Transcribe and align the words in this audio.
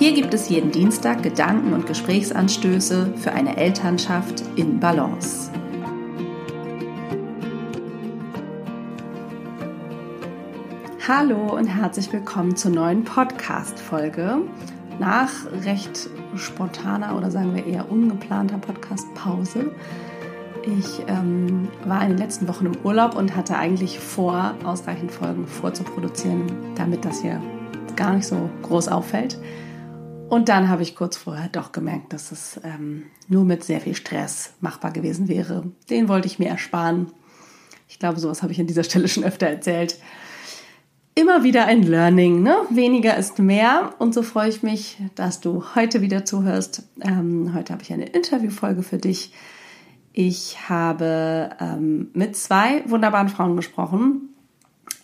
Hier 0.00 0.14
gibt 0.14 0.32
es 0.32 0.48
jeden 0.48 0.70
Dienstag 0.70 1.22
Gedanken 1.22 1.74
und 1.74 1.86
Gesprächsanstöße 1.86 3.12
für 3.18 3.32
eine 3.32 3.58
Elternschaft 3.58 4.42
in 4.56 4.80
Balance. 4.80 5.50
Hallo 11.06 11.54
und 11.54 11.66
herzlich 11.66 12.10
willkommen 12.14 12.56
zur 12.56 12.70
neuen 12.70 13.04
Podcast-Folge. 13.04 14.38
Nach 14.98 15.28
recht 15.66 16.08
spontaner 16.34 17.14
oder 17.14 17.30
sagen 17.30 17.54
wir 17.54 17.66
eher 17.66 17.92
ungeplanter 17.92 18.56
Podcast-Pause. 18.56 19.70
Ich 20.62 21.02
ähm, 21.08 21.68
war 21.84 22.00
in 22.00 22.08
den 22.08 22.18
letzten 22.18 22.48
Wochen 22.48 22.64
im 22.64 22.76
Urlaub 22.84 23.16
und 23.16 23.36
hatte 23.36 23.54
eigentlich 23.54 23.98
vor, 23.98 24.54
ausreichend 24.64 25.12
Folgen 25.12 25.46
vorzuproduzieren, 25.46 26.46
damit 26.74 27.04
das 27.04 27.20
hier 27.20 27.38
gar 27.96 28.14
nicht 28.14 28.26
so 28.26 28.48
groß 28.62 28.88
auffällt. 28.88 29.36
Und 30.30 30.48
dann 30.48 30.68
habe 30.68 30.82
ich 30.82 30.94
kurz 30.94 31.16
vorher 31.16 31.48
doch 31.48 31.72
gemerkt, 31.72 32.12
dass 32.12 32.30
es 32.30 32.60
ähm, 32.62 33.02
nur 33.26 33.44
mit 33.44 33.64
sehr 33.64 33.80
viel 33.80 33.96
Stress 33.96 34.52
machbar 34.60 34.92
gewesen 34.92 35.26
wäre. 35.26 35.64
Den 35.90 36.08
wollte 36.08 36.28
ich 36.28 36.38
mir 36.38 36.48
ersparen. 36.48 37.08
Ich 37.88 37.98
glaube, 37.98 38.20
sowas 38.20 38.42
habe 38.42 38.52
ich 38.52 38.60
an 38.60 38.68
dieser 38.68 38.84
Stelle 38.84 39.08
schon 39.08 39.24
öfter 39.24 39.48
erzählt. 39.48 39.98
Immer 41.16 41.42
wieder 41.42 41.66
ein 41.66 41.82
Learning, 41.82 42.42
ne? 42.42 42.56
Weniger 42.70 43.16
ist 43.16 43.40
mehr. 43.40 43.94
Und 43.98 44.14
so 44.14 44.22
freue 44.22 44.48
ich 44.48 44.62
mich, 44.62 44.98
dass 45.16 45.40
du 45.40 45.64
heute 45.74 46.00
wieder 46.00 46.24
zuhörst. 46.24 46.84
Ähm, 47.00 47.52
heute 47.52 47.72
habe 47.72 47.82
ich 47.82 47.92
eine 47.92 48.06
Interviewfolge 48.06 48.84
für 48.84 48.98
dich. 48.98 49.32
Ich 50.12 50.68
habe 50.68 51.50
ähm, 51.58 52.10
mit 52.14 52.36
zwei 52.36 52.88
wunderbaren 52.88 53.28
Frauen 53.28 53.56
gesprochen, 53.56 54.28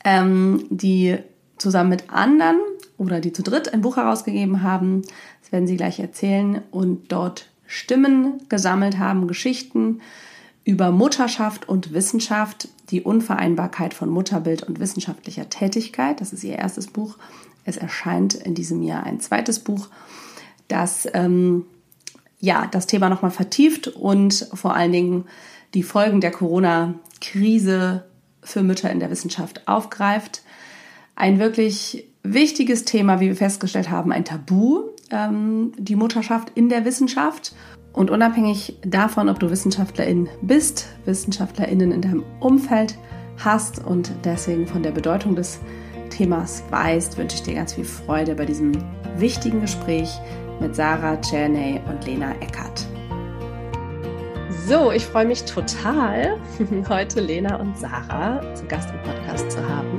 ähm, 0.04 0.66
die 0.70 1.18
zusammen 1.58 1.90
mit 1.90 2.10
anderen 2.10 2.58
oder 2.98 3.20
die 3.20 3.32
zu 3.32 3.42
dritt 3.42 3.72
ein 3.72 3.82
Buch 3.82 3.96
herausgegeben 3.96 4.62
haben. 4.62 5.02
Das 5.42 5.52
werden 5.52 5.66
sie 5.66 5.76
gleich 5.76 6.00
erzählen 6.00 6.62
und 6.70 7.12
dort 7.12 7.50
Stimmen 7.66 8.40
gesammelt 8.48 8.98
haben, 8.98 9.28
Geschichten 9.28 10.00
über 10.64 10.90
Mutterschaft 10.90 11.68
und 11.68 11.92
Wissenschaft, 11.92 12.68
die 12.90 13.02
Unvereinbarkeit 13.02 13.94
von 13.94 14.08
Mutterbild 14.08 14.64
und 14.64 14.80
wissenschaftlicher 14.80 15.48
Tätigkeit. 15.48 16.20
Das 16.20 16.32
ist 16.32 16.42
ihr 16.44 16.56
erstes 16.56 16.88
Buch. 16.88 17.16
Es 17.64 17.76
erscheint 17.76 18.34
in 18.34 18.54
diesem 18.54 18.82
Jahr 18.82 19.04
ein 19.04 19.20
zweites 19.20 19.58
Buch, 19.58 19.88
das 20.68 21.08
ähm, 21.14 21.66
ja 22.40 22.66
das 22.70 22.86
Thema 22.86 23.08
nochmal 23.08 23.30
vertieft 23.30 23.88
und 23.88 24.48
vor 24.54 24.74
allen 24.74 24.92
Dingen 24.92 25.24
die 25.74 25.82
Folgen 25.82 26.20
der 26.20 26.30
Corona-Krise 26.30 28.04
für 28.42 28.62
Mütter 28.62 28.90
in 28.90 29.00
der 29.00 29.10
Wissenschaft 29.10 29.66
aufgreift. 29.66 30.42
Ein 31.16 31.38
wirklich 31.38 32.08
wichtiges 32.34 32.84
Thema, 32.84 33.20
wie 33.20 33.28
wir 33.28 33.36
festgestellt 33.36 33.90
haben, 33.90 34.12
ein 34.12 34.24
Tabu, 34.24 34.84
ähm, 35.10 35.72
die 35.78 35.96
Mutterschaft 35.96 36.50
in 36.54 36.68
der 36.68 36.84
Wissenschaft. 36.84 37.54
Und 37.92 38.10
unabhängig 38.10 38.78
davon, 38.84 39.28
ob 39.28 39.40
du 39.40 39.50
Wissenschaftlerin 39.50 40.28
bist, 40.42 40.86
Wissenschaftlerinnen 41.06 41.92
in 41.92 42.02
deinem 42.02 42.24
Umfeld 42.40 42.98
hast 43.42 43.84
und 43.84 44.12
deswegen 44.24 44.66
von 44.66 44.82
der 44.82 44.90
Bedeutung 44.90 45.34
des 45.34 45.60
Themas 46.10 46.62
weißt, 46.70 47.16
wünsche 47.18 47.36
ich 47.36 47.42
dir 47.42 47.54
ganz 47.54 47.74
viel 47.74 47.84
Freude 47.84 48.34
bei 48.34 48.44
diesem 48.44 48.72
wichtigen 49.16 49.60
Gespräch 49.60 50.10
mit 50.60 50.74
Sarah 50.74 51.16
Czerney 51.20 51.80
und 51.88 52.06
Lena 52.06 52.32
Eckert. 52.40 52.86
So, 54.66 54.90
ich 54.90 55.06
freue 55.06 55.26
mich 55.26 55.44
total, 55.44 56.38
heute 56.88 57.20
Lena 57.20 57.56
und 57.56 57.78
Sarah 57.78 58.42
zu 58.54 58.64
Gast 58.66 58.90
im 58.90 59.02
Podcast 59.02 59.50
zu 59.50 59.68
haben. 59.68 59.96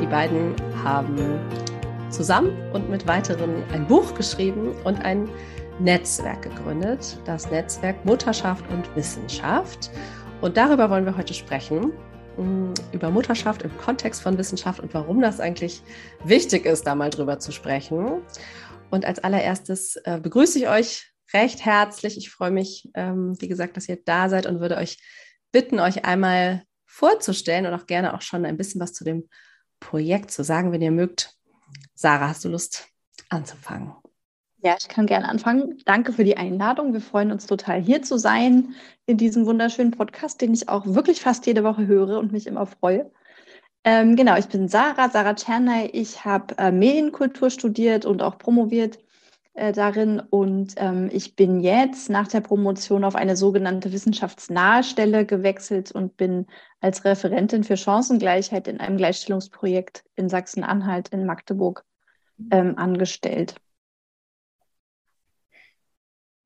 Die 0.00 0.06
beiden 0.06 0.54
haben 0.82 1.16
zusammen 2.10 2.56
und 2.72 2.90
mit 2.90 3.06
weiteren 3.06 3.62
ein 3.72 3.86
Buch 3.86 4.14
geschrieben 4.14 4.72
und 4.84 5.04
ein 5.04 5.28
Netzwerk 5.78 6.42
gegründet, 6.42 7.18
das 7.24 7.50
Netzwerk 7.50 8.04
Mutterschaft 8.04 8.64
und 8.70 8.94
Wissenschaft. 8.96 9.90
Und 10.40 10.56
darüber 10.56 10.90
wollen 10.90 11.06
wir 11.06 11.16
heute 11.16 11.34
sprechen, 11.34 11.92
mm, 12.36 12.74
über 12.92 13.10
Mutterschaft 13.10 13.62
im 13.62 13.76
Kontext 13.78 14.22
von 14.22 14.36
Wissenschaft 14.36 14.80
und 14.80 14.92
warum 14.92 15.20
das 15.20 15.40
eigentlich 15.40 15.82
wichtig 16.24 16.66
ist, 16.66 16.86
da 16.86 16.94
mal 16.94 17.10
drüber 17.10 17.38
zu 17.38 17.52
sprechen. 17.52 18.22
Und 18.90 19.04
als 19.04 19.20
allererstes 19.20 19.96
äh, 20.04 20.18
begrüße 20.20 20.58
ich 20.58 20.68
euch 20.68 21.12
recht 21.32 21.64
herzlich. 21.64 22.16
Ich 22.16 22.30
freue 22.30 22.50
mich, 22.50 22.90
ähm, 22.94 23.34
wie 23.38 23.48
gesagt, 23.48 23.76
dass 23.76 23.88
ihr 23.88 23.98
da 24.04 24.28
seid 24.28 24.46
und 24.46 24.60
würde 24.60 24.76
euch 24.76 24.98
bitten, 25.52 25.78
euch 25.78 26.04
einmal 26.04 26.64
vorzustellen 26.86 27.66
und 27.66 27.74
auch 27.74 27.86
gerne 27.86 28.14
auch 28.14 28.22
schon 28.22 28.44
ein 28.44 28.56
bisschen 28.56 28.80
was 28.80 28.92
zu 28.92 29.04
dem 29.04 29.28
Projekt 29.80 30.30
zu 30.30 30.44
sagen, 30.44 30.72
wenn 30.72 30.82
ihr 30.82 30.90
mögt. 30.90 31.36
Sarah, 31.94 32.28
hast 32.28 32.44
du 32.44 32.48
Lust 32.48 32.88
anzufangen? 33.28 33.92
Ja, 34.62 34.76
ich 34.78 34.88
kann 34.88 35.06
gerne 35.06 35.28
anfangen. 35.28 35.78
Danke 35.86 36.12
für 36.12 36.24
die 36.24 36.36
Einladung. 36.36 36.92
Wir 36.92 37.00
freuen 37.00 37.32
uns 37.32 37.46
total, 37.46 37.80
hier 37.80 38.02
zu 38.02 38.18
sein 38.18 38.74
in 39.06 39.16
diesem 39.16 39.46
wunderschönen 39.46 39.90
Podcast, 39.90 40.42
den 40.42 40.52
ich 40.52 40.68
auch 40.68 40.84
wirklich 40.86 41.22
fast 41.22 41.46
jede 41.46 41.64
Woche 41.64 41.86
höre 41.86 42.18
und 42.18 42.32
mich 42.32 42.46
immer 42.46 42.66
freue. 42.66 43.10
Ähm, 43.84 44.16
genau, 44.16 44.36
ich 44.36 44.48
bin 44.48 44.68
Sarah, 44.68 45.08
Sarah 45.08 45.34
Czernay. 45.34 45.86
Ich 45.92 46.26
habe 46.26 46.56
äh, 46.58 46.70
Medienkultur 46.70 47.48
studiert 47.48 48.04
und 48.04 48.20
auch 48.20 48.36
promoviert 48.36 48.98
äh, 49.54 49.72
darin. 49.72 50.20
Und 50.20 50.74
ähm, 50.76 51.08
ich 51.12 51.36
bin 51.36 51.60
jetzt 51.60 52.08
nach 52.08 52.28
der 52.28 52.40
Promotion 52.40 53.04
auf 53.04 53.14
eine 53.14 53.36
sogenannte 53.36 53.92
wissenschaftsnahe 53.92 54.84
Stelle 54.84 55.26
gewechselt 55.26 55.92
und 55.92 56.16
bin 56.16 56.46
als 56.80 57.04
Referentin 57.04 57.64
für 57.64 57.76
Chancengleichheit 57.76 58.68
in 58.68 58.80
einem 58.80 58.96
Gleichstellungsprojekt 58.96 60.04
in 60.16 60.28
Sachsen-Anhalt 60.28 61.08
in 61.08 61.26
Magdeburg 61.26 61.84
ähm, 62.50 62.78
angestellt. 62.78 63.56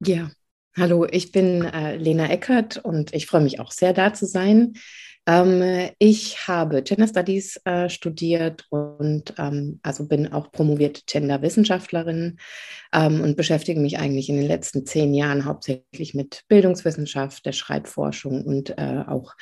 Ja, 0.01 0.31
hallo, 0.77 1.07
ich 1.11 1.33
bin 1.33 1.65
äh, 1.65 1.97
Lena 1.97 2.29
Eckert 2.29 2.79
und 2.79 3.15
ich 3.15 3.27
freue 3.27 3.43
mich 3.43 3.61
auch 3.61 3.71
sehr, 3.71 3.93
da 3.93 4.13
zu 4.13 4.27
sein. 4.27 4.75
Ähm, 5.27 5.91
ich 5.99 6.47
habe 6.49 6.83
Gender 6.83 7.09
Studies 7.09 7.59
äh, 7.65 7.89
studiert 7.89 8.67
und 8.69 9.35
ähm, 9.39 9.81
also 9.83 10.07
bin 10.07 10.33
auch 10.33 10.53
promovierte 10.53 11.03
Genderwissenschaftlerin 11.07 12.39
ähm, 12.93 13.23
und 13.23 13.37
beschäftige 13.37 13.81
mich 13.81 13.99
eigentlich 13.99 14.29
in 14.29 14.37
den 14.37 14.47
letzten 14.47 14.85
zehn 14.85 15.15
Jahren 15.15 15.47
hauptsächlich 15.47 16.15
mit 16.15 16.43
Bildungswissenschaft, 16.49 17.47
der 17.47 17.53
Schreibforschung 17.53 18.45
und 18.45 18.77
äh, 18.79 19.05
auch 19.07 19.35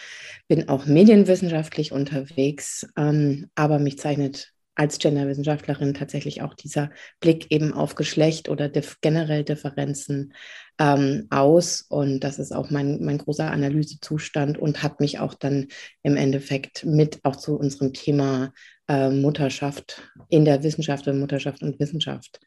bin 0.47 0.69
auch 0.69 0.87
medienwissenschaftlich 0.87 1.91
unterwegs. 1.91 2.87
Ähm, 2.97 3.50
aber 3.56 3.78
mich 3.81 3.98
zeichnet 3.98 4.53
als 4.75 4.99
Genderwissenschaftlerin 4.99 5.94
tatsächlich 5.94 6.43
auch 6.43 6.55
dieser 6.55 6.91
Blick 7.21 7.50
eben 7.50 7.75
auf 7.75 7.94
Geschlecht 7.94 8.49
oder 8.49 8.69
dif 8.69 8.99
generell 9.00 9.44
Differenzen 9.44 10.34
ähm, 10.78 11.27
aus. 11.31 11.83
Und 11.83 12.21
das 12.21 12.38
ist 12.38 12.53
auch 12.53 12.71
mein, 12.71 13.05
mein 13.05 13.19
großer 13.19 13.50
Analysezustand 13.50 14.59
und 14.59 14.83
hat 14.83 15.00
mich 15.00 15.19
auch 15.19 15.34
dann 15.34 15.69
im 16.03 16.16
Endeffekt 16.16 16.84
mit 16.84 17.21
auch 17.22 17.37
zu 17.37 17.59
unserem 17.59 17.93
Thema 17.93 18.53
äh, 18.88 19.10
Mutterschaft 19.10 20.03
in 20.28 20.44
der 20.44 20.62
Wissenschaft 20.62 21.06
und 21.06 21.21
Mutterschaft 21.21 21.62
und 21.62 21.78
Wissenschaft 21.78 22.41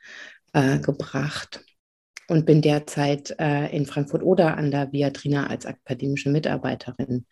äh, 0.54 0.80
gebracht. 0.80 1.64
Und 2.28 2.48
bin 2.48 2.64
derzeit 2.64 3.36
äh, 3.38 3.68
in 3.68 3.86
Frankfurt-Oder 3.86 4.58
an 4.58 4.72
der 4.72 4.92
Viatrina 4.92 5.46
als 5.46 5.68
akademische 5.68 6.32
Mitarbeiterin 6.32 7.28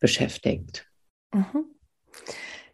beschäftigt. 0.00 0.86
Mhm. 1.34 1.66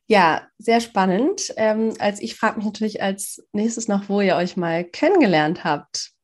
Ja, 0.06 0.42
sehr 0.58 0.80
spannend. 0.80 1.52
Ähm, 1.56 1.94
als 1.98 2.20
ich 2.20 2.36
frage 2.36 2.56
mich 2.56 2.66
natürlich 2.66 3.02
als 3.02 3.42
nächstes 3.52 3.88
noch, 3.88 4.08
wo 4.08 4.20
ihr 4.20 4.36
euch 4.36 4.56
mal 4.56 4.84
kennengelernt 4.84 5.64
habt. 5.64 6.14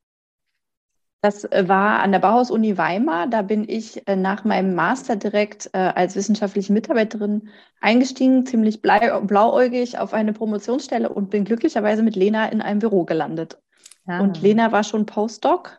Das 1.23 1.45
äh, 1.45 1.69
war 1.69 2.01
an 2.01 2.13
der 2.13 2.19
Bauhaus-Uni 2.19 2.79
Weimar. 2.79 3.27
Da 3.27 3.43
bin 3.43 3.69
ich 3.69 4.07
äh, 4.09 4.17
nach 4.17 4.45
meinem 4.45 4.75
Master 4.75 5.17
direkt 5.17 5.69
äh, 5.75 5.79
als 5.79 6.17
wissenschaftliche 6.17 6.73
Mitarbeiterin 6.73 7.51
eingestiegen, 7.81 8.47
ziemlich 8.47 8.81
blauäugig 8.81 9.99
auf 9.99 10.15
eine 10.15 10.33
Promotionsstelle 10.33 11.11
und 11.11 11.31
bin 11.31 11.45
glücklicherweise 11.45 12.03
mit 12.03 12.17
Lena 12.17 12.47
in 12.49 12.63
einem 12.63 12.79
Büro 12.79 13.05
gelandet. 13.05 13.59
Ja. 14.07 14.21
Und 14.21 14.41
Lena 14.41 14.73
war 14.73 14.83
schon 14.83 15.05
Postdoc 15.07 15.79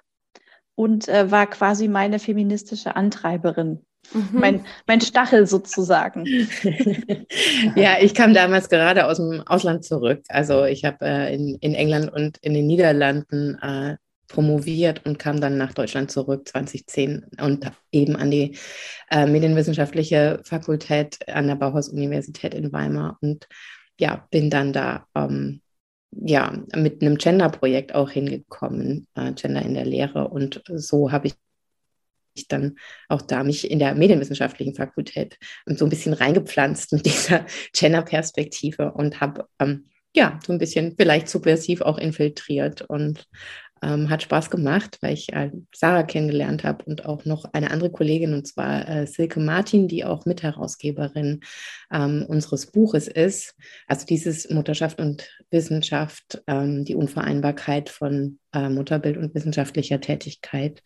und 0.76 1.08
war 1.08 1.48
quasi 1.48 1.88
meine 1.88 2.18
feministische 2.18 2.96
Antreiberin. 2.96 3.86
Mhm. 4.14 4.28
Mein, 4.34 4.66
mein 4.88 5.02
Stachel 5.02 5.48
sozusagen. 5.48 6.26
ja, 7.76 7.98
ich 8.02 8.14
kam 8.14 8.34
damals 8.34 8.70
gerade 8.70 9.06
aus 9.06 9.18
dem 9.18 9.42
Ausland 9.46 9.86
zurück. 9.86 10.24
Also 10.28 10.66
ich 10.66 10.84
habe 10.84 11.06
äh, 11.06 11.34
in, 11.34 11.56
in 11.56 11.74
England 11.74 12.12
und 12.12 12.38
in 12.40 12.54
den 12.54 12.68
Niederlanden 12.68 13.58
äh, 13.62 13.98
promoviert 14.28 15.06
und 15.06 15.20
kam 15.20 15.42
dann 15.42 15.58
nach 15.58 15.74
Deutschland 15.74 16.12
zurück 16.12 16.48
2010 16.48 17.26
und 17.42 17.70
eben 17.92 18.16
an 18.16 18.32
die 18.32 18.58
äh, 19.10 19.26
Medienwissenschaftliche 19.26 20.42
Fakultät 20.44 21.28
an 21.28 21.48
der 21.48 21.56
Bauhaus-Universität 21.56 22.54
in 22.54 22.72
Weimar 22.72 23.18
und 23.22 23.48
ja, 24.00 24.26
bin 24.32 24.50
dann 24.50 24.74
da 24.74 25.06
ähm, 25.16 25.62
ja, 26.12 26.54
mit 26.76 27.02
einem 27.02 27.18
Gender-Projekt 27.18 27.96
auch 27.96 28.10
hingekommen, 28.10 29.08
äh, 29.16 29.32
Gender 29.34 29.62
in 29.62 29.74
der 29.74 29.86
Lehre. 29.86 30.28
Und 30.28 30.62
so 30.68 31.12
habe 31.12 31.28
ich 31.28 31.36
dann 32.48 32.76
auch 33.10 33.22
da 33.22 33.44
mich 33.44 33.70
in 33.70 33.80
der 33.80 33.96
medienwissenschaftlichen 33.96 34.76
Fakultät 34.76 35.38
so 35.66 35.86
ein 35.86 35.90
bisschen 35.90 36.14
reingepflanzt 36.14 36.94
mit 36.94 37.06
dieser 37.06 37.46
Gender-Perspektive 37.74 38.92
und 38.94 39.22
habe 39.22 39.46
ähm, 39.60 39.90
ja 40.16 40.40
so 40.46 40.54
ein 40.54 40.60
bisschen 40.60 40.96
vielleicht 40.98 41.30
subversiv 41.30 41.82
auch 41.82 41.98
infiltriert 41.98 42.82
und 42.82 43.28
ähm, 43.82 44.10
hat 44.10 44.22
Spaß 44.22 44.50
gemacht, 44.50 44.98
weil 45.02 45.14
ich 45.14 45.34
äh, 45.34 45.52
Sarah 45.74 46.04
kennengelernt 46.04 46.64
habe 46.64 46.86
und 46.86 47.06
auch 47.06 47.26
noch 47.26 47.46
eine 47.54 47.72
andere 47.72 47.92
Kollegin, 47.92 48.34
und 48.34 48.48
zwar 48.48 48.88
äh, 48.88 49.08
Silke 49.08 49.40
Martin, 49.40 49.88
die 49.88 50.06
auch 50.06 50.26
Mitherausgeberin 50.26 51.42
ähm, 51.92 52.26
unseres 52.28 52.68
Buches 52.68 53.08
ist. 53.08 53.56
Also 53.88 54.06
dieses 54.06 54.50
Mutterschaft 54.50 55.00
und 55.00 55.28
Wissenschaft, 55.50 56.44
ähm, 56.48 56.86
die 56.86 56.96
Unvereinbarkeit 56.96 57.90
von 57.90 58.40
äh, 58.54 58.70
Mutterbild 58.70 59.18
und 59.18 59.34
wissenschaftlicher 59.34 60.00
Tätigkeit. 60.00 60.84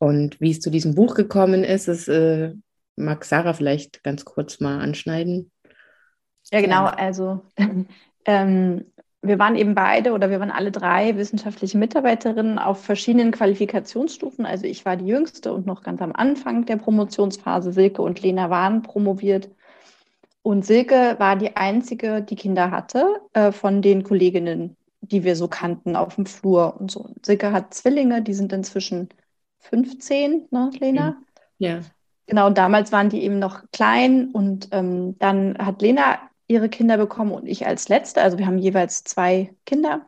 Und 0.00 0.40
wie 0.40 0.50
es 0.50 0.60
zu 0.60 0.70
diesem 0.70 0.94
Buch 0.94 1.14
gekommen 1.14 1.62
ist, 1.62 1.86
ist 1.86 2.08
äh, 2.08 2.54
mag 2.96 3.22
Sarah 3.24 3.52
vielleicht 3.52 4.02
ganz 4.02 4.24
kurz 4.24 4.58
mal 4.58 4.80
anschneiden. 4.80 5.50
Ja, 6.50 6.62
genau. 6.62 6.86
Also 6.86 7.42
ähm, 8.24 8.86
wir 9.20 9.38
waren 9.38 9.56
eben 9.56 9.74
beide 9.74 10.12
oder 10.12 10.30
wir 10.30 10.40
waren 10.40 10.50
alle 10.50 10.72
drei 10.72 11.18
wissenschaftliche 11.18 11.76
Mitarbeiterinnen 11.76 12.58
auf 12.58 12.82
verschiedenen 12.82 13.30
Qualifikationsstufen. 13.30 14.46
Also 14.46 14.64
ich 14.64 14.86
war 14.86 14.96
die 14.96 15.06
jüngste 15.06 15.52
und 15.52 15.66
noch 15.66 15.82
ganz 15.82 16.00
am 16.00 16.12
Anfang 16.14 16.64
der 16.64 16.76
Promotionsphase. 16.76 17.70
Silke 17.70 18.00
und 18.00 18.22
Lena 18.22 18.48
waren 18.48 18.80
promoviert. 18.80 19.50
Und 20.40 20.64
Silke 20.64 21.16
war 21.18 21.36
die 21.36 21.56
einzige, 21.56 22.22
die 22.22 22.36
Kinder 22.36 22.70
hatte 22.70 23.20
äh, 23.34 23.52
von 23.52 23.82
den 23.82 24.02
Kolleginnen, 24.02 24.78
die 25.02 25.24
wir 25.24 25.36
so 25.36 25.46
kannten 25.46 25.94
auf 25.94 26.14
dem 26.14 26.24
Flur 26.24 26.80
und 26.80 26.90
so. 26.90 27.10
Silke 27.22 27.52
hat 27.52 27.74
Zwillinge, 27.74 28.22
die 28.22 28.32
sind 28.32 28.50
inzwischen 28.54 29.10
15, 29.60 30.48
ne, 30.50 30.70
Lena? 30.78 31.22
Ja. 31.58 31.80
Genau, 32.26 32.50
damals 32.50 32.92
waren 32.92 33.08
die 33.08 33.22
eben 33.22 33.38
noch 33.38 33.64
klein 33.72 34.30
und 34.30 34.68
ähm, 34.72 35.18
dann 35.18 35.58
hat 35.58 35.82
Lena 35.82 36.18
ihre 36.46 36.68
Kinder 36.68 36.96
bekommen 36.96 37.32
und 37.32 37.46
ich 37.46 37.66
als 37.66 37.88
Letzte. 37.88 38.22
Also 38.22 38.38
wir 38.38 38.46
haben 38.46 38.58
jeweils 38.58 39.04
zwei 39.04 39.54
Kinder. 39.66 40.06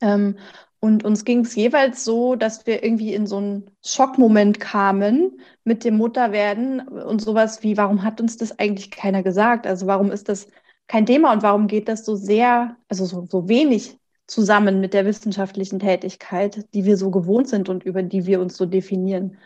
Ähm, 0.00 0.36
und 0.80 1.04
uns 1.04 1.24
ging 1.24 1.40
es 1.40 1.56
jeweils 1.56 2.04
so, 2.04 2.36
dass 2.36 2.66
wir 2.66 2.84
irgendwie 2.84 3.12
in 3.12 3.26
so 3.26 3.38
einen 3.38 3.70
Schockmoment 3.84 4.60
kamen 4.60 5.40
mit 5.64 5.84
dem 5.84 5.96
Mutterwerden 5.96 6.86
und 6.86 7.20
sowas 7.20 7.62
wie, 7.64 7.76
warum 7.76 8.04
hat 8.04 8.20
uns 8.20 8.36
das 8.36 8.58
eigentlich 8.58 8.90
keiner 8.92 9.24
gesagt? 9.24 9.66
Also 9.66 9.86
warum 9.88 10.12
ist 10.12 10.28
das 10.28 10.48
kein 10.86 11.06
Thema 11.06 11.32
und 11.32 11.42
warum 11.42 11.66
geht 11.66 11.88
das 11.88 12.04
so 12.04 12.14
sehr, 12.14 12.76
also 12.88 13.04
so, 13.04 13.26
so 13.26 13.48
wenig 13.48 13.98
zusammen 14.28 14.80
mit 14.80 14.94
der 14.94 15.04
wissenschaftlichen 15.04 15.80
Tätigkeit, 15.80 16.72
die 16.74 16.84
wir 16.84 16.96
so 16.96 17.10
gewohnt 17.10 17.48
sind 17.48 17.68
und 17.68 17.82
über 17.82 18.04
die 18.04 18.26
wir 18.26 18.40
uns 18.40 18.56
so 18.56 18.66
definieren? 18.66 19.38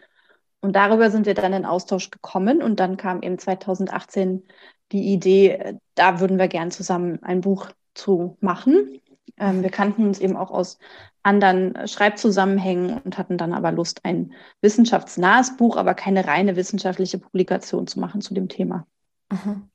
Und 0.61 0.77
darüber 0.77 1.11
sind 1.11 1.25
wir 1.25 1.35
dann 1.35 1.55
in 1.55 1.65
Austausch 1.65 2.11
gekommen 2.11 2.63
und 2.63 2.79
dann 2.79 2.97
kam 2.97 3.23
eben 3.23 3.39
2018 3.39 4.45
die 4.93 5.13
Idee, 5.13 5.79
da 5.95 6.21
würden 6.21 6.39
wir 6.39 6.49
gern 6.49 6.71
zusammen 6.71 7.21
ein 7.23 7.41
Buch 7.41 7.71
zu 7.95 8.37
machen. 8.41 9.01
Ähm, 9.39 9.63
wir 9.63 9.71
kannten 9.71 10.07
uns 10.07 10.21
eben 10.21 10.37
auch 10.37 10.51
aus 10.51 10.79
anderen 11.23 11.87
Schreibzusammenhängen 11.89 13.01
und 13.01 13.19
hatten 13.19 13.39
dann 13.39 13.53
aber 13.53 13.73
Lust, 13.73 14.05
ein 14.05 14.33
wissenschaftsnahes 14.61 15.57
Buch, 15.57 15.77
aber 15.77 15.95
keine 15.95 16.27
reine 16.27 16.57
wissenschaftliche 16.57 17.19
Publikation 17.19 17.87
zu 17.87 18.01
machen 18.01 18.21
zu 18.21 18.35
dem 18.35 18.49
Thema. 18.49 18.87
Mhm. 19.31 19.69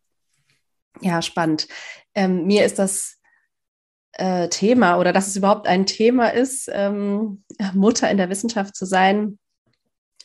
Ja, 1.01 1.21
spannend. 1.21 1.67
Ähm, 2.15 2.45
mir 2.47 2.65
ist 2.65 2.79
das 2.79 3.16
äh, 4.13 4.49
Thema 4.49 4.97
oder 4.99 5.13
dass 5.13 5.27
es 5.27 5.35
überhaupt 5.35 5.67
ein 5.67 5.85
Thema 5.85 6.29
ist, 6.29 6.69
ähm, 6.71 7.43
Mutter 7.73 8.09
in 8.09 8.17
der 8.17 8.29
Wissenschaft 8.29 8.75
zu 8.75 8.85
sein. 8.85 9.39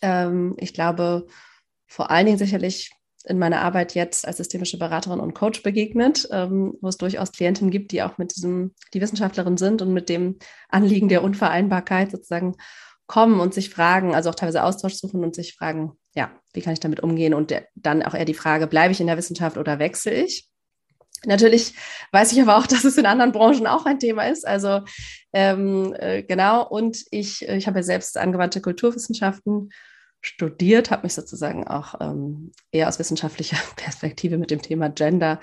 Ähm, 0.00 0.54
ich 0.58 0.74
glaube, 0.74 1.26
vor 1.86 2.10
allen 2.10 2.26
Dingen 2.26 2.38
sicherlich 2.38 2.90
in 3.24 3.38
meiner 3.38 3.60
Arbeit 3.60 3.94
jetzt 3.94 4.26
als 4.26 4.38
systemische 4.38 4.78
Beraterin 4.78 5.20
und 5.20 5.34
Coach 5.34 5.62
begegnet, 5.62 6.28
ähm, 6.32 6.74
wo 6.80 6.88
es 6.88 6.96
durchaus 6.96 7.32
Klientinnen 7.32 7.70
gibt, 7.70 7.92
die 7.92 8.02
auch 8.02 8.18
mit 8.18 8.34
diesem, 8.34 8.74
die 8.94 9.00
Wissenschaftlerin 9.00 9.56
sind 9.56 9.82
und 9.82 9.92
mit 9.92 10.08
dem 10.08 10.38
Anliegen 10.68 11.08
der 11.08 11.22
Unvereinbarkeit 11.22 12.10
sozusagen 12.10 12.56
kommen 13.06 13.40
und 13.40 13.54
sich 13.54 13.70
fragen, 13.70 14.14
also 14.14 14.30
auch 14.30 14.34
teilweise 14.34 14.64
Austausch 14.64 14.94
suchen 14.94 15.22
und 15.22 15.34
sich 15.34 15.54
fragen, 15.54 15.92
ja, 16.14 16.32
wie 16.52 16.62
kann 16.62 16.72
ich 16.72 16.80
damit 16.80 17.00
umgehen? 17.00 17.34
Und 17.34 17.50
der, 17.50 17.66
dann 17.74 18.02
auch 18.02 18.14
eher 18.14 18.24
die 18.24 18.34
Frage, 18.34 18.66
bleibe 18.66 18.92
ich 18.92 19.00
in 19.00 19.06
der 19.06 19.18
Wissenschaft 19.18 19.56
oder 19.56 19.78
wechsle 19.78 20.12
ich? 20.12 20.48
Natürlich 21.26 21.74
weiß 22.10 22.32
ich 22.32 22.40
aber 22.42 22.56
auch, 22.56 22.66
dass 22.68 22.84
es 22.84 22.98
in 22.98 23.06
anderen 23.06 23.32
Branchen 23.32 23.66
auch 23.66 23.86
ein 23.86 23.98
Thema 23.98 24.24
ist. 24.24 24.46
Also 24.46 24.80
ähm, 25.32 25.94
äh, 25.98 26.22
genau, 26.22 26.66
und 26.66 27.04
ich, 27.10 27.48
ich 27.48 27.66
habe 27.66 27.78
ja 27.78 27.82
selbst 27.82 28.18
angewandte 28.18 28.60
Kulturwissenschaften 28.60 29.70
studiert, 30.22 30.90
habe 30.90 31.02
mich 31.02 31.14
sozusagen 31.14 31.66
auch 31.66 32.00
ähm, 32.00 32.52
eher 32.70 32.88
aus 32.88 32.98
wissenschaftlicher 32.98 33.56
Perspektive 33.76 34.38
mit 34.38 34.50
dem 34.50 34.62
Thema 34.62 34.88
Gender 34.88 35.40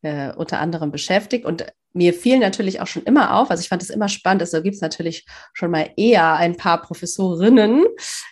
äh, 0.00 0.32
unter 0.32 0.58
anderem 0.58 0.90
beschäftigt. 0.90 1.44
Und 1.44 1.66
mir 1.92 2.14
fiel 2.14 2.38
natürlich 2.38 2.80
auch 2.80 2.86
schon 2.86 3.02
immer 3.02 3.34
auf, 3.34 3.50
also 3.50 3.60
ich 3.60 3.68
fand 3.68 3.82
es 3.82 3.90
immer 3.90 4.08
spannend, 4.08 4.40
also 4.40 4.62
gibt 4.62 4.76
es 4.76 4.80
natürlich 4.80 5.26
schon 5.52 5.70
mal 5.70 5.90
eher 5.96 6.36
ein 6.36 6.56
paar 6.56 6.80
Professorinnen 6.80 7.84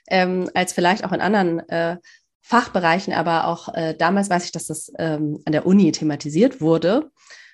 ähm, 0.09 0.51
als 0.55 0.73
vielleicht 0.73 1.05
auch 1.05 1.13
in 1.13 1.21
anderen 1.21 1.59
äh, 1.69 1.99
Fachbereichen, 2.43 3.13
aber 3.13 3.47
auch 3.47 3.73
äh, 3.75 3.95
damals 3.95 4.31
weiß 4.31 4.45
ich, 4.47 4.53
dass 4.53 4.67
das 4.67 4.93
ähm, 4.99 5.41
an 5.45 5.53
der 5.53 5.67
Uni 5.67 5.93
thematisiert 5.93 6.61
wurde 6.61 7.11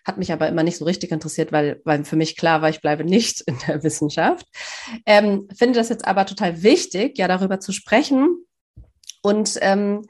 hat 0.07 0.19
mich 0.19 0.33
aber 0.33 0.49
immer 0.49 0.63
nicht 0.63 0.79
so 0.79 0.85
richtig 0.85 1.11
interessiert, 1.11 1.51
weil, 1.51 1.81
weil 1.85 2.05
für 2.05 2.15
mich 2.15 2.37
klar 2.37 2.63
war, 2.63 2.71
ich 2.71 2.81
bleibe 2.81 3.05
nicht 3.05 3.41
in 3.47 3.59
der 3.67 3.83
Wissenschaft. 3.83 4.47
Ähm, 5.05 5.49
finde 5.55 5.81
das 5.81 5.89
jetzt 5.89 6.07
aber 6.07 6.27
total 6.27 6.63
wichtig, 6.63 7.19
ja, 7.19 7.27
darüber 7.27 7.59
zu 7.59 7.73
sprechen. 7.73 8.45
Und 9.21 9.59
ähm, 9.61 10.07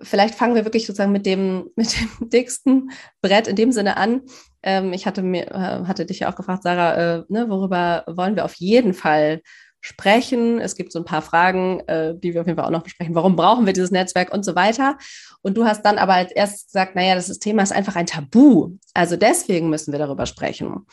vielleicht 0.00 0.34
fangen 0.34 0.54
wir 0.54 0.64
wirklich 0.64 0.86
sozusagen 0.86 1.12
mit 1.12 1.26
dem, 1.26 1.68
mit 1.76 1.94
dem 1.94 2.30
dicksten 2.30 2.90
Brett 3.20 3.48
in 3.48 3.56
dem 3.56 3.70
Sinne 3.70 3.98
an. 3.98 4.22
Ähm, 4.62 4.94
ich 4.94 5.04
hatte 5.04 5.22
mir, 5.22 5.50
äh, 5.50 5.84
hatte 5.86 6.06
dich 6.06 6.20
ja 6.20 6.32
auch 6.32 6.36
gefragt, 6.36 6.62
Sarah, 6.62 6.94
äh, 6.94 7.24
ne, 7.28 7.50
worüber 7.50 8.04
wollen 8.06 8.34
wir 8.34 8.46
auf 8.46 8.54
jeden 8.54 8.94
Fall 8.94 9.42
sprechen. 9.82 10.60
Es 10.60 10.76
gibt 10.76 10.92
so 10.92 11.00
ein 11.00 11.04
paar 11.04 11.22
Fragen, 11.22 11.80
äh, 11.88 12.14
die 12.16 12.32
wir 12.32 12.40
auf 12.40 12.46
jeden 12.46 12.56
Fall 12.56 12.66
auch 12.66 12.70
noch 12.70 12.84
besprechen. 12.84 13.14
Warum 13.14 13.36
brauchen 13.36 13.66
wir 13.66 13.72
dieses 13.72 13.90
Netzwerk 13.90 14.32
und 14.32 14.44
so 14.44 14.54
weiter? 14.54 14.96
Und 15.42 15.56
du 15.56 15.64
hast 15.66 15.82
dann 15.82 15.98
aber 15.98 16.14
als 16.14 16.32
erstes 16.32 16.66
gesagt, 16.66 16.94
naja, 16.94 17.16
das 17.16 17.28
Thema 17.40 17.62
ist 17.62 17.72
einfach 17.72 17.96
ein 17.96 18.06
Tabu. 18.06 18.78
Also 18.94 19.16
deswegen 19.16 19.68
müssen 19.68 19.92
wir 19.92 19.98
darüber 19.98 20.24
sprechen. 20.24 20.86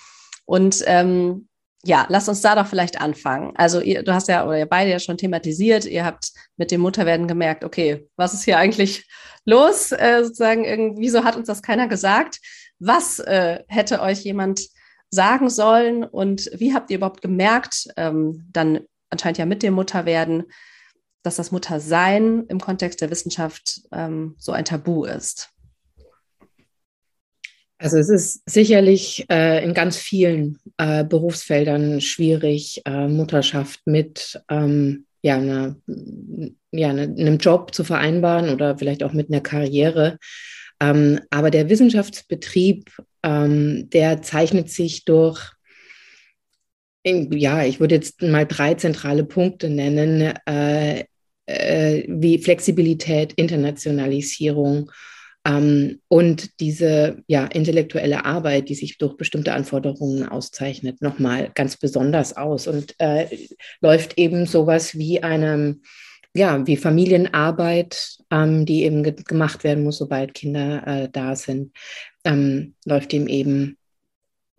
Und 0.46 0.84
ähm, 0.88 1.48
ja, 1.86 2.08
lass 2.10 2.28
uns 2.28 2.42
da 2.42 2.56
doch 2.56 2.68
vielleicht 2.68 3.00
anfangen. 3.00 3.54
Also 3.56 3.80
ihr, 3.80 4.04
du 4.04 4.14
hast 4.14 4.28
ja, 4.28 4.46
oder 4.46 4.58
ihr 4.58 4.66
beide 4.66 4.90
ja 4.90 5.00
schon 5.00 5.18
thematisiert, 5.18 5.86
ihr 5.86 6.04
habt 6.04 6.32
mit 6.58 6.72
dem 6.72 6.82
Mutterwerden 6.82 7.28
gemerkt, 7.28 7.64
okay, 7.64 8.08
was 8.18 8.34
ist 8.34 8.44
hier 8.44 8.58
eigentlich 8.58 9.08
los? 9.46 9.92
Äh, 9.92 10.24
sozusagen, 10.24 10.66
irgendwie, 10.66 11.04
wieso 11.04 11.24
hat 11.24 11.38
uns 11.38 11.48
das 11.48 11.62
keiner 11.62 11.88
gesagt? 11.88 12.40
Was 12.80 13.20
äh, 13.20 13.60
hätte 13.68 14.02
euch 14.02 14.24
jemand 14.24 14.62
sagen 15.12 15.50
sollen 15.50 16.04
und 16.04 16.50
wie 16.56 16.74
habt 16.74 16.90
ihr 16.90 16.98
überhaupt 16.98 17.22
gemerkt, 17.22 17.88
ähm, 17.98 18.48
dann 18.52 18.82
anscheinend 19.10 19.38
ja 19.38 19.46
mit 19.46 19.64
dem 19.64 19.74
Mutterwerden, 19.74 20.44
dass 21.24 21.36
das 21.36 21.52
Muttersein 21.52 22.46
im 22.48 22.60
Kontext 22.60 23.02
der 23.02 23.10
Wissenschaft 23.10 23.82
ähm, 23.92 24.36
so 24.38 24.52
ein 24.52 24.66
Tabu 24.66 25.06
ist? 25.06 25.50
Also 27.82 27.98
es 27.98 28.10
ist 28.10 28.50
sicherlich 28.50 29.26
äh, 29.30 29.64
in 29.64 29.74
ganz 29.74 29.96
vielen 29.98 30.60
äh, 30.78 31.06
Berufsfeldern 31.06 32.02
schwierig, 32.02 32.82
äh, 32.86 33.08
Mutterschaft 33.08 33.80
mit 33.86 34.42
ähm, 34.50 35.06
ja, 35.22 35.38
einer, 35.38 35.76
ja, 36.72 36.90
einem 36.90 37.38
Job 37.38 37.74
zu 37.74 37.84
vereinbaren 37.84 38.50
oder 38.50 38.78
vielleicht 38.78 39.02
auch 39.04 39.14
mit 39.14 39.30
einer 39.30 39.42
Karriere. 39.42 40.18
Ähm, 40.82 41.22
aber 41.30 41.52
der 41.52 41.70
Wissenschaftsbetrieb, 41.70 42.92
ähm, 43.24 43.90
der 43.90 44.22
zeichnet 44.22 44.70
sich 44.70 45.06
durch, 45.06 45.52
ja, 47.06 47.64
ich 47.64 47.80
würde 47.80 47.96
jetzt 47.96 48.22
mal 48.22 48.46
drei 48.46 48.74
zentrale 48.76 49.24
Punkte 49.24 49.70
nennen, 49.70 50.34
äh, 50.46 51.06
äh, 51.46 52.06
wie 52.08 52.38
Flexibilität, 52.38 53.34
Internationalisierung 53.34 54.92
ähm, 55.46 56.02
und 56.08 56.60
diese 56.60 57.24
ja, 57.28 57.46
intellektuelle 57.46 58.26
Arbeit, 58.26 58.70
die 58.70 58.76
sich 58.76 58.98
durch 58.98 59.18
bestimmte 59.18 59.54
Anforderungen 59.54 60.28
auszeichnet, 60.28 61.02
nochmal 61.02 61.52
ganz 61.56 61.78
besonders 61.78 62.36
aus 62.36 62.68
und 62.68 62.96
äh, 63.00 63.28
läuft 63.82 64.18
eben 64.18 64.46
sowas 64.46 64.98
wie 64.98 65.24
einem 65.24 65.82
ja, 66.36 66.66
wie 66.68 66.78
Familienarbeit, 66.78 68.18
ähm, 68.32 68.66
die 68.66 68.84
eben 68.84 69.04
ge 69.04 69.16
gemacht 69.28 69.64
werden 69.64 69.84
muss, 69.84 69.98
sobald 69.98 70.34
Kinder 70.34 70.86
äh, 70.86 71.10
da 71.12 71.36
sind, 71.36 71.76
ähm, 72.24 72.76
läuft 72.86 73.12
dem 73.12 73.28
eben 73.28 73.78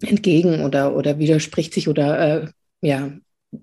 entgegen 0.03 0.65
oder, 0.65 0.97
oder 0.97 1.19
widerspricht 1.19 1.75
sich 1.75 1.89
oder 1.89 2.43
äh, 2.43 2.49
ja, 2.81 3.13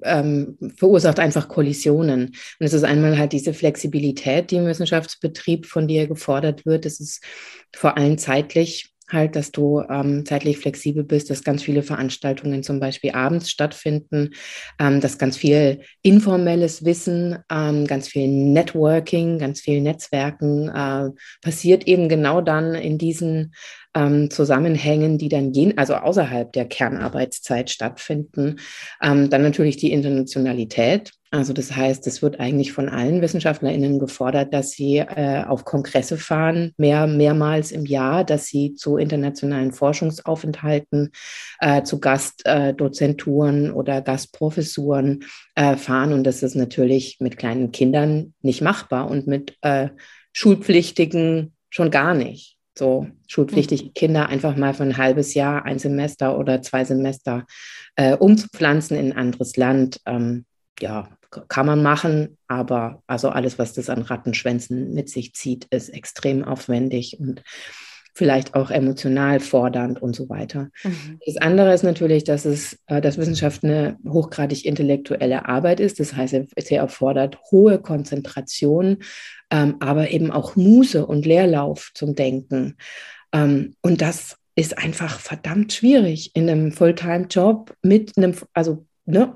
ähm, 0.04 0.58
verursacht 0.76 1.20
einfach 1.20 1.48
Kollisionen. 1.48 2.28
Und 2.28 2.66
es 2.66 2.74
ist 2.74 2.84
einmal 2.84 3.18
halt 3.18 3.34
diese 3.34 3.54
Flexibilität, 3.54 4.52
die 4.52 4.58
im 4.58 4.66
Wissenschaftsbetrieb 4.66 5.66
von 5.66 5.88
dir 5.88 6.08
gefordert 6.08 6.66
wird. 6.66 6.86
Es 6.86 7.00
ist 7.00 7.24
vor 7.76 7.98
allem 7.98 8.18
zeitlich 8.18 8.94
halt, 9.12 9.36
dass 9.36 9.52
du 9.52 9.82
ähm, 9.90 10.26
zeitlich 10.26 10.58
flexibel 10.58 11.04
bist, 11.04 11.30
dass 11.30 11.44
ganz 11.44 11.64
viele 11.64 11.84
Veranstaltungen 11.84 12.64
zum 12.64 12.80
Beispiel 12.80 13.12
abends 13.12 13.50
stattfinden, 13.50 14.32
ähm, 14.80 15.02
dass 15.02 15.18
ganz 15.18 15.38
viel 15.38 15.82
informelles 16.02 16.84
Wissen, 16.84 17.38
ähm, 17.52 17.88
ganz 17.88 18.08
viel 18.08 18.28
Networking, 18.28 19.40
ganz 19.40 19.62
viel 19.62 19.82
Netzwerken 19.82 20.70
äh, 20.70 21.10
passiert 21.42 21.88
eben 21.88 22.10
genau 22.10 22.42
dann 22.42 22.76
in 22.76 22.98
diesen 22.98 23.54
ähm, 23.96 24.30
Zusammenhängen, 24.30 25.18
die 25.18 25.30
dann 25.30 25.52
gehen, 25.52 25.78
also 25.78 25.96
außerhalb 25.96 26.52
der 26.54 26.66
Kernarbeitszeit 26.66 27.70
stattfinden. 27.70 28.60
Ähm, 29.02 29.30
dann 29.30 29.42
natürlich 29.42 29.78
die 29.78 29.92
Internationalität. 29.92 31.12
Also 31.30 31.52
das 31.52 31.76
heißt, 31.76 32.08
es 32.08 32.22
wird 32.22 32.40
eigentlich 32.40 32.72
von 32.72 32.88
allen 32.88 33.22
WissenschaftlerInnen 33.22 34.00
gefordert, 34.00 34.54
dass 34.54 34.72
sie 34.72 34.98
äh, 34.98 35.44
auf 35.46 35.66
Kongresse 35.66 36.18
fahren, 36.18 36.74
mehr, 36.78 37.06
mehrmals 37.06 37.72
im 37.72 37.86
Jahr, 37.86 38.24
dass 38.24 38.48
sie 38.48 38.76
zu 38.76 38.98
internationalen 38.98 39.74
Forschungsaufenthalten, 39.74 41.12
äh, 41.60 41.84
zu 41.84 42.00
Gastdozenturen 42.00 43.68
äh, 43.68 43.72
oder 43.72 44.02
Gastprofessuren 44.02 45.26
äh, 45.56 45.76
fahren. 45.76 46.14
Und 46.14 46.24
das 46.24 46.44
ist 46.44 46.56
natürlich 46.56 47.18
mit 47.20 47.38
kleinen 47.38 47.72
Kindern 47.72 48.34
nicht 48.42 48.62
machbar 48.62 49.10
und 49.10 49.28
mit 49.28 49.58
äh, 49.62 49.90
Schulpflichtigen 50.32 51.54
schon 51.70 51.92
gar 51.92 52.14
nicht 52.14 52.58
so 52.78 53.08
schulpflichtige 53.28 53.86
mhm. 53.86 53.94
Kinder 53.94 54.30
einfach 54.30 54.56
mal 54.56 54.74
für 54.74 54.84
ein 54.84 54.98
halbes 54.98 55.34
Jahr, 55.34 55.66
ein 55.66 55.80
Semester 55.80 56.38
oder 56.38 56.62
zwei 56.62 56.86
Semester 56.86 57.46
äh, 57.96 58.16
umzupflanzen 58.16 58.96
in 58.98 59.12
ein 59.12 59.18
anderes 59.18 59.58
Land. 59.58 60.00
Ähm, 60.06 60.46
ja, 60.80 61.10
kann 61.48 61.66
man 61.66 61.84
machen, 61.84 62.38
aber 62.48 63.04
also 63.08 63.30
alles, 63.30 63.60
was 63.60 63.74
das 63.74 63.90
an 63.90 64.02
Rattenschwänzen 64.02 64.94
mit 64.94 65.10
sich 65.10 65.34
zieht, 65.34 65.66
ist 65.70 65.90
extrem 65.90 66.44
aufwendig 66.44 67.18
und 67.20 67.44
vielleicht 68.18 68.56
auch 68.56 68.72
emotional 68.72 69.40
fordernd 69.40 70.02
und 70.02 70.16
so 70.16 70.28
weiter. 70.28 70.70
Mhm. 70.84 71.20
Das 71.26 71.38
andere 71.38 71.74
ist 71.74 71.84
natürlich, 71.84 72.24
dass 72.24 72.46
es, 72.46 72.80
äh, 72.88 73.00
dass 73.00 73.20
Wissenschaft 73.20 73.64
eine 73.64 73.98
hochgradig 74.08 74.66
intellektuelle 74.66 75.48
Arbeit 75.48 75.80
ist. 75.80 76.00
Das 76.00 76.16
heißt, 76.16 76.36
sie 76.58 76.76
erfordert 76.76 77.38
hohe 77.52 77.80
Konzentration, 77.80 79.04
ähm, 79.52 79.76
aber 79.80 80.10
eben 80.10 80.32
auch 80.32 80.56
Muße 80.56 81.06
und 81.06 81.28
Leerlauf 81.28 81.92
zum 81.94 82.16
Denken. 82.16 82.78
Ähm, 83.34 83.76
und 83.82 84.02
das 84.02 84.38
ist 84.56 84.80
einfach 84.80 85.20
verdammt 85.20 85.72
schwierig 85.74 86.32
in 86.34 86.50
einem 86.50 86.72
Fulltime-Job 86.72 87.76
mit 87.84 88.18
einem, 88.18 88.34
also 88.54 88.88
ne, 89.06 89.36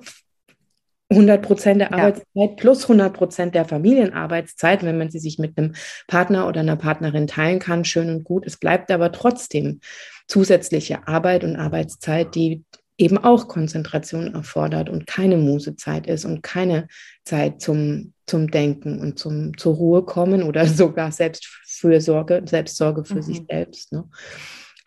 100 1.11 1.41
Prozent 1.41 1.81
der 1.81 1.93
Arbeitszeit 1.93 2.25
ja. 2.33 2.47
plus 2.55 2.83
100 2.83 3.13
Prozent 3.13 3.55
der 3.55 3.65
Familienarbeitszeit, 3.65 4.83
wenn 4.83 4.97
man 4.97 5.11
sie 5.11 5.19
sich 5.19 5.37
mit 5.37 5.57
einem 5.57 5.73
Partner 6.07 6.47
oder 6.47 6.61
einer 6.61 6.77
Partnerin 6.77 7.27
teilen 7.27 7.59
kann, 7.59 7.85
schön 7.85 8.09
und 8.09 8.23
gut. 8.23 8.45
Es 8.47 8.57
bleibt 8.57 8.89
aber 8.91 9.11
trotzdem 9.11 9.81
zusätzliche 10.27 11.07
Arbeit 11.07 11.43
und 11.43 11.57
Arbeitszeit, 11.57 12.33
die 12.33 12.63
eben 12.97 13.17
auch 13.17 13.47
Konzentration 13.47 14.33
erfordert 14.33 14.89
und 14.89 15.07
keine 15.07 15.37
Musezeit 15.37 16.07
ist 16.07 16.23
und 16.23 16.43
keine 16.43 16.87
Zeit 17.25 17.61
zum, 17.61 18.13
zum 18.27 18.49
Denken 18.49 18.99
und 18.99 19.17
zum 19.17 19.57
zur 19.57 19.75
Ruhe 19.75 20.03
kommen 20.03 20.43
oder 20.43 20.65
sogar 20.67 21.11
Selbstfürsorge, 21.11 22.43
Selbstsorge 22.45 23.03
für 23.03 23.15
mhm. 23.15 23.21
sich 23.23 23.41
selbst. 23.49 23.91
Ne? 23.91 24.05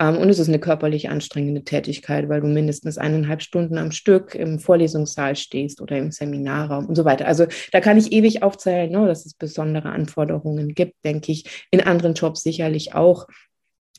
Ähm, 0.05 0.19
und 0.19 0.29
es 0.29 0.39
ist 0.39 0.49
eine 0.49 0.59
körperlich 0.59 1.09
anstrengende 1.09 1.65
Tätigkeit, 1.65 2.29
weil 2.29 2.41
du 2.41 2.47
mindestens 2.47 2.99
eineinhalb 2.99 3.43
Stunden 3.43 3.79
am 3.79 3.91
Stück 3.91 4.35
im 4.35 4.59
Vorlesungssaal 4.59 5.37
stehst 5.37 5.81
oder 5.81 5.97
im 5.97 6.11
Seminarraum 6.11 6.87
und 6.87 6.95
so 6.95 7.05
weiter. 7.05 7.27
Also 7.27 7.47
da 7.73 7.81
kann 7.81 7.97
ich 7.97 8.13
ewig 8.13 8.43
aufzählen, 8.43 8.91
ne, 8.91 9.07
dass 9.07 9.25
es 9.25 9.35
besondere 9.35 9.91
Anforderungen 9.91 10.75
gibt, 10.75 11.05
denke 11.05 11.33
ich. 11.33 11.67
In 11.71 11.81
anderen 11.81 12.15
Jobs 12.15 12.43
sicherlich 12.43 12.95
auch. 12.95 13.27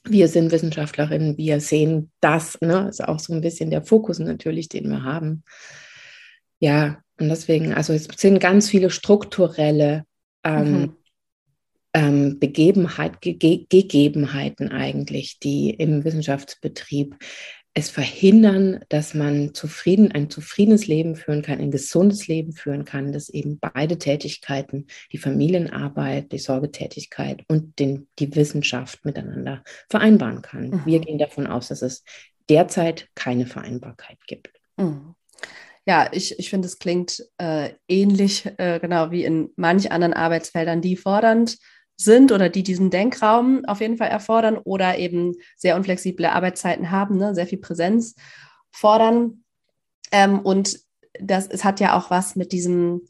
Wir 0.07 0.27
sind 0.27 0.51
Wissenschaftlerinnen, 0.51 1.37
wir 1.37 1.59
sehen 1.59 2.11
das, 2.19 2.61
ne, 2.61 2.87
ist 2.89 3.03
auch 3.03 3.17
so 3.17 3.33
ein 3.33 3.41
bisschen 3.41 3.71
der 3.71 3.81
Fokus 3.81 4.19
natürlich, 4.19 4.69
den 4.69 4.87
wir 4.87 5.03
haben. 5.03 5.43
Ja, 6.59 6.99
und 7.19 7.29
deswegen, 7.29 7.73
also 7.73 7.91
es 7.93 8.07
sind 8.15 8.39
ganz 8.39 8.69
viele 8.69 8.91
strukturelle 8.91 10.03
ähm, 10.43 10.71
mhm 10.71 10.95
ähm, 11.95 12.39
Begebenheit, 12.39 13.21
Ge 13.21 13.65
Gegebenheiten 13.69 14.69
eigentlich, 14.69 15.39
die 15.39 15.69
im 15.69 16.03
Wissenschaftsbetrieb 16.03 17.15
es 17.73 17.89
verhindern, 17.89 18.81
dass 18.89 19.13
man 19.13 19.53
zufrieden, 19.53 20.11
ein 20.11 20.29
zufriedenes 20.29 20.87
Leben 20.87 21.15
führen 21.15 21.41
kann, 21.41 21.59
ein 21.59 21.71
gesundes 21.71 22.27
Leben 22.27 22.51
führen 22.51 22.85
kann, 22.85 23.11
dass 23.11 23.29
eben 23.29 23.59
beide 23.59 23.97
Tätigkeiten, 23.97 24.87
die 25.11 25.17
Familienarbeit, 25.17 26.31
die 26.31 26.39
Sorgetätigkeit 26.39 27.43
und 27.47 27.79
den, 27.79 28.07
die 28.19 28.33
Wissenschaft 28.35 29.03
miteinander 29.03 29.63
vereinbaren 29.89 30.41
kann. 30.41 30.69
Mhm. 30.69 30.81
Wir 30.85 30.99
gehen 30.99 31.17
davon 31.17 31.47
aus, 31.47 31.69
dass 31.69 31.81
es 31.81 32.03
derzeit 32.49 33.07
keine 33.15 33.45
Vereinbarkeit 33.45 34.19
gibt. 34.27 34.51
Mhm. 34.77 35.15
Ja, 35.85 36.09
ich, 36.11 36.39
ich 36.39 36.49
finde, 36.49 36.67
es 36.67 36.79
klingt 36.79 37.25
äh, 37.37 37.71
ähnlich, 37.87 38.49
äh, 38.57 38.79
genau 38.79 39.11
wie 39.11 39.23
in 39.23 39.49
manch 39.55 39.91
anderen 39.91 40.13
Arbeitsfeldern, 40.13 40.81
die 40.81 40.95
fordernd 40.95 41.57
sind 41.97 42.31
oder 42.31 42.49
die 42.49 42.63
diesen 42.63 42.89
Denkraum 42.89 43.63
auf 43.65 43.81
jeden 43.81 43.97
Fall 43.97 44.09
erfordern 44.09 44.57
oder 44.57 44.97
eben 44.97 45.33
sehr 45.55 45.75
unflexible 45.75 46.25
Arbeitszeiten 46.25 46.91
haben, 46.91 47.17
ne, 47.17 47.33
sehr 47.33 47.47
viel 47.47 47.59
Präsenz 47.59 48.15
fordern. 48.71 49.43
Ähm, 50.11 50.39
und 50.39 50.79
das, 51.19 51.47
es 51.47 51.63
hat 51.63 51.79
ja 51.79 51.97
auch 51.97 52.09
was 52.09 52.35
mit 52.35 52.51
diesem, 52.51 53.07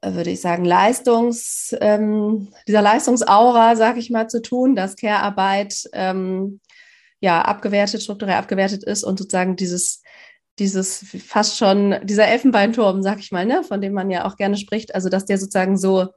äh, 0.00 0.12
würde 0.12 0.30
ich 0.30 0.40
sagen, 0.40 0.64
Leistungs, 0.64 1.74
ähm, 1.80 2.52
dieser 2.68 2.82
Leistungsaura, 2.82 3.74
sag 3.74 3.96
ich 3.96 4.10
mal, 4.10 4.28
zu 4.28 4.40
tun, 4.40 4.76
dass 4.76 4.96
Care-Arbeit 4.96 5.88
ähm, 5.92 6.60
ja 7.20 7.42
abgewertet, 7.42 8.02
strukturell 8.02 8.36
abgewertet 8.36 8.84
ist 8.84 9.02
und 9.02 9.18
sozusagen 9.18 9.56
dieses 9.56 10.02
dieses 10.58 11.06
fast 11.26 11.56
schon, 11.56 11.96
dieser 12.04 12.28
Elfenbeinturm, 12.28 13.02
sag 13.02 13.20
ich 13.20 13.32
mal, 13.32 13.46
ne, 13.46 13.64
von 13.64 13.80
dem 13.80 13.94
man 13.94 14.10
ja 14.10 14.26
auch 14.26 14.36
gerne 14.36 14.58
spricht, 14.58 14.94
also 14.94 15.08
dass 15.08 15.24
der 15.24 15.38
sozusagen 15.38 15.78
so 15.78 16.08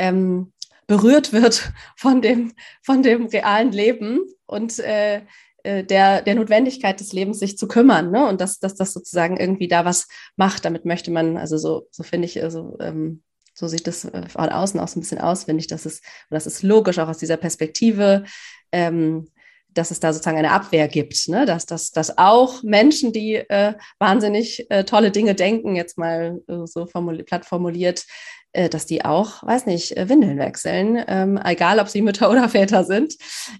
ähm, 0.00 0.52
berührt 0.86 1.32
wird 1.32 1.72
von 1.96 2.22
dem, 2.22 2.52
von 2.82 3.02
dem 3.02 3.26
realen 3.26 3.70
Leben 3.70 4.20
und 4.46 4.78
äh, 4.80 5.22
äh, 5.62 5.84
der, 5.84 6.22
der 6.22 6.34
Notwendigkeit 6.34 6.98
des 7.00 7.12
Lebens, 7.12 7.38
sich 7.38 7.58
zu 7.58 7.68
kümmern. 7.68 8.10
Ne? 8.10 8.26
Und 8.26 8.40
dass, 8.40 8.58
dass 8.58 8.74
das 8.74 8.92
sozusagen 8.92 9.36
irgendwie 9.36 9.68
da 9.68 9.84
was 9.84 10.08
macht. 10.36 10.64
Damit 10.64 10.84
möchte 10.84 11.10
man, 11.10 11.36
also 11.36 11.58
so, 11.58 11.86
so 11.90 12.02
finde 12.02 12.26
ich, 12.26 12.42
also, 12.42 12.76
ähm, 12.80 13.22
so 13.52 13.68
sieht 13.68 13.86
das 13.86 14.06
äh, 14.06 14.28
von 14.28 14.48
außen 14.48 14.80
auch 14.80 14.88
so 14.88 14.98
ein 14.98 15.02
bisschen 15.02 15.20
aus, 15.20 15.44
finde 15.44 15.60
ich, 15.60 15.66
dass 15.66 15.84
es, 15.84 16.00
das 16.30 16.46
ist 16.46 16.62
logisch 16.62 16.98
auch 16.98 17.08
aus 17.08 17.18
dieser 17.18 17.36
Perspektive, 17.36 18.24
ähm, 18.72 19.28
dass 19.68 19.90
es 19.90 20.00
da 20.00 20.12
sozusagen 20.12 20.38
eine 20.38 20.50
Abwehr 20.50 20.88
gibt, 20.88 21.28
ne? 21.28 21.44
dass, 21.44 21.66
dass, 21.66 21.90
dass 21.90 22.16
auch 22.18 22.62
Menschen, 22.62 23.12
die 23.12 23.34
äh, 23.34 23.74
wahnsinnig 23.98 24.68
äh, 24.70 24.84
tolle 24.84 25.10
Dinge 25.10 25.34
denken, 25.34 25.76
jetzt 25.76 25.98
mal 25.98 26.40
äh, 26.48 26.66
so 26.66 26.86
formuliert, 26.86 27.26
platt 27.26 27.44
formuliert, 27.44 28.06
dass 28.52 28.86
die 28.86 29.04
auch, 29.04 29.42
weiß 29.44 29.66
nicht, 29.66 29.96
äh, 29.96 30.08
Windeln 30.08 30.38
wechseln, 30.38 31.02
ähm, 31.06 31.40
egal 31.44 31.78
ob 31.78 31.88
sie 31.88 32.02
Mütter 32.02 32.30
oder 32.30 32.48
Väter 32.48 32.84
sind 32.84 33.14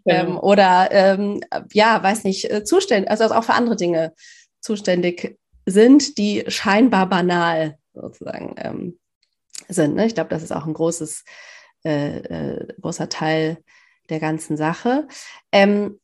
ähm, 0.05 0.27
genau. 0.27 0.43
oder 0.43 0.89
ähm, 0.91 1.41
ja, 1.73 2.03
weiß 2.03 2.25
nicht, 2.25 2.51
äh, 2.51 2.65
zuständig, 2.65 3.11
also 3.11 3.25
auch 3.25 3.45
für 3.45 3.55
andere 3.55 3.77
Dinge 3.77 4.15
zuständig 4.61 5.39
sind, 5.67 6.19
die 6.19 6.45
scheinbar 6.49 7.09
banal 7.09 7.79
sozusagen 7.95 8.55
ähm, 8.59 8.99
sind. 9.69 9.95
Ne? 9.95 10.07
Ich 10.07 10.15
glaube, 10.15 10.31
das 10.31 10.43
ist 10.43 10.53
auch 10.53 10.67
ein 10.67 10.75
großes, 10.75 11.25
äh, 11.85 12.19
äh, 12.19 12.67
großer 12.81 13.09
Teil 13.09 13.59
der 14.09 14.21
ganzen 14.21 14.57
Sache. 14.57 15.07
Ähm, 15.53 16.01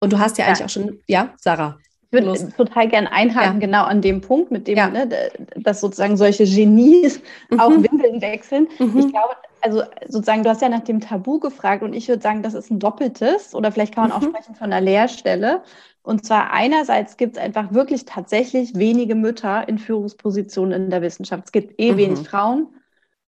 und 0.00 0.12
du 0.12 0.18
hast 0.18 0.38
ja, 0.38 0.44
ja 0.44 0.50
eigentlich 0.50 0.64
auch 0.64 0.70
schon, 0.70 1.02
ja, 1.06 1.34
Sarah. 1.38 1.78
Ich 2.18 2.42
würde 2.42 2.52
total 2.56 2.88
gerne 2.88 3.12
einhaken, 3.12 3.60
ja. 3.60 3.66
genau 3.66 3.84
an 3.84 4.00
dem 4.00 4.20
Punkt, 4.20 4.50
mit 4.50 4.66
dem, 4.66 4.76
ja. 4.76 4.88
ne, 4.88 5.08
dass 5.56 5.80
sozusagen 5.80 6.16
solche 6.16 6.44
Genies 6.44 7.20
mhm. 7.50 7.60
auch 7.60 7.70
Windeln 7.70 8.20
wechseln. 8.20 8.68
Mhm. 8.78 8.98
Ich 8.98 9.08
glaube, 9.08 9.34
also 9.60 9.82
sozusagen, 10.08 10.42
du 10.42 10.50
hast 10.50 10.62
ja 10.62 10.68
nach 10.68 10.84
dem 10.84 11.00
Tabu 11.00 11.40
gefragt 11.40 11.82
und 11.82 11.92
ich 11.92 12.08
würde 12.08 12.22
sagen, 12.22 12.42
das 12.42 12.54
ist 12.54 12.70
ein 12.70 12.78
doppeltes 12.78 13.54
oder 13.54 13.72
vielleicht 13.72 13.94
kann 13.94 14.08
man 14.08 14.18
mhm. 14.18 14.26
auch 14.26 14.30
sprechen 14.30 14.54
von 14.54 14.72
einer 14.72 14.80
Leerstelle. 14.80 15.62
Und 16.02 16.24
zwar 16.24 16.52
einerseits 16.52 17.16
gibt 17.16 17.36
es 17.36 17.42
einfach 17.42 17.72
wirklich 17.72 18.04
tatsächlich 18.04 18.76
wenige 18.76 19.16
Mütter 19.16 19.68
in 19.68 19.78
Führungspositionen 19.78 20.84
in 20.84 20.90
der 20.90 21.02
Wissenschaft. 21.02 21.46
Es 21.46 21.52
gibt 21.52 21.80
eh 21.80 21.96
wenig 21.96 22.20
mhm. 22.20 22.24
Frauen. 22.24 22.68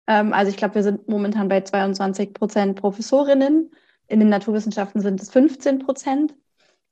Ähm, 0.06 0.32
also 0.32 0.50
ich 0.50 0.56
glaube, 0.56 0.76
wir 0.76 0.82
sind 0.84 1.08
momentan 1.08 1.48
bei 1.48 1.60
22 1.60 2.34
Prozent 2.34 2.80
Professorinnen. 2.80 3.72
In 4.06 4.20
den 4.20 4.28
Naturwissenschaften 4.28 5.00
sind 5.00 5.20
es 5.20 5.30
15 5.30 5.80
Prozent. 5.80 6.34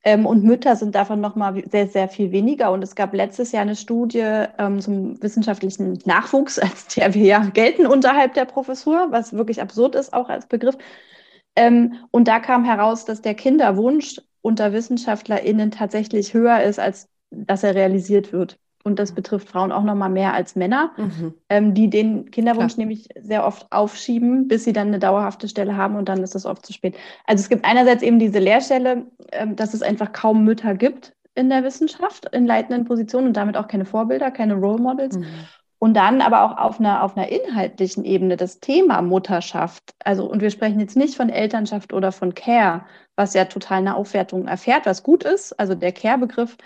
Ähm, 0.05 0.27
und 0.27 0.45
Mütter 0.45 0.77
sind 0.77 0.95
davon 0.95 1.21
nochmal 1.21 1.63
sehr, 1.71 1.89
sehr 1.89 2.09
viel 2.09 2.31
weniger. 2.33 2.73
Und 2.73 2.83
es 2.83 2.95
gab 2.95 3.13
letztes 3.15 3.53
Jahr 3.53 3.63
eine 3.63 3.77
Studie 3.77 4.45
ähm, 4.59 4.81
zum 4.81 5.23
wissenschaftlichen 5.23 5.99
Nachwuchs, 6.05 6.59
als 6.61 6.87
der 6.89 7.15
wir 7.15 7.25
ja 7.25 7.41
gelten 7.45 7.87
unterhalb 7.87 8.35
der 8.35 8.45
Professur, 8.45 9.09
was 9.11 9.33
wirklich 9.33 9.61
absurd 9.61 9.95
ist, 9.95 10.13
auch 10.13 10.29
als 10.29 10.47
Begriff. 10.47 10.77
Ähm, 11.57 11.95
und 12.11 12.29
da 12.29 12.39
kam 12.41 12.65
heraus, 12.65 13.05
dass 13.05 13.23
der 13.23 13.35
Kinderwunsch 13.35 14.21
unter 14.43 14.73
WissenschaftlerInnen 14.73 15.71
tatsächlich 15.73 16.35
höher 16.35 16.63
ist, 16.63 16.79
als 16.79 17.09
dass 17.31 17.65
er 17.65 17.75
realisiert 17.75 18.33
wird. 18.33 18.59
Und 18.87 19.01
das 19.01 19.13
betrifft 19.13 19.49
Frauen 19.49 19.73
auch 19.73 19.83
noch 19.83 19.97
mal 19.97 20.09
mehr 20.09 20.33
als 20.33 20.55
Männer, 20.55 20.93
mhm. 20.97 21.35
ähm, 21.49 21.75
die 21.75 21.91
den 21.91 22.31
Kinderwunsch 22.31 22.75
Klar. 22.75 22.87
nämlich 22.87 23.09
sehr 23.21 23.45
oft 23.45 23.67
aufschieben, 23.73 24.47
bis 24.47 24.63
sie 24.63 24.73
dann 24.73 24.87
eine 24.87 25.01
dauerhafte 25.01 25.49
Stelle 25.49 25.77
haben 25.77 25.97
und 25.97 26.09
dann 26.09 26.23
ist 26.23 26.37
es 26.37 26.47
oft 26.47 26.65
zu 26.65 26.73
spät. 26.73 26.97
Also 27.27 27.43
es 27.43 27.49
gibt 27.49 27.65
einerseits 27.65 28.05
eben 28.05 28.21
diese 28.21 28.39
Leerstelle, 28.39 29.07
ähm, 29.33 29.57
dass 29.57 29.75
es 29.75 29.83
einfach 29.83 30.13
kaum 30.13 30.45
Mütter 30.45 30.75
gibt 30.75 31.15
in 31.35 31.51
der 31.51 31.65
Wissenschaft 31.65 32.27
in 32.33 32.47
leitenden 32.47 32.85
Positionen 32.85 33.27
und 33.27 33.37
damit 33.37 33.57
auch 33.57 33.67
keine 33.67 33.85
Vorbilder, 33.85 34.31
keine 34.31 34.55
Role 34.55 34.81
Models. 34.81 35.19
Mhm. 35.19 35.27
Und 35.79 35.95
dann 35.95 36.23
aber 36.23 36.43
auch 36.43 36.57
auf 36.57 36.81
einer, 36.81 37.03
auf 37.03 37.17
einer 37.17 37.29
inhaltlichen 37.29 38.05
Ebene 38.05 38.37
das 38.37 38.61
Thema 38.61 39.03
Mutterschaft. 39.03 39.95
Also, 40.03 40.25
und 40.25 40.41
wir 40.41 40.51
sprechen 40.51 40.81
jetzt 40.81 40.97
nicht 40.97 41.17
von 41.17 41.29
Elternschaft 41.29 41.93
oder 41.93 42.13
von 42.13 42.35
Care, 42.35 42.87
was 43.15 43.35
ja 43.35 43.45
total 43.45 43.79
eine 43.79 43.97
Aufwertung 43.97 44.47
erfährt, 44.47 44.87
was 44.87 45.03
gut 45.03 45.25
ist. 45.25 45.53
Also 45.61 45.75
der 45.75 45.93
Care-Begriff 45.93 46.57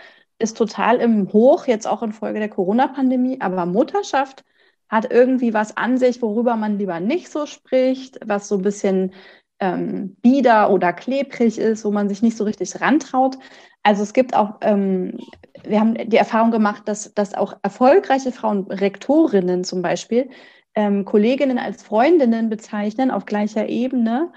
ist 0.41 0.57
total 0.57 0.97
im 0.97 1.33
Hoch, 1.33 1.67
jetzt 1.67 1.87
auch 1.87 2.03
infolge 2.03 2.39
der 2.39 2.49
Corona-Pandemie. 2.49 3.41
Aber 3.41 3.67
Mutterschaft 3.67 4.45
hat 4.89 5.11
irgendwie 5.13 5.55
was 5.55 5.77
an 5.77 5.99
sich, 5.99 6.21
worüber 6.21 6.57
man 6.57 6.79
lieber 6.79 7.01
nicht 7.01 7.31
so 7.31 7.47
spricht, 7.47 8.19
was 8.25 8.49
so 8.49 8.57
ein 8.57 8.63
bisschen 8.63 9.13
ähm, 9.61 10.17
bieder 10.23 10.71
oder 10.71 10.93
klebrig 10.93 11.59
ist, 11.59 11.85
wo 11.85 11.91
man 11.91 12.09
sich 12.09 12.23
nicht 12.23 12.37
so 12.37 12.45
richtig 12.45 12.81
rantraut. 12.81 13.39
Also 13.83 14.03
es 14.03 14.13
gibt 14.13 14.35
auch, 14.35 14.55
ähm, 14.63 15.19
wir 15.65 15.81
haben 15.81 15.95
die 15.95 16.17
Erfahrung 16.17 16.51
gemacht, 16.51 16.83
dass, 16.87 17.15
dass 17.15 17.35
auch 17.35 17.55
erfolgreiche 17.63 18.33
Frauen, 18.33 18.67
Rektorinnen 18.67 19.65
zum 19.65 19.83
Beispiel, 19.83 20.31
ähm, 20.75 21.05
Kolleginnen 21.05 21.59
als 21.59 21.83
Freundinnen 21.83 22.49
bezeichnen 22.49 23.11
auf 23.11 23.27
gleicher 23.27 23.69
Ebene 23.69 24.33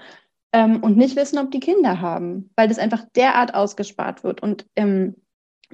ähm, 0.52 0.82
und 0.82 0.96
nicht 0.96 1.16
wissen, 1.16 1.38
ob 1.38 1.50
die 1.50 1.60
Kinder 1.60 2.00
haben, 2.00 2.50
weil 2.56 2.68
das 2.68 2.78
einfach 2.78 3.04
derart 3.16 3.54
ausgespart 3.54 4.24
wird. 4.24 4.42
Und 4.42 4.66
ähm, 4.76 5.16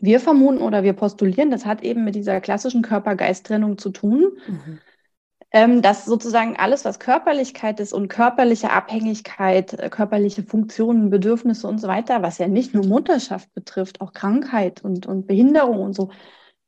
wir 0.02 0.20
vermuten 0.20 0.62
oder 0.62 0.82
wir 0.82 0.92
postulieren, 0.92 1.50
das 1.50 1.66
hat 1.66 1.82
eben 1.82 2.04
mit 2.04 2.14
dieser 2.14 2.40
klassischen 2.40 2.82
Körper-Geist-Trennung 2.82 3.78
zu 3.78 3.90
tun. 3.90 4.32
Mhm 4.46 4.78
ähm, 5.52 5.82
dass 5.82 6.04
sozusagen 6.04 6.56
alles, 6.56 6.84
was 6.84 7.00
Körperlichkeit 7.00 7.80
ist 7.80 7.92
und 7.92 8.08
körperliche 8.08 8.70
Abhängigkeit, 8.70 9.74
äh, 9.74 9.88
körperliche 9.88 10.44
Funktionen, 10.44 11.10
Bedürfnisse 11.10 11.66
und 11.66 11.78
so 11.78 11.88
weiter, 11.88 12.22
was 12.22 12.38
ja 12.38 12.46
nicht 12.46 12.72
nur 12.72 12.86
Mutterschaft 12.86 13.52
betrifft, 13.54 14.00
auch 14.00 14.12
Krankheit 14.12 14.84
und, 14.84 15.06
und 15.06 15.26
Behinderung 15.26 15.80
und 15.80 15.94
so, 15.94 16.10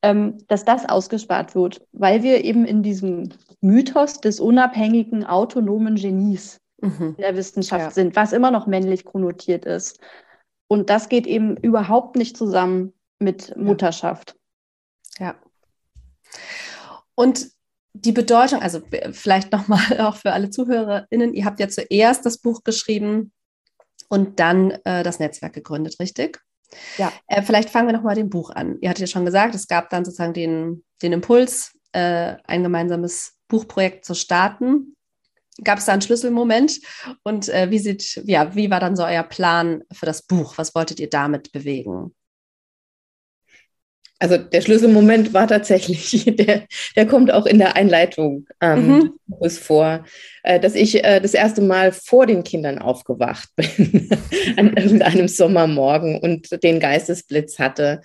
ähm, 0.03 0.39
dass 0.49 0.65
das 0.65 0.89
ausgespart 0.89 1.55
wird, 1.55 1.87
weil 1.93 2.25
wir 2.25 2.45
eben 2.45 2.65
in 2.65 2.83
diesem 2.83 3.29
Mythos 3.61 4.21
des 4.21 4.41
unabhängigen, 4.41 5.25
autonomen 5.25 5.95
Genies 5.95 6.61
mhm. 6.81 7.15
der 7.19 7.37
Wissenschaft 7.37 7.85
ja. 7.85 7.91
sind, 7.91 8.17
was 8.17 8.33
immer 8.33 8.51
noch 8.51 8.67
männlich 8.67 9.05
konnotiert 9.05 9.65
ist. 9.65 10.01
Und 10.67 10.91
das 10.91 11.09
geht 11.09 11.29
eben 11.29 11.57
überhaupt 11.57 12.17
nicht 12.17 12.37
zusammen 12.37 12.95
mit 13.23 13.57
Mutterschaft. 13.57 14.37
Ja. 15.19 15.37
Und 17.15 17.49
die 17.95 18.13
Bedeutung, 18.13 18.61
also 18.61 18.81
vielleicht 19.13 19.53
nochmal 19.53 19.81
auch 20.01 20.17
für 20.17 20.33
alle 20.33 20.51
ZuhörerInnen, 20.51 21.35
ihr 21.35 21.45
habt 21.45 21.61
ja 21.61 21.69
zuerst 21.69 22.25
das 22.25 22.39
Buch 22.39 22.63
geschrieben 22.65 23.33
und 24.09 24.41
dann 24.41 24.73
äh, 24.85 25.03
das 25.03 25.19
Netzwerk 25.19 25.53
gegründet, 25.53 25.99
richtig? 26.01 26.41
Ja. 26.97 27.13
Äh, 27.27 27.43
vielleicht 27.43 27.71
fangen 27.71 27.89
wir 27.89 27.93
nochmal 27.93 28.15
mit 28.15 28.25
dem 28.25 28.31
Buch 28.31 28.51
an. 28.51 28.79
Ihr 28.81 28.89
hattet 28.89 29.03
ja 29.03 29.07
schon 29.07 29.25
gesagt, 29.25 29.55
es 29.55 29.69
gab 29.69 29.91
dann 29.91 30.05
sozusagen 30.05 30.33
den, 30.33 30.85
den 31.03 31.13
Impuls, 31.13 31.73
äh, 31.93 32.37
ein 32.45 32.63
gemeinsames 32.63 33.39
Buchprojekt 33.49 34.05
zu 34.05 34.15
starten. 34.15 34.97
Gab 35.63 35.79
es 35.79 35.85
da 35.85 35.93
einen 35.93 36.01
Schlüsselmoment? 36.01 36.81
Und 37.23 37.51
äh, 37.51 37.71
wie, 37.71 37.79
sieht, 37.79 38.23
ja, 38.25 38.55
wie 38.55 38.71
war 38.71 38.81
dann 38.81 38.97
so 38.97 39.05
euer 39.05 39.23
Plan 39.23 39.83
für 39.93 40.07
das 40.07 40.23
Buch? 40.23 40.55
Was 40.57 40.75
wolltet 40.75 40.99
ihr 40.99 41.11
damit 41.11 41.53
bewegen? 41.53 42.15
Also 44.23 44.37
der 44.37 44.61
Schlüsselmoment 44.61 45.35
war 45.35 45.49
tatsächlich, 45.49 46.25
der, 46.37 46.63
der 46.95 47.07
kommt 47.07 47.33
auch 47.33 47.45
in 47.45 47.59
der 47.59 47.75
Einleitung 47.75 48.47
ähm, 48.61 49.11
mhm. 49.41 49.51
vor, 49.51 50.05
äh, 50.45 50.61
dass 50.61 50.77
ich 50.77 51.03
äh, 51.03 51.19
das 51.19 51.35
erste 51.35 51.61
Mal 51.61 51.91
vor 51.91 52.27
den 52.27 52.45
Kindern 52.45 52.79
aufgewacht 52.79 53.49
bin, 53.57 54.09
an 54.57 54.77
irgendeinem 54.77 55.27
Sommermorgen 55.27 56.21
und 56.21 56.63
den 56.63 56.79
Geistesblitz 56.79 57.59
hatte. 57.59 58.01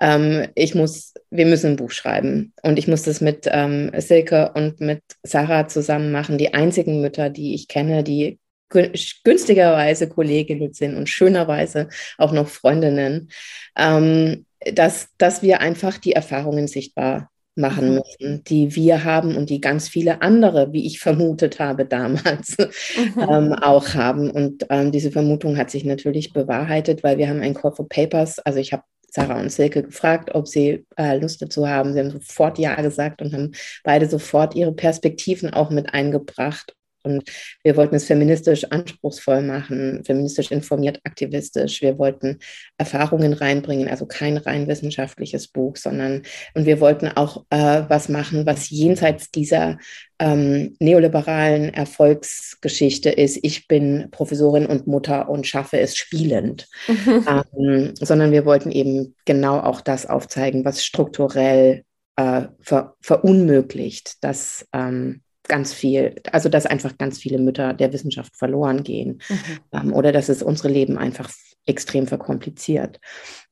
Ähm, 0.00 0.48
ich 0.54 0.74
muss, 0.74 1.12
wir 1.28 1.44
müssen 1.44 1.72
ein 1.72 1.76
Buch 1.76 1.90
schreiben 1.90 2.54
und 2.62 2.78
ich 2.78 2.88
muss 2.88 3.02
das 3.02 3.20
mit 3.20 3.46
ähm, 3.50 3.90
Silke 3.98 4.52
und 4.54 4.80
mit 4.80 5.02
Sarah 5.22 5.68
zusammen 5.68 6.12
machen, 6.12 6.38
die 6.38 6.54
einzigen 6.54 7.02
Mütter, 7.02 7.28
die 7.28 7.54
ich 7.54 7.68
kenne, 7.68 8.02
die 8.02 8.38
günstigerweise 8.68 10.08
Kolleginnen 10.08 10.72
sind 10.72 10.96
und 10.96 11.08
schönerweise 11.08 11.88
auch 12.18 12.32
noch 12.32 12.48
Freundinnen. 12.48 13.30
Ähm, 13.76 14.44
dass, 14.72 15.08
dass 15.18 15.42
wir 15.42 15.60
einfach 15.60 15.98
die 15.98 16.12
Erfahrungen 16.12 16.66
sichtbar 16.66 17.30
machen 17.58 17.90
mhm. 17.90 17.94
müssen, 17.96 18.44
die 18.44 18.74
wir 18.74 19.04
haben 19.04 19.36
und 19.36 19.50
die 19.50 19.60
ganz 19.60 19.88
viele 19.88 20.22
andere, 20.22 20.72
wie 20.72 20.86
ich 20.86 21.00
vermutet 21.00 21.58
habe 21.58 21.84
damals, 21.84 22.56
mhm. 22.58 23.20
ähm, 23.28 23.52
auch 23.52 23.94
haben. 23.94 24.30
Und 24.30 24.66
ähm, 24.70 24.92
diese 24.92 25.10
Vermutung 25.10 25.58
hat 25.58 25.70
sich 25.70 25.84
natürlich 25.84 26.32
bewahrheitet, 26.32 27.02
weil 27.02 27.18
wir 27.18 27.28
haben 27.28 27.40
ein 27.40 27.54
Call 27.54 27.72
for 27.72 27.88
Papers, 27.88 28.38
also 28.38 28.58
ich 28.58 28.72
habe 28.72 28.84
Sarah 29.10 29.40
und 29.40 29.50
Silke 29.50 29.82
gefragt, 29.82 30.34
ob 30.34 30.46
sie 30.46 30.84
äh, 30.96 31.16
Lust 31.16 31.40
dazu 31.40 31.66
haben. 31.66 31.94
Sie 31.94 31.98
haben 31.98 32.10
sofort 32.10 32.58
Ja 32.58 32.80
gesagt 32.80 33.22
und 33.22 33.32
haben 33.32 33.52
beide 33.82 34.08
sofort 34.08 34.54
ihre 34.54 34.72
Perspektiven 34.72 35.52
auch 35.52 35.70
mit 35.70 35.94
eingebracht. 35.94 36.74
Und 37.02 37.28
wir 37.62 37.76
wollten 37.76 37.94
es 37.94 38.06
feministisch 38.06 38.64
anspruchsvoll 38.64 39.42
machen, 39.42 40.02
feministisch 40.04 40.50
informiert, 40.50 41.00
aktivistisch. 41.04 41.82
Wir 41.82 41.98
wollten 41.98 42.38
Erfahrungen 42.76 43.32
reinbringen, 43.32 43.88
also 43.88 44.06
kein 44.06 44.36
rein 44.36 44.68
wissenschaftliches 44.68 45.48
Buch, 45.48 45.76
sondern 45.76 46.22
und 46.54 46.66
wir 46.66 46.80
wollten 46.80 47.08
auch 47.08 47.44
äh, 47.50 47.82
was 47.88 48.08
machen, 48.08 48.46
was 48.46 48.70
jenseits 48.70 49.30
dieser 49.30 49.78
ähm, 50.18 50.76
neoliberalen 50.80 51.72
Erfolgsgeschichte 51.72 53.10
ist, 53.10 53.38
ich 53.42 53.68
bin 53.68 54.08
Professorin 54.10 54.66
und 54.66 54.86
Mutter 54.86 55.28
und 55.28 55.46
schaffe 55.46 55.78
es 55.78 55.96
spielend, 55.96 56.68
mhm. 56.88 57.26
ähm, 57.56 57.94
sondern 57.94 58.32
wir 58.32 58.44
wollten 58.44 58.72
eben 58.72 59.14
genau 59.24 59.60
auch 59.60 59.80
das 59.80 60.06
aufzeigen, 60.06 60.64
was 60.64 60.84
strukturell 60.84 61.84
äh, 62.16 62.42
ver 62.60 62.96
verunmöglicht, 63.00 64.22
dass 64.24 64.66
ähm, 64.72 65.22
ganz 65.48 65.72
viel, 65.72 66.16
also 66.32 66.48
dass 66.48 66.66
einfach 66.66 66.96
ganz 66.98 67.18
viele 67.18 67.38
Mütter 67.38 67.74
der 67.74 67.92
Wissenschaft 67.92 68.36
verloren 68.36 68.84
gehen 68.84 69.20
mhm. 69.28 69.36
ähm, 69.72 69.92
oder 69.92 70.12
dass 70.12 70.28
es 70.28 70.42
unsere 70.42 70.68
Leben 70.68 70.98
einfach 70.98 71.30
extrem 71.66 72.06
verkompliziert. 72.06 73.00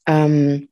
Ähm, 0.07 0.69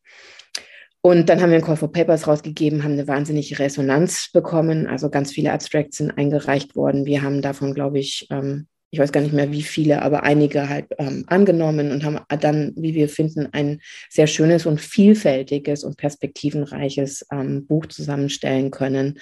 und 1.07 1.29
dann 1.29 1.43
haben 1.43 1.51
wir 1.51 1.59
ein 1.59 1.65
Call 1.65 1.77
for 1.77 1.93
Papers 1.93 2.27
rausgegeben, 2.27 2.83
haben 2.83 2.93
eine 2.93 3.07
wahnsinnige 3.07 3.59
Resonanz 3.59 4.31
bekommen. 4.33 4.87
Also 4.87 5.11
ganz 5.11 5.33
viele 5.33 5.53
Abstracts 5.53 5.99
sind 5.99 6.13
eingereicht 6.13 6.77
worden. 6.77 7.05
Wir 7.05 7.21
haben 7.21 7.43
davon, 7.43 7.75
glaube 7.75 7.99
ich, 7.99 8.27
ähm, 8.31 8.69
ich 8.91 9.01
weiß 9.01 9.13
gar 9.13 9.21
nicht 9.21 9.35
mehr 9.35 9.51
wie 9.51 9.63
viele, 9.63 10.03
aber 10.03 10.23
einige 10.23 10.69
halt 10.69 10.87
ähm, 10.99 11.25
angenommen 11.27 11.91
und 11.91 12.05
haben 12.05 12.21
dann, 12.41 12.73
wie 12.77 12.95
wir 12.95 13.09
finden, 13.09 13.49
ein 13.53 13.81
sehr 14.09 14.29
schönes 14.29 14.67
und 14.67 14.81
vielfältiges 14.81 15.85
und 15.85 15.99
perspektivenreiches 15.99 17.27
ähm, 17.33 17.67
Buch 17.67 17.87
zusammenstellen 17.87 18.71
können. 18.71 19.19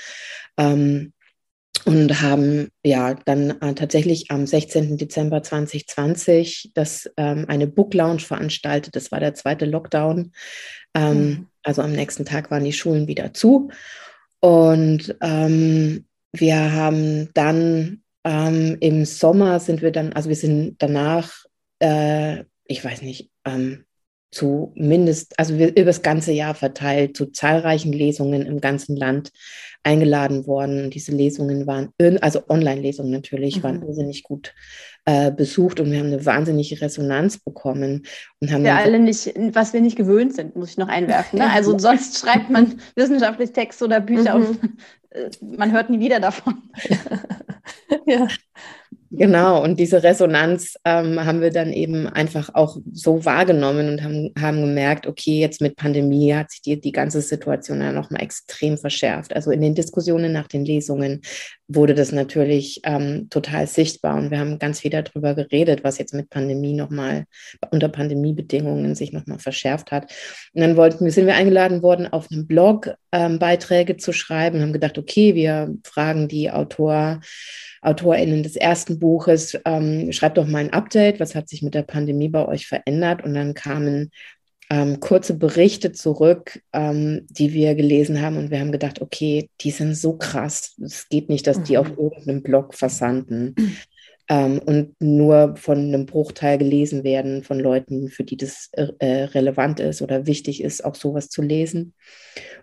Ähm, 0.58 1.14
und 1.84 2.22
haben 2.22 2.68
ja 2.84 3.14
dann 3.14 3.60
äh, 3.60 3.74
tatsächlich 3.74 4.30
am 4.30 4.46
16. 4.46 4.96
Dezember 4.98 5.42
2020 5.42 6.72
das 6.74 7.10
ähm, 7.16 7.46
eine 7.48 7.66
Book 7.66 7.94
Lounge 7.94 8.20
veranstaltet. 8.20 8.94
Das 8.94 9.10
war 9.10 9.20
der 9.20 9.34
zweite 9.34 9.64
Lockdown. 9.64 10.32
Ähm, 10.94 11.18
mhm. 11.18 11.46
Also 11.62 11.82
am 11.82 11.92
nächsten 11.92 12.24
Tag 12.24 12.50
waren 12.50 12.64
die 12.64 12.72
Schulen 12.72 13.08
wieder 13.08 13.34
zu. 13.34 13.70
Und 14.40 15.16
ähm, 15.20 16.06
wir 16.32 16.72
haben 16.72 17.30
dann 17.34 18.02
ähm, 18.24 18.76
im 18.80 19.04
Sommer 19.04 19.60
sind 19.60 19.82
wir 19.82 19.92
dann, 19.92 20.12
also 20.12 20.28
wir 20.28 20.36
sind 20.36 20.76
danach, 20.78 21.44
äh, 21.80 22.44
ich 22.64 22.84
weiß 22.84 23.02
nicht, 23.02 23.30
ähm, 23.44 23.84
zu 24.32 24.72
mindest, 24.74 25.38
also 25.38 25.58
wir, 25.58 25.68
über 25.68 25.84
das 25.84 26.02
ganze 26.02 26.32
Jahr 26.32 26.54
verteilt, 26.54 27.16
zu 27.16 27.26
zahlreichen 27.26 27.92
Lesungen 27.92 28.46
im 28.46 28.60
ganzen 28.60 28.96
Land 28.96 29.30
eingeladen 29.84 30.46
worden. 30.46 30.90
Diese 30.90 31.12
Lesungen 31.12 31.66
waren, 31.66 31.92
also 32.20 32.42
Online-Lesungen 32.48 33.12
natürlich, 33.12 33.58
mhm. 33.58 33.62
waren 33.62 33.82
irrsinnig 33.82 34.22
gut 34.22 34.54
äh, 35.04 35.30
besucht 35.30 35.80
und 35.80 35.90
wir 35.90 35.98
haben 35.98 36.06
eine 36.06 36.24
wahnsinnige 36.24 36.80
Resonanz 36.80 37.38
bekommen. 37.38 38.06
Und 38.40 38.52
haben 38.52 38.64
wir 38.64 38.74
alle 38.74 38.98
nicht, 38.98 39.34
was 39.52 39.74
wir 39.74 39.80
nicht 39.80 39.96
gewöhnt 39.96 40.34
sind, 40.34 40.56
muss 40.56 40.70
ich 40.70 40.78
noch 40.78 40.88
einwerfen. 40.88 41.38
Ne? 41.38 41.50
Also 41.52 41.78
sonst 41.78 42.18
schreibt 42.18 42.48
man 42.48 42.80
wissenschaftlich 42.96 43.52
Texte 43.52 43.84
oder 43.84 44.00
Bücher 44.00 44.38
mhm. 44.38 44.46
und 44.46 44.58
äh, 45.10 45.30
man 45.40 45.72
hört 45.72 45.90
nie 45.90 46.00
wieder 46.00 46.20
davon. 46.20 46.62
ja. 48.06 48.28
Genau, 49.14 49.62
und 49.62 49.78
diese 49.78 50.02
Resonanz 50.02 50.74
ähm, 50.86 51.22
haben 51.22 51.42
wir 51.42 51.50
dann 51.50 51.70
eben 51.70 52.06
einfach 52.06 52.54
auch 52.54 52.78
so 52.92 53.26
wahrgenommen 53.26 53.90
und 53.90 54.02
haben, 54.02 54.32
haben 54.40 54.62
gemerkt, 54.62 55.06
okay, 55.06 55.38
jetzt 55.38 55.60
mit 55.60 55.76
Pandemie 55.76 56.34
hat 56.34 56.50
sich 56.50 56.62
die, 56.62 56.80
die 56.80 56.92
ganze 56.92 57.20
Situation 57.20 57.82
ja 57.82 57.92
nochmal 57.92 58.22
extrem 58.22 58.78
verschärft. 58.78 59.36
Also 59.36 59.50
in 59.50 59.60
den 59.60 59.74
Diskussionen 59.74 60.32
nach 60.32 60.48
den 60.48 60.64
Lesungen 60.64 61.20
wurde 61.68 61.92
das 61.92 62.10
natürlich 62.10 62.80
ähm, 62.84 63.28
total 63.28 63.66
sichtbar 63.66 64.16
und 64.16 64.30
wir 64.30 64.38
haben 64.38 64.58
ganz 64.58 64.80
viel 64.80 64.90
darüber 64.90 65.34
geredet, 65.34 65.84
was 65.84 65.98
jetzt 65.98 66.14
mit 66.14 66.30
Pandemie 66.30 66.72
nochmal 66.72 67.24
unter 67.70 67.90
Pandemiebedingungen 67.90 68.94
sich 68.94 69.12
nochmal 69.12 69.40
verschärft 69.40 69.92
hat. 69.92 70.10
Und 70.54 70.62
dann 70.62 70.78
wollten, 70.78 71.10
sind 71.10 71.26
wir 71.26 71.34
eingeladen 71.34 71.82
worden, 71.82 72.10
auf 72.10 72.28
einem 72.30 72.46
Blog 72.46 72.94
ähm, 73.12 73.38
Beiträge 73.38 73.98
zu 73.98 74.14
schreiben, 74.14 74.62
haben 74.62 74.72
gedacht, 74.72 74.96
okay, 74.96 75.34
wir 75.34 75.74
fragen 75.84 76.28
die 76.28 76.50
Autor, 76.50 77.20
AutorInnen 77.82 78.42
des 78.42 78.56
ersten 78.56 78.98
Buches, 78.98 79.58
ähm, 79.64 80.12
schreibt 80.12 80.38
doch 80.38 80.46
mal 80.46 80.58
ein 80.58 80.72
Update, 80.72 81.20
was 81.20 81.34
hat 81.34 81.48
sich 81.48 81.62
mit 81.62 81.74
der 81.74 81.82
Pandemie 81.82 82.28
bei 82.28 82.46
euch 82.46 82.66
verändert? 82.66 83.24
Und 83.24 83.34
dann 83.34 83.54
kamen 83.54 84.10
ähm, 84.70 85.00
kurze 85.00 85.34
Berichte 85.34 85.92
zurück, 85.92 86.62
ähm, 86.72 87.26
die 87.28 87.52
wir 87.52 87.74
gelesen 87.74 88.22
haben 88.22 88.38
und 88.38 88.50
wir 88.50 88.60
haben 88.60 88.72
gedacht, 88.72 89.02
okay, 89.02 89.50
die 89.60 89.70
sind 89.70 89.94
so 89.94 90.16
krass, 90.16 90.76
es 90.82 91.08
geht 91.08 91.28
nicht, 91.28 91.46
dass 91.46 91.62
die 91.62 91.76
auf 91.76 91.90
mhm. 91.90 91.98
irgendeinem 91.98 92.42
Blog 92.42 92.74
versanden 92.74 93.54
ähm, 94.32 94.60
und 94.60 94.94
nur 94.98 95.56
von 95.58 95.76
einem 95.76 96.06
Bruchteil 96.06 96.56
gelesen 96.56 97.04
werden 97.04 97.42
von 97.42 97.60
Leuten, 97.60 98.08
für 98.08 98.24
die 98.24 98.38
das 98.38 98.70
äh, 98.72 99.24
relevant 99.24 99.78
ist 99.78 100.00
oder 100.00 100.26
wichtig 100.26 100.62
ist, 100.62 100.86
auch 100.86 100.94
sowas 100.94 101.28
zu 101.28 101.42
lesen. 101.42 101.92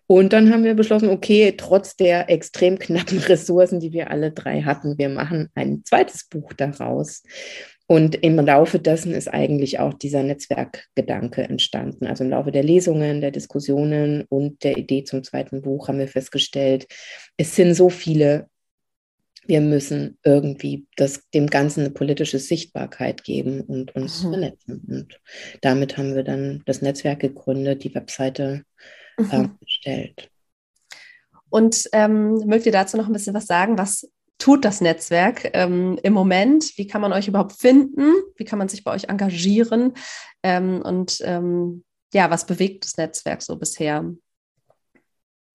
Und 0.07 0.33
dann 0.33 0.51
haben 0.51 0.63
wir 0.63 0.73
beschlossen, 0.73 1.09
okay, 1.09 1.53
trotz 1.55 1.95
der 1.95 2.27
extrem 2.31 2.79
knappen 2.79 3.19
Ressourcen, 3.27 3.79
die 3.79 3.93
wir 3.93 4.09
alle 4.09 4.31
drei 4.31 4.63
hatten, 4.63 4.97
wir 4.97 5.09
machen 5.09 5.49
ein 5.53 5.83
zweites 5.85 6.27
Buch 6.27 6.53
daraus. 6.53 7.21
Und 7.85 8.15
im 8.15 8.37
Laufe 8.37 8.79
dessen 8.79 9.13
ist 9.13 9.27
eigentlich 9.27 9.79
auch 9.79 9.93
dieser 9.93 10.23
Netzwerkgedanke 10.23 11.43
entstanden. 11.43 12.07
Also 12.07 12.23
im 12.23 12.31
Laufe 12.31 12.51
der 12.51 12.63
Lesungen, 12.63 13.21
der 13.21 13.31
Diskussionen 13.31 14.25
und 14.29 14.63
der 14.63 14.77
Idee 14.77 15.03
zum 15.03 15.23
zweiten 15.23 15.61
Buch 15.61 15.87
haben 15.87 15.99
wir 15.99 16.07
festgestellt, 16.07 16.87
es 17.37 17.55
sind 17.55 17.75
so 17.75 17.89
viele 17.89 18.47
wir 19.49 19.61
müssen 19.61 20.19
irgendwie 20.23 20.85
das, 20.95 21.27
dem 21.31 21.47
Ganzen 21.47 21.79
eine 21.79 21.89
politische 21.89 22.37
Sichtbarkeit 22.37 23.23
geben 23.23 23.61
und 23.61 23.95
uns 23.95 24.23
mhm. 24.23 24.29
vernetzen. 24.29 24.85
Und 24.87 25.19
damit 25.61 25.97
haben 25.97 26.15
wir 26.15 26.23
dann 26.23 26.61
das 26.67 26.83
Netzwerk 26.83 27.21
gegründet, 27.21 27.83
die 27.83 27.95
Webseite 27.95 28.63
mhm. 29.17 29.31
äh, 29.31 29.49
erstellt. 29.59 30.29
Und 31.49 31.89
ähm, 31.93 32.35
mögt 32.45 32.67
ihr 32.67 32.71
dazu 32.71 32.95
noch 32.95 33.07
ein 33.07 33.13
bisschen 33.13 33.33
was 33.33 33.47
sagen? 33.47 33.79
Was 33.79 34.07
tut 34.37 34.63
das 34.63 34.81
Netzwerk 34.81 35.49
ähm, 35.53 35.99
im 36.03 36.13
Moment? 36.13 36.77
Wie 36.77 36.85
kann 36.85 37.01
man 37.01 37.11
euch 37.11 37.27
überhaupt 37.27 37.53
finden? 37.53 38.13
Wie 38.35 38.45
kann 38.45 38.59
man 38.59 38.69
sich 38.69 38.83
bei 38.83 38.91
euch 38.91 39.05
engagieren? 39.05 39.93
Ähm, 40.43 40.83
und 40.83 41.21
ähm, 41.23 41.83
ja, 42.13 42.29
was 42.29 42.45
bewegt 42.45 42.85
das 42.85 42.97
Netzwerk 42.97 43.41
so 43.41 43.55
bisher? 43.55 44.05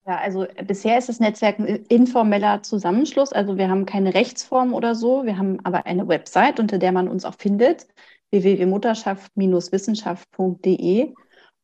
Ja, 0.07 0.17
also 0.17 0.43
äh, 0.43 0.63
bisher 0.63 0.97
ist 0.97 1.09
das 1.09 1.19
Netzwerk 1.19 1.59
ein 1.59 1.65
informeller 1.65 2.63
Zusammenschluss. 2.63 3.33
Also 3.33 3.57
wir 3.57 3.69
haben 3.69 3.85
keine 3.85 4.13
Rechtsform 4.13 4.73
oder 4.73 4.95
so. 4.95 5.25
Wir 5.25 5.37
haben 5.37 5.59
aber 5.63 5.85
eine 5.85 6.07
Website, 6.07 6.59
unter 6.59 6.77
der 6.77 6.91
man 6.91 7.07
uns 7.07 7.23
auch 7.25 7.35
findet, 7.35 7.87
www.mutterschaft-wissenschaft.de. 8.31 11.13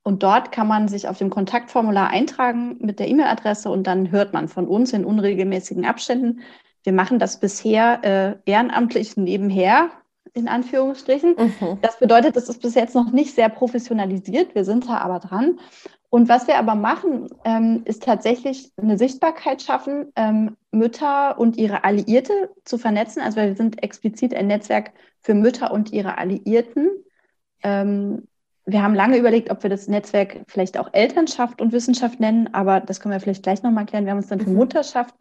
Und 0.04 0.24
dort 0.24 0.52
kann 0.52 0.68
man 0.68 0.88
sich 0.88 1.08
auf 1.08 1.20
dem 1.20 1.30
Kontaktformular 1.30 2.10
eintragen 2.10 2.78
mit 2.80 2.98
der 2.98 3.08
E-Mail-Adresse 3.08 3.70
und 3.70 3.86
dann 3.86 4.10
hört 4.10 4.34
man 4.34 4.48
von 4.48 4.68
uns 4.68 4.94
in 4.94 5.06
unregelmäßigen 5.06 5.86
Abständen. 5.86 6.42
Wir 6.84 6.94
machen 6.94 7.20
das 7.20 7.40
bisher 7.40 8.04
äh, 8.04 8.34
ehrenamtlich 8.50 9.16
nebenher, 9.16 9.92
in 10.34 10.48
Anführungsstrichen. 10.48 11.36
Mhm. 11.38 11.78
Das 11.84 12.00
bedeutet, 12.00 12.36
es 12.36 12.50
ist 12.50 12.64
bis 12.64 12.74
jetzt 12.74 12.96
noch 12.96 13.12
nicht 13.12 13.36
sehr 13.36 13.50
professionalisiert. 13.50 14.56
Wir 14.56 14.66
sind 14.66 14.88
da 14.88 14.98
aber 14.98 15.20
dran. 15.20 15.60
Und 16.14 16.28
was 16.28 16.46
wir 16.46 16.58
aber 16.58 16.76
machen, 16.76 17.30
ähm, 17.46 17.84
ist 17.86 18.04
tatsächlich 18.04 18.74
eine 18.76 18.98
Sichtbarkeit 18.98 19.62
schaffen, 19.62 20.12
ähm, 20.18 20.58
Mütter 20.72 21.40
und 21.40 21.56
ihre 21.56 21.86
Alliierte 21.86 22.50
zu 22.66 22.78
vernetzen. 22.78 23.22
Also 23.22 23.38
wir 23.38 23.56
sind 23.56 23.82
explizit 23.82 24.36
ein 24.36 24.48
Netzwerk 24.48 24.92
für 25.22 25.34
Mütter 25.34 25.72
und 25.72 25.94
ihre 25.94 26.18
Alliierten. 26.18 26.90
Ähm, 27.64 28.28
wir 28.66 28.84
haben 28.84 28.94
lange 28.94 29.18
überlegt, 29.18 29.52
ob 29.52 29.64
wir 29.64 29.70
das 29.70 29.88
Netzwerk 29.88 30.42
vielleicht 30.50 30.78
auch 30.78 30.90
Elternschaft 30.92 31.62
und 31.62 31.72
Wissenschaft 31.72 32.20
nennen, 32.20 32.54
aber 32.54 32.82
das 32.82 33.00
können 33.00 33.14
wir 33.14 33.22
vielleicht 33.22 33.44
gleich 33.44 33.64
nochmal 33.64 33.86
klären. 33.86 34.04
Wir 34.04 34.12
haben 34.12 34.18
uns 34.18 34.28
dann 34.28 34.42
für 34.42 34.50
mhm. 34.50 34.58
Mutterschaft 34.58 35.16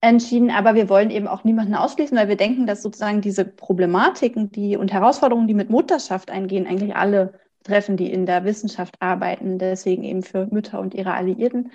entschieden, 0.00 0.50
aber 0.50 0.74
wir 0.74 0.88
wollen 0.88 1.10
eben 1.10 1.28
auch 1.28 1.44
niemanden 1.44 1.74
ausschließen, 1.74 2.16
weil 2.16 2.28
wir 2.28 2.36
denken, 2.38 2.66
dass 2.66 2.82
sozusagen 2.82 3.20
diese 3.20 3.44
Problematiken 3.44 4.50
die, 4.50 4.78
und 4.78 4.94
Herausforderungen, 4.94 5.46
die 5.46 5.52
mit 5.52 5.68
Mutterschaft 5.68 6.30
eingehen, 6.30 6.66
eigentlich 6.66 6.96
alle 6.96 7.34
treffen, 7.66 7.96
die 7.96 8.12
in 8.12 8.26
der 8.26 8.44
Wissenschaft 8.44 8.96
arbeiten, 9.00 9.58
deswegen 9.58 10.04
eben 10.04 10.22
für 10.22 10.46
Mütter 10.46 10.80
und 10.80 10.94
ihre 10.94 11.14
Alliierten. 11.14 11.70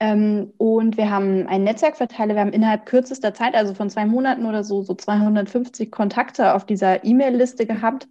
Ähm, 0.00 0.52
und 0.58 0.96
wir 0.96 1.10
haben 1.10 1.46
ein 1.46 1.64
Netzwerkverteiler, 1.64 2.34
wir 2.34 2.40
haben 2.40 2.52
innerhalb 2.52 2.86
kürzester 2.86 3.32
Zeit, 3.34 3.54
also 3.54 3.74
von 3.74 3.90
zwei 3.90 4.06
Monaten 4.06 4.44
oder 4.46 4.64
so, 4.64 4.82
so 4.82 4.94
250 4.94 5.90
Kontakte 5.90 6.54
auf 6.54 6.66
dieser 6.66 7.04
E-Mail-Liste 7.04 7.66
gehabt. 7.66 8.08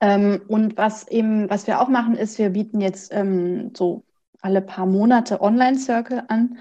Ähm, 0.00 0.42
und 0.48 0.76
was 0.76 1.06
eben, 1.08 1.48
was 1.50 1.66
wir 1.66 1.80
auch 1.80 1.88
machen, 1.88 2.16
ist, 2.16 2.38
wir 2.38 2.50
bieten 2.50 2.80
jetzt 2.80 3.12
ähm, 3.14 3.72
so 3.76 4.04
alle 4.40 4.62
paar 4.62 4.86
Monate 4.86 5.40
Online-Circle 5.40 6.24
an, 6.28 6.58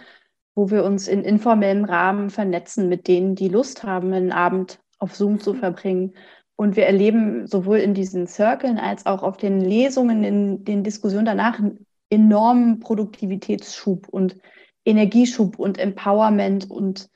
wo 0.56 0.69
wir 0.69 0.84
uns 0.84 1.08
in 1.08 1.23
informellem 1.23 1.86
Rahmen 1.86 2.30
vernetzen 2.30 2.89
mit 2.89 3.08
denen, 3.08 3.36
die 3.36 3.49
Lust 3.49 3.84
haben, 3.84 4.13
einen 4.13 4.32
Abend 4.32 4.80
auf 4.99 5.15
Zoom 5.15 5.39
zu 5.39 5.54
verbringen 5.54 6.13
und 6.62 6.76
wir 6.76 6.86
erleben 6.86 7.47
sowohl 7.47 7.80
in 7.80 7.95
diesen 7.95 8.28
Circlen 8.28 8.78
als 8.78 9.08
auch 9.08 9.24
auf 9.24 9.38
den 9.38 9.62
Lesungen, 9.62 10.24
in 10.24 10.63
den 10.63 10.84
Diskussionen 10.84 11.26
danach 11.26 11.58
einen 11.58 11.88
enormen 12.12 12.80
Produktivitätsschub 12.80 14.08
und 14.10 14.38
Energieschub 14.86 15.58
und 15.58 15.80
Empowerment 15.80 16.69
und 16.69 17.10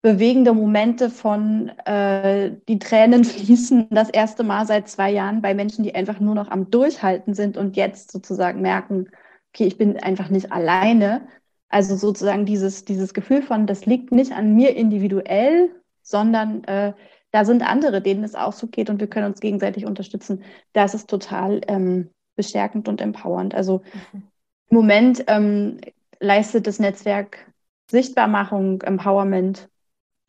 bewegende 0.00 0.52
Momente 0.52 1.10
von 1.10 1.70
äh, 1.86 2.52
die 2.68 2.78
Tränen 2.78 3.24
fließen 3.24 3.88
das 3.90 4.10
erste 4.10 4.44
Mal 4.44 4.64
seit 4.64 4.88
zwei 4.88 5.10
Jahren 5.10 5.42
bei 5.42 5.54
Menschen, 5.54 5.82
die 5.82 5.96
einfach 5.96 6.20
nur 6.20 6.36
noch 6.36 6.48
am 6.52 6.70
Durchhalten 6.70 7.34
sind 7.34 7.56
und 7.56 7.74
jetzt 7.74 8.12
sozusagen 8.12 8.60
merken, 8.60 9.08
okay, 9.52 9.66
ich 9.66 9.76
bin 9.76 9.96
einfach 9.98 10.28
nicht 10.28 10.52
alleine. 10.52 11.26
Also 11.68 11.96
sozusagen 11.96 12.46
dieses, 12.46 12.84
dieses 12.84 13.12
Gefühl 13.12 13.42
von, 13.42 13.66
das 13.66 13.86
liegt 13.86 14.12
nicht 14.12 14.30
an 14.30 14.54
mir 14.54 14.76
individuell, 14.76 15.74
sondern 16.00 16.62
äh, 16.64 16.92
da 17.34 17.44
sind 17.44 17.68
andere, 17.68 18.00
denen 18.00 18.22
es 18.22 18.36
auch 18.36 18.52
so 18.52 18.68
geht 18.68 18.90
und 18.90 19.00
wir 19.00 19.08
können 19.08 19.26
uns 19.26 19.40
gegenseitig 19.40 19.86
unterstützen. 19.86 20.44
Das 20.72 20.94
ist 20.94 21.10
total 21.10 21.62
ähm, 21.66 22.10
bestärkend 22.36 22.86
und 22.86 23.00
empowernd. 23.00 23.56
Also 23.56 23.82
mhm. 24.12 24.22
im 24.70 24.76
Moment 24.76 25.24
ähm, 25.26 25.80
leistet 26.20 26.68
das 26.68 26.78
Netzwerk 26.78 27.52
Sichtbarmachung, 27.90 28.82
Empowerment, 28.82 29.68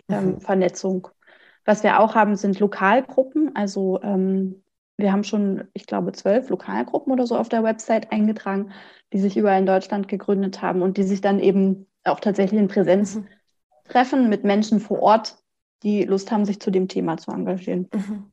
ähm, 0.10 0.26
mhm. 0.26 0.42
Vernetzung. 0.42 1.08
Was 1.64 1.84
wir 1.84 2.00
auch 2.00 2.16
haben, 2.16 2.38
sind 2.38 2.60
Lokalgruppen. 2.60 3.56
Also 3.56 4.02
ähm, 4.02 4.64
wir 4.98 5.12
haben 5.12 5.24
schon, 5.24 5.68
ich 5.74 5.86
glaube, 5.86 6.12
zwölf 6.12 6.50
Lokalgruppen 6.50 7.14
oder 7.14 7.28
so 7.28 7.38
auf 7.38 7.50
der 7.50 7.62
Website 7.62 8.12
eingetragen, 8.12 8.72
die 9.14 9.20
sich 9.20 9.38
überall 9.38 9.60
in 9.60 9.68
Deutschland 9.68 10.08
gegründet 10.08 10.64
haben 10.64 10.82
und 10.82 10.98
die 10.98 11.04
sich 11.04 11.22
dann 11.22 11.40
eben 11.40 11.86
auch 12.04 12.20
tatsächlich 12.20 12.60
in 12.60 12.68
Präsenz 12.68 13.18
mhm. 13.18 13.28
treffen 13.90 14.28
mit 14.28 14.44
Menschen 14.44 14.80
vor 14.80 15.04
Ort, 15.04 15.38
die 15.86 16.04
Lust 16.04 16.32
haben, 16.32 16.46
sich 16.46 16.60
zu 16.60 16.72
dem 16.72 16.90
Thema 16.90 17.18
zu 17.18 17.32
engagieren. 17.32 17.88
Mhm. 17.94 18.26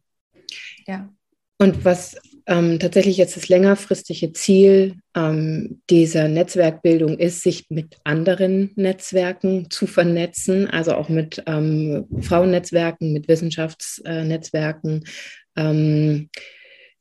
Ja. 0.87 1.09
Und 1.59 1.85
was 1.85 2.17
ähm, 2.47 2.81
tatsächlich 2.81 3.19
jetzt 3.19 3.37
das 3.37 3.49
längerfristige 3.49 4.33
Ziel 4.33 4.97
ähm, 5.15 5.81
dieser 5.89 6.27
Netzwerkbildung 6.27 7.19
ist, 7.19 7.43
sich 7.43 7.67
mit 7.69 7.99
anderen 8.03 8.73
Netzwerken 8.75 9.71
zu 9.71 9.87
vernetzen, 9.87 10.69
also 10.69 10.95
auch 10.95 11.09
mit 11.09 11.43
ähm, 11.47 12.07
Frauennetzwerken, 12.21 13.13
mit 13.13 13.29
Wissenschaftsnetzwerken. 13.29 15.05
Ähm, 15.55 16.31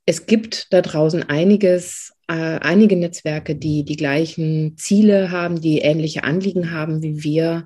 es 0.05 0.27
gibt 0.27 0.71
da 0.73 0.81
draußen 0.81 1.23
einiges, 1.23 2.13
äh, 2.27 2.33
einige 2.33 2.97
Netzwerke, 2.97 3.55
die 3.55 3.83
die 3.83 3.97
gleichen 3.97 4.77
Ziele 4.77 5.31
haben, 5.31 5.59
die 5.59 5.79
ähnliche 5.79 6.23
Anliegen 6.23 6.71
haben 6.71 7.01
wie 7.01 7.23
wir. 7.23 7.65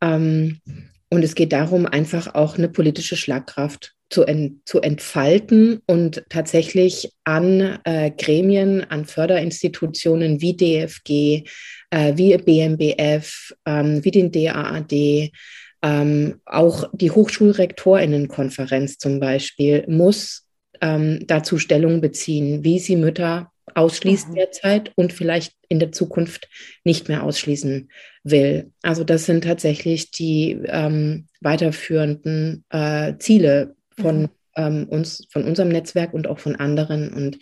Ähm, 0.00 0.60
und 1.10 1.24
es 1.24 1.34
geht 1.34 1.52
darum, 1.52 1.86
einfach 1.86 2.34
auch 2.34 2.56
eine 2.56 2.68
politische 2.68 3.16
Schlagkraft 3.16 3.94
zu, 4.10 4.24
ent, 4.24 4.66
zu 4.66 4.80
entfalten 4.80 5.80
und 5.86 6.24
tatsächlich 6.28 7.12
an 7.24 7.78
äh, 7.84 8.10
Gremien, 8.10 8.84
an 8.90 9.04
Förderinstitutionen 9.04 10.40
wie 10.40 10.56
DFG, 10.56 11.44
äh, 11.90 12.16
wie 12.16 12.36
BMBF, 12.36 13.52
ähm, 13.66 14.04
wie 14.04 14.10
den 14.10 14.32
DAAD, 14.32 15.30
ähm, 15.82 16.40
auch 16.44 16.90
die 16.92 17.10
Hochschulrektorinnenkonferenz 17.10 18.98
zum 18.98 19.18
Beispiel 19.20 19.84
muss 19.88 20.46
ähm, 20.80 21.20
dazu 21.26 21.58
Stellung 21.58 22.00
beziehen, 22.00 22.64
wie 22.64 22.78
sie 22.78 22.96
Mütter 22.96 23.50
ausschließt 23.74 24.30
mhm. 24.30 24.34
derzeit 24.34 24.92
und 24.96 25.12
vielleicht 25.12 25.54
in 25.68 25.78
der 25.78 25.92
Zukunft 25.92 26.48
nicht 26.84 27.08
mehr 27.08 27.22
ausschließen 27.22 27.90
will. 28.24 28.72
Also 28.82 29.04
das 29.04 29.26
sind 29.26 29.44
tatsächlich 29.44 30.10
die 30.10 30.58
ähm, 30.66 31.26
weiterführenden 31.40 32.64
äh, 32.70 33.14
Ziele 33.18 33.76
von 33.98 34.22
mhm. 34.22 34.28
ähm, 34.56 34.88
uns, 34.88 35.26
von 35.30 35.44
unserem 35.44 35.68
Netzwerk 35.68 36.12
und 36.12 36.26
auch 36.26 36.38
von 36.38 36.56
anderen. 36.56 37.12
Und 37.12 37.38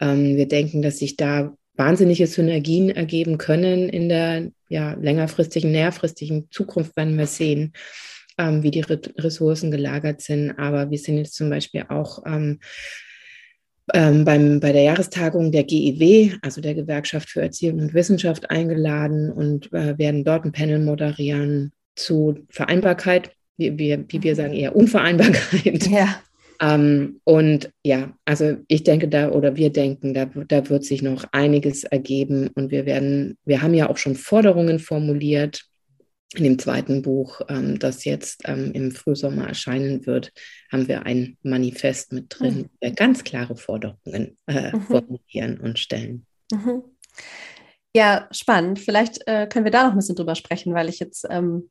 ähm, 0.00 0.36
wir 0.36 0.48
denken, 0.48 0.82
dass 0.82 0.98
sich 0.98 1.16
da 1.16 1.54
wahnsinnige 1.76 2.26
Synergien 2.26 2.90
ergeben 2.90 3.38
können 3.38 3.88
in 3.88 4.08
der 4.08 4.50
ja, 4.68 4.92
längerfristigen, 4.94 5.72
näherfristigen 5.72 6.48
Zukunft, 6.50 6.96
werden 6.96 7.16
wir 7.16 7.26
sehen, 7.26 7.72
ähm, 8.38 8.62
wie 8.62 8.70
die 8.70 8.80
Ressourcen 8.82 9.70
gelagert 9.70 10.20
sind. 10.20 10.52
Aber 10.58 10.90
wir 10.90 10.98
sind 10.98 11.18
jetzt 11.18 11.34
zum 11.34 11.50
Beispiel 11.50 11.84
auch 11.88 12.22
ähm, 12.26 12.60
ähm, 13.94 14.24
beim, 14.24 14.60
bei 14.60 14.72
der 14.72 14.82
Jahrestagung 14.82 15.52
der 15.52 15.64
GEW, 15.64 16.36
also 16.42 16.60
der 16.60 16.74
Gewerkschaft 16.74 17.28
für 17.30 17.42
Erziehung 17.42 17.80
und 17.80 17.94
Wissenschaft, 17.94 18.50
eingeladen 18.50 19.30
und 19.30 19.72
äh, 19.72 19.96
werden 19.98 20.24
dort 20.24 20.44
ein 20.44 20.52
Panel 20.52 20.78
moderieren 20.78 21.72
zu 21.96 22.38
Vereinbarkeit, 22.48 23.32
wie, 23.56 23.78
wie, 23.78 24.04
wie 24.08 24.22
wir 24.22 24.34
sagen, 24.36 24.54
eher 24.54 24.76
Unvereinbarkeit. 24.76 25.86
Ja. 25.88 26.20
Ähm, 26.60 27.20
und 27.24 27.70
ja, 27.84 28.12
also 28.26 28.56
ich 28.68 28.84
denke 28.84 29.08
da 29.08 29.30
oder 29.30 29.56
wir 29.56 29.70
denken, 29.70 30.12
da, 30.12 30.26
da 30.26 30.68
wird 30.68 30.84
sich 30.84 31.02
noch 31.02 31.24
einiges 31.32 31.84
ergeben 31.84 32.50
und 32.54 32.70
wir 32.70 32.84
werden, 32.84 33.38
wir 33.44 33.62
haben 33.62 33.74
ja 33.74 33.88
auch 33.88 33.96
schon 33.96 34.14
Forderungen 34.14 34.78
formuliert 34.78 35.69
in 36.34 36.44
dem 36.44 36.58
zweiten 36.58 37.02
Buch, 37.02 37.40
ähm, 37.48 37.78
das 37.78 38.04
jetzt 38.04 38.42
ähm, 38.44 38.72
im 38.72 38.92
Frühsommer 38.92 39.48
erscheinen 39.48 40.06
wird, 40.06 40.32
haben 40.70 40.86
wir 40.86 41.04
ein 41.04 41.36
Manifest 41.42 42.12
mit 42.12 42.26
drin, 42.28 42.58
mhm. 42.58 42.70
der 42.82 42.92
ganz 42.92 43.24
klare 43.24 43.56
Forderungen 43.56 44.38
äh, 44.46 44.74
mhm. 44.74 44.82
formulieren 44.82 45.58
und 45.60 45.78
stellen. 45.78 46.26
Mhm. 46.52 46.82
Ja, 47.94 48.28
spannend. 48.30 48.78
Vielleicht 48.78 49.26
äh, 49.26 49.48
können 49.48 49.64
wir 49.64 49.72
da 49.72 49.84
noch 49.84 49.92
ein 49.92 49.96
bisschen 49.96 50.14
drüber 50.14 50.36
sprechen, 50.36 50.74
weil 50.74 50.88
ich 50.88 51.00
jetzt, 51.00 51.26
ähm, 51.28 51.70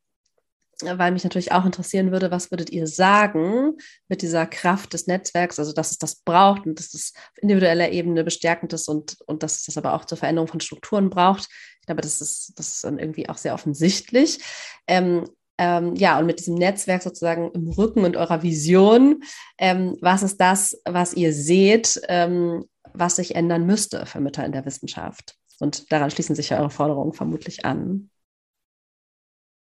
weil 0.83 1.11
mich 1.11 1.23
natürlich 1.23 1.51
auch 1.51 1.65
interessieren 1.65 2.11
würde, 2.11 2.31
was 2.31 2.51
würdet 2.51 2.69
ihr 2.69 2.87
sagen 2.87 3.73
mit 4.07 4.21
dieser 4.21 4.45
Kraft 4.45 4.93
des 4.93 5.07
Netzwerks, 5.07 5.59
also 5.59 5.73
dass 5.73 5.91
es 5.91 5.97
das 5.97 6.21
braucht 6.21 6.65
und 6.65 6.79
dass 6.79 6.93
es 6.93 7.13
auf 7.15 7.37
individueller 7.41 7.91
Ebene 7.91 8.23
bestärkend 8.23 8.73
ist 8.73 8.87
und, 8.87 9.17
und 9.25 9.43
dass 9.43 9.57
es 9.57 9.65
das 9.65 9.77
aber 9.77 9.93
auch 9.93 10.05
zur 10.05 10.17
Veränderung 10.17 10.47
von 10.47 10.61
Strukturen 10.61 11.09
braucht 11.09 11.49
glaube, 11.89 12.01
das 12.01 12.21
ist, 12.21 12.53
das 12.55 12.69
ist 12.69 12.83
dann 12.83 12.99
irgendwie 12.99 13.27
auch 13.29 13.37
sehr 13.37 13.53
offensichtlich. 13.53 14.39
Ähm, 14.87 15.25
ähm, 15.57 15.95
ja, 15.95 16.17
und 16.19 16.25
mit 16.25 16.39
diesem 16.39 16.55
Netzwerk 16.55 17.01
sozusagen 17.01 17.51
im 17.51 17.67
Rücken 17.67 18.05
und 18.05 18.15
eurer 18.15 18.43
Vision, 18.43 19.23
ähm, 19.57 19.97
was 19.99 20.23
ist 20.23 20.39
das, 20.39 20.79
was 20.85 21.13
ihr 21.15 21.33
seht, 21.33 21.99
ähm, 22.07 22.65
was 22.93 23.17
sich 23.17 23.35
ändern 23.35 23.65
müsste 23.65 24.05
für 24.05 24.21
Mütter 24.21 24.45
in 24.45 24.51
der 24.51 24.65
Wissenschaft? 24.65 25.35
Und 25.59 25.91
daran 25.91 26.11
schließen 26.11 26.35
sich 26.35 26.49
ja 26.49 26.59
eure 26.59 26.69
Forderungen 26.69 27.13
vermutlich 27.13 27.65
an. 27.65 28.09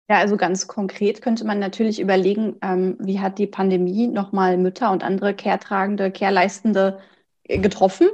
Ja, 0.10 0.20
also 0.20 0.38
ganz 0.38 0.68
konkret 0.68 1.22
könnte 1.22 1.46
man 1.46 1.60
natürlich 1.60 2.00
überlegen, 2.00 2.56
ähm, 2.62 2.96
wie 3.00 3.20
hat 3.20 3.38
die 3.40 3.48
Pandemie 3.48 4.08
nochmal 4.08 4.58
Mütter 4.58 4.92
und 4.92 5.04
andere 5.04 5.34
Care-tragende, 5.34 6.12
Care-leistende 6.12 7.00
äh, 7.44 7.60
getroffen 7.60 8.08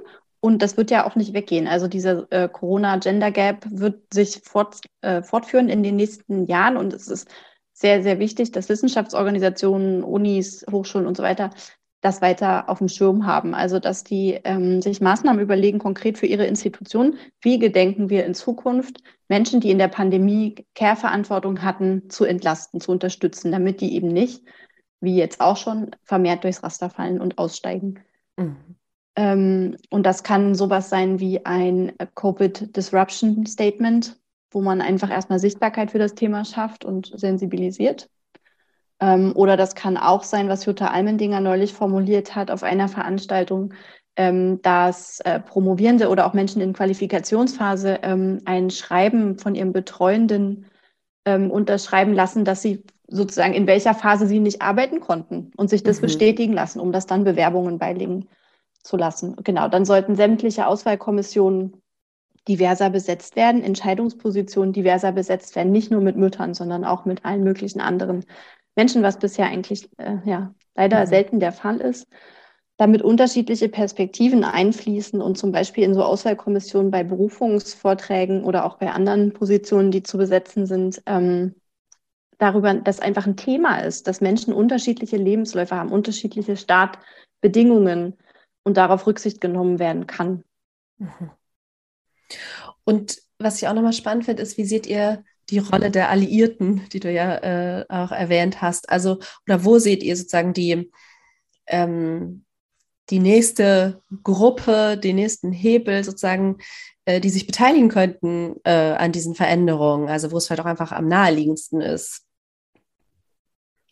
und 0.44 0.62
das 0.62 0.76
wird 0.76 0.92
ja 0.92 1.08
auch 1.08 1.16
nicht 1.16 1.34
weggehen. 1.34 1.70
Also 1.70 1.88
dieser 1.88 2.30
äh, 2.30 2.50
Corona-Gender-Gap 2.50 3.66
wird 3.70 4.14
sich 4.14 4.42
fort, 4.44 4.82
äh, 5.00 5.22
fortführen 5.22 5.70
in 5.70 5.84
den 5.84 5.96
nächsten 5.96 6.48
Jahren. 6.48 6.76
Und 6.76 6.92
es 6.92 7.08
ist 7.08 7.30
sehr, 7.72 8.04
sehr 8.04 8.20
wichtig, 8.20 8.52
dass 8.52 8.68
Wissenschaftsorganisationen, 8.68 10.04
Unis, 10.04 10.66
Hochschulen 10.70 11.08
und 11.08 11.16
so 11.16 11.24
weiter 11.24 11.52
das 12.04 12.22
weiter 12.22 12.70
auf 12.70 12.80
dem 12.80 12.90
Schirm 12.90 13.26
haben. 13.26 13.56
Also 13.56 13.80
dass 13.80 14.04
die 14.04 14.40
ähm, 14.44 14.82
sich 14.82 15.02
Maßnahmen 15.02 15.42
überlegen, 15.42 15.80
konkret 15.80 16.18
für 16.18 16.26
ihre 16.26 16.46
Institution. 16.46 17.18
Wie 17.42 17.58
gedenken 17.58 18.10
wir 18.10 18.26
in 18.26 18.36
Zukunft, 18.36 19.02
Menschen, 19.30 19.62
die 19.62 19.72
in 19.72 19.78
der 19.78 19.88
Pandemie 19.88 20.66
Care-Verantwortung 20.76 21.64
hatten, 21.64 22.10
zu 22.10 22.26
entlasten, 22.26 22.82
zu 22.82 22.92
unterstützen, 22.92 23.52
damit 23.52 23.80
die 23.80 23.96
eben 23.96 24.10
nicht, 24.10 24.44
wie 25.00 25.16
jetzt 25.16 25.40
auch 25.40 25.56
schon, 25.56 25.92
vermehrt 26.04 26.44
durchs 26.44 26.62
Raster 26.62 26.90
fallen 26.90 27.22
und 27.22 27.38
aussteigen. 27.38 28.02
Mhm. 28.36 28.58
Ähm, 29.16 29.78
und 29.90 30.06
das 30.06 30.24
kann 30.24 30.56
sowas 30.56 30.90
sein 30.90 31.22
wie 31.22 31.46
ein 31.46 31.94
Covid 32.16 32.76
Disruption 32.76 33.46
Statement, 33.46 34.20
wo 34.52 34.62
man 34.62 34.82
einfach 34.82 35.10
erstmal 35.10 35.40
Sichtbarkeit 35.40 35.92
für 35.92 36.00
das 36.00 36.16
Thema 36.16 36.44
schafft 36.44 36.84
und 36.84 37.14
sensibilisiert. 37.16 38.10
Ähm, 39.00 39.34
oder 39.36 39.58
das 39.58 39.76
kann 39.76 39.98
auch 39.98 40.24
sein, 40.24 40.50
was 40.50 40.66
Jutta 40.66 40.88
Almendinger 40.88 41.40
neulich 41.40 41.74
formuliert 41.74 42.36
hat 42.36 42.52
auf 42.52 42.64
einer 42.64 42.88
Veranstaltung, 42.88 43.74
ähm, 44.16 44.62
dass 44.62 45.20
äh, 45.22 45.40
Promovierende 45.40 46.10
oder 46.10 46.26
auch 46.28 46.34
Menschen 46.34 46.62
in 46.62 46.74
Qualifikationsphase 46.74 48.00
ähm, 48.04 48.42
ein 48.46 48.70
Schreiben 48.70 49.38
von 49.38 49.56
ihrem 49.56 49.74
Betreuenden 49.74 50.68
unterschreiben 51.26 52.12
lassen, 52.12 52.44
dass 52.44 52.62
sie 52.62 52.84
sozusagen 53.08 53.54
in 53.54 53.66
welcher 53.66 53.94
Phase 53.94 54.28
sie 54.28 54.42
nicht 54.42 54.62
arbeiten 54.62 55.00
konnten 55.00 55.52
und 55.56 55.70
sich 55.70 55.82
das 55.82 56.00
mhm. 56.00 56.02
bestätigen 56.02 56.52
lassen, 56.52 56.82
um 56.82 56.92
das 56.92 57.06
dann 57.06 57.24
Bewerbungen 57.24 57.78
beilegen 57.78 58.28
zu 58.82 58.98
lassen. 58.98 59.38
Genau, 59.44 59.68
dann 59.70 59.86
sollten 59.86 60.16
sämtliche 60.16 60.68
Auswahlkommissionen 60.68 61.82
diverser 62.48 62.90
besetzt 62.90 63.36
werden, 63.36 63.64
Entscheidungspositionen 63.64 64.74
diverser 64.74 65.12
besetzt 65.12 65.56
werden, 65.56 65.72
nicht 65.72 65.92
nur 65.92 66.02
mit 66.02 66.18
Müttern, 66.18 66.54
sondern 66.54 66.84
auch 66.84 67.06
mit 67.06 67.24
allen 67.24 67.44
möglichen 67.44 67.80
anderen 67.80 68.26
Menschen, 68.76 69.04
was 69.04 69.20
bisher 69.20 69.48
eigentlich 69.48 69.90
äh, 69.98 70.18
ja 70.26 70.54
leider 70.76 71.02
mhm. 71.02 71.08
selten 71.08 71.40
der 71.40 71.52
Fall 71.52 71.80
ist. 71.80 72.08
Damit 72.78 73.04
unterschiedliche 73.04 73.70
Perspektiven 73.70 74.44
einfließen 74.44 75.22
und 75.22 75.38
zum 75.38 75.52
Beispiel 75.52 75.84
in 75.84 75.94
so 75.94 76.04
Auswahlkommissionen 76.04 76.90
bei 76.90 77.04
Berufungsvorträgen 77.04 78.44
oder 78.44 78.66
auch 78.66 78.78
bei 78.78 78.92
anderen 78.92 79.32
Positionen, 79.34 79.92
die 79.92 80.02
zu 80.02 80.18
besetzen 80.18 80.66
sind, 80.66 81.02
ähm, 81.06 81.54
darüber, 82.40 82.74
dass 82.74 83.00
einfach 83.00 83.28
ein 83.28 83.38
Thema 83.38 83.78
ist, 83.78 84.08
dass 84.08 84.22
Menschen 84.22 84.54
unterschiedliche 84.54 85.18
Lebensläufe 85.18 85.76
haben, 85.76 85.92
unterschiedliche 85.92 86.58
Startbedingungen 86.58 88.18
und 88.64 88.78
darauf 88.78 89.06
Rücksicht 89.06 89.40
genommen 89.40 89.78
werden 89.78 90.08
kann. 90.08 90.44
Mhm. 90.98 91.30
Und 92.86 93.22
was 93.38 93.62
ich 93.62 93.68
auch 93.68 93.74
nochmal 93.74 93.94
spannend 93.94 94.26
finde, 94.26 94.42
ist, 94.42 94.58
wie 94.58 94.66
seht 94.66 94.88
ihr 94.88 95.24
die 95.50 95.60
Rolle 95.60 95.92
der 95.92 96.10
Alliierten, 96.10 96.88
die 96.92 97.00
du 97.00 97.12
ja 97.12 97.38
äh, 97.38 97.86
auch 97.90 98.12
erwähnt 98.12 98.62
hast? 98.62 98.90
Also, 98.90 99.20
oder 99.46 99.64
wo 99.64 99.80
seht 99.80 100.04
ihr 100.04 100.16
sozusagen 100.16 100.54
die, 100.54 100.92
ähm, 101.68 102.46
die 103.10 103.20
nächste 103.20 104.02
Gruppe, 104.24 104.98
den 104.98 105.18
nächsten 105.18 105.52
Hebel 105.52 106.04
sozusagen, 106.04 106.58
äh, 107.06 107.20
die 107.20 107.30
sich 107.30 107.46
beteiligen 107.46 107.90
könnten 107.90 108.56
äh, 108.64 108.94
an 108.94 109.12
diesen 109.12 109.36
Veränderungen? 109.36 110.10
Also, 110.10 110.32
wo 110.32 110.38
es 110.38 110.48
vielleicht 110.48 110.62
auch 110.62 110.66
einfach 110.66 110.92
am 110.92 111.08
naheliegendsten 111.08 111.82
ist. 111.82 112.26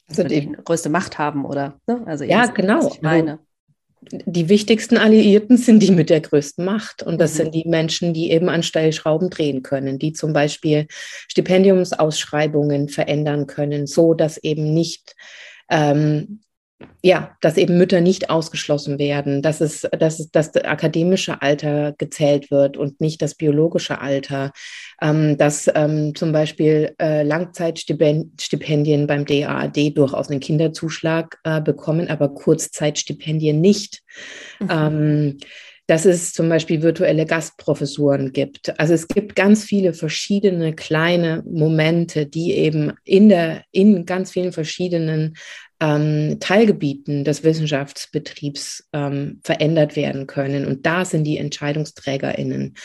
Also, 0.08 0.24
die 0.24 0.52
größte 0.52 0.90
Macht 0.90 1.18
haben, 1.18 1.46
oder? 1.46 1.80
Ne? 1.88 2.04
Also, 2.06 2.24
ja, 2.24 2.46
genau. 2.48 2.88
Ich 2.88 3.02
meine 3.02 3.40
die 4.02 4.50
wichtigsten 4.50 4.98
Alliierten 4.98 5.58
sind 5.58 5.80
die 5.80 5.92
mit 5.92 6.10
der 6.10 6.22
größten 6.22 6.66
Macht. 6.66 7.04
Und 7.04 7.22
das 7.22 7.34
mhm. 7.34 7.38
sind 7.38 7.56
die 7.56 7.68
Menschen, 7.68 8.14
die 8.14 8.32
eben 8.32 8.50
an 8.50 8.64
Stellschrauben 8.64 9.30
drehen 9.30 9.62
können, 9.62 10.00
die 10.00 10.14
zum 10.14 10.34
Beispiel 10.34 10.88
Stipendiumsausschreibungen 11.28 12.90
verändern 12.90 13.46
können, 13.48 13.86
so 13.86 14.14
dass 14.14 14.38
eben 14.38 14.74
nicht 14.74 15.16
ähm, 15.70 16.42
ja, 17.04 17.36
dass 17.42 17.58
eben 17.58 17.78
Mütter 17.78 18.02
nicht 18.02 18.30
ausgeschlossen 18.30 19.00
werden, 19.00 19.42
dass 19.42 19.62
es, 19.62 19.88
dass 19.98 20.20
es, 20.20 20.32
dass 20.32 20.52
das 20.52 20.64
akademische 20.64 21.42
Alter 21.42 21.94
gezählt 21.98 22.52
wird 22.52 22.78
und 22.78 23.02
nicht 23.02 23.22
das 23.22 23.36
biologische 23.36 24.00
Alter, 24.02 24.52
ähm, 25.02 25.38
dass 25.38 25.70
ähm, 25.74 26.14
zum 26.16 26.32
Beispiel 26.32 26.94
äh, 27.00 27.24
Langzeitstipendien 27.24 29.08
beim 29.08 29.26
DAAD 29.26 29.98
durchaus 29.98 30.30
einen 30.30 30.40
Kinderzuschlag 30.40 31.40
äh, 31.44 31.62
bekommen, 31.62 32.10
aber 32.10 32.30
Kurzzeitstipendien 32.30 33.60
nicht. 33.60 34.02
Mhm. 34.60 34.68
Ähm, 34.70 35.38
dass 35.88 36.06
es 36.06 36.32
zum 36.32 36.48
Beispiel 36.48 36.84
virtuelle 36.84 37.26
Gastprofessuren 37.26 38.32
gibt. 38.32 38.80
Also 38.80 38.94
es 38.94 39.10
gibt 39.10 39.36
ganz 39.36 39.66
viele 39.66 39.94
verschiedene 39.94 40.74
kleine 40.74 41.44
Momente, 41.46 42.28
die 42.28 42.54
eben 42.54 42.94
in 43.04 43.28
der, 43.28 43.66
in 43.72 44.06
ganz 44.06 44.32
vielen 44.32 44.54
verschiedenen 44.54 45.36
ähm, 45.82 46.38
Teilgebieten 46.40 47.24
des 47.26 47.44
Wissenschaftsbetriebs 47.44 48.88
ähm, 48.94 49.42
verändert 49.44 49.96
werden 49.96 50.28
können. 50.28 50.68
Und 50.68 50.86
da 50.86 51.04
sind 51.06 51.24
die 51.24 51.38
EntscheidungsträgerInnen, 51.38 52.76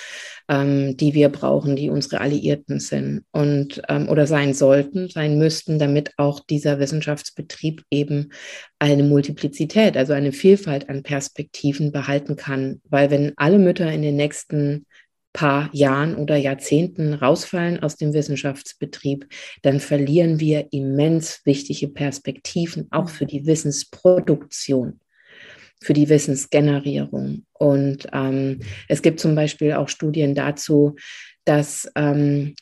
ähm, 0.48 0.96
die 0.96 1.12
wir 1.12 1.28
brauchen, 1.28 1.76
die 1.76 1.90
unsere 1.90 2.22
Alliierten 2.22 2.80
sind 2.80 3.24
und 3.32 3.82
ähm, 3.88 4.08
oder 4.08 4.26
sein 4.26 4.54
sollten, 4.54 5.10
sein 5.10 5.36
müssten, 5.36 5.78
damit 5.78 6.12
auch 6.16 6.40
dieser 6.40 6.78
Wissenschaftsbetrieb 6.78 7.82
eben 7.90 8.32
eine 8.78 9.02
Multiplizität, 9.02 9.96
also 9.98 10.14
eine 10.14 10.32
Vielfalt 10.32 10.88
an 10.88 11.02
Perspektiven 11.02 11.92
behalten 11.92 12.36
kann. 12.36 12.80
Weil 12.88 13.10
wenn 13.10 13.32
alle 13.36 13.58
Mütter 13.58 13.92
in 13.92 14.00
den 14.00 14.16
nächsten 14.16 14.86
paar 15.36 15.68
Jahren 15.72 16.16
oder 16.16 16.36
Jahrzehnten 16.36 17.12
rausfallen 17.12 17.82
aus 17.82 17.96
dem 17.96 18.14
Wissenschaftsbetrieb, 18.14 19.28
dann 19.60 19.80
verlieren 19.80 20.40
wir 20.40 20.68
immens 20.72 21.42
wichtige 21.44 21.88
Perspektiven, 21.88 22.88
auch 22.90 23.10
für 23.10 23.26
die 23.26 23.44
Wissensproduktion. 23.46 25.00
für 25.82 25.92
die 25.92 26.08
Wissensgenerierung. 26.08 27.44
Und 27.52 28.06
ähm, 28.14 28.60
es 28.88 29.02
gibt 29.02 29.20
zum 29.20 29.34
Beispiel 29.34 29.74
auch 29.74 29.90
Studien 29.90 30.34
dazu, 30.34 30.96
dass 31.44 31.86
ähm, 31.94 32.54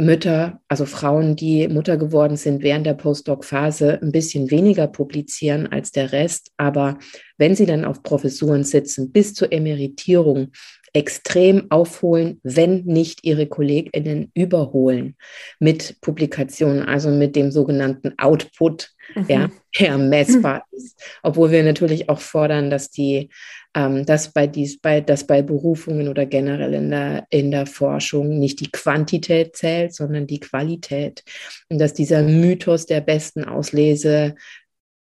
Mütter, 0.00 0.62
also 0.68 0.86
Frauen, 0.86 1.36
die 1.36 1.68
Mutter 1.68 1.98
geworden 1.98 2.38
sind 2.38 2.62
während 2.62 2.86
der 2.86 2.94
Postdoc-Phase, 2.94 4.00
ein 4.00 4.10
bisschen 4.10 4.50
weniger 4.50 4.86
publizieren 4.86 5.66
als 5.66 5.92
der 5.92 6.12
Rest. 6.12 6.50
Aber 6.56 6.98
wenn 7.36 7.54
sie 7.54 7.66
dann 7.66 7.84
auf 7.84 8.02
Professuren 8.02 8.64
sitzen, 8.64 9.12
bis 9.12 9.34
zur 9.34 9.52
Emeritierung, 9.52 10.52
extrem 10.94 11.70
aufholen, 11.70 12.38
wenn 12.42 12.84
nicht 12.84 13.24
ihre 13.24 13.46
KollegInnen 13.46 14.30
überholen 14.34 15.16
mit 15.58 16.00
Publikationen, 16.02 16.82
also 16.82 17.10
mit 17.10 17.34
dem 17.34 17.50
sogenannten 17.50 18.12
Output, 18.18 18.90
mhm. 19.14 19.26
ja, 19.28 19.50
der 19.78 19.96
messbar 19.96 20.64
ist. 20.70 21.02
Obwohl 21.22 21.50
wir 21.50 21.62
natürlich 21.62 22.10
auch 22.10 22.20
fordern, 22.20 22.68
dass 22.68 22.90
die, 22.90 23.30
ähm, 23.74 24.04
dass 24.04 24.32
bei 24.32 24.46
dies, 24.46 24.80
bei, 24.80 25.00
dass 25.00 25.26
bei 25.26 25.40
Berufungen 25.40 26.08
oder 26.08 26.26
generell 26.26 26.74
in 26.74 26.90
der, 26.90 27.26
in 27.30 27.50
der 27.50 27.66
Forschung 27.66 28.38
nicht 28.38 28.60
die 28.60 28.70
Quantität 28.70 29.56
zählt, 29.56 29.94
sondern 29.94 30.26
die 30.26 30.40
Qualität. 30.40 31.24
Und 31.70 31.78
dass 31.78 31.94
dieser 31.94 32.22
Mythos 32.22 32.84
der 32.84 33.00
besten 33.00 33.44
Auslese 33.44 34.34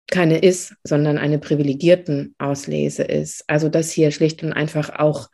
keine 0.09 0.39
ist, 0.39 0.75
sondern 0.83 1.17
eine 1.17 1.39
privilegierten 1.39 2.35
Auslese 2.37 3.03
ist. 3.03 3.43
Also 3.47 3.69
dass 3.69 3.91
hier 3.91 4.11
schlicht 4.11 4.43
und 4.43 4.53
einfach 4.53 4.89
auch 4.97 5.29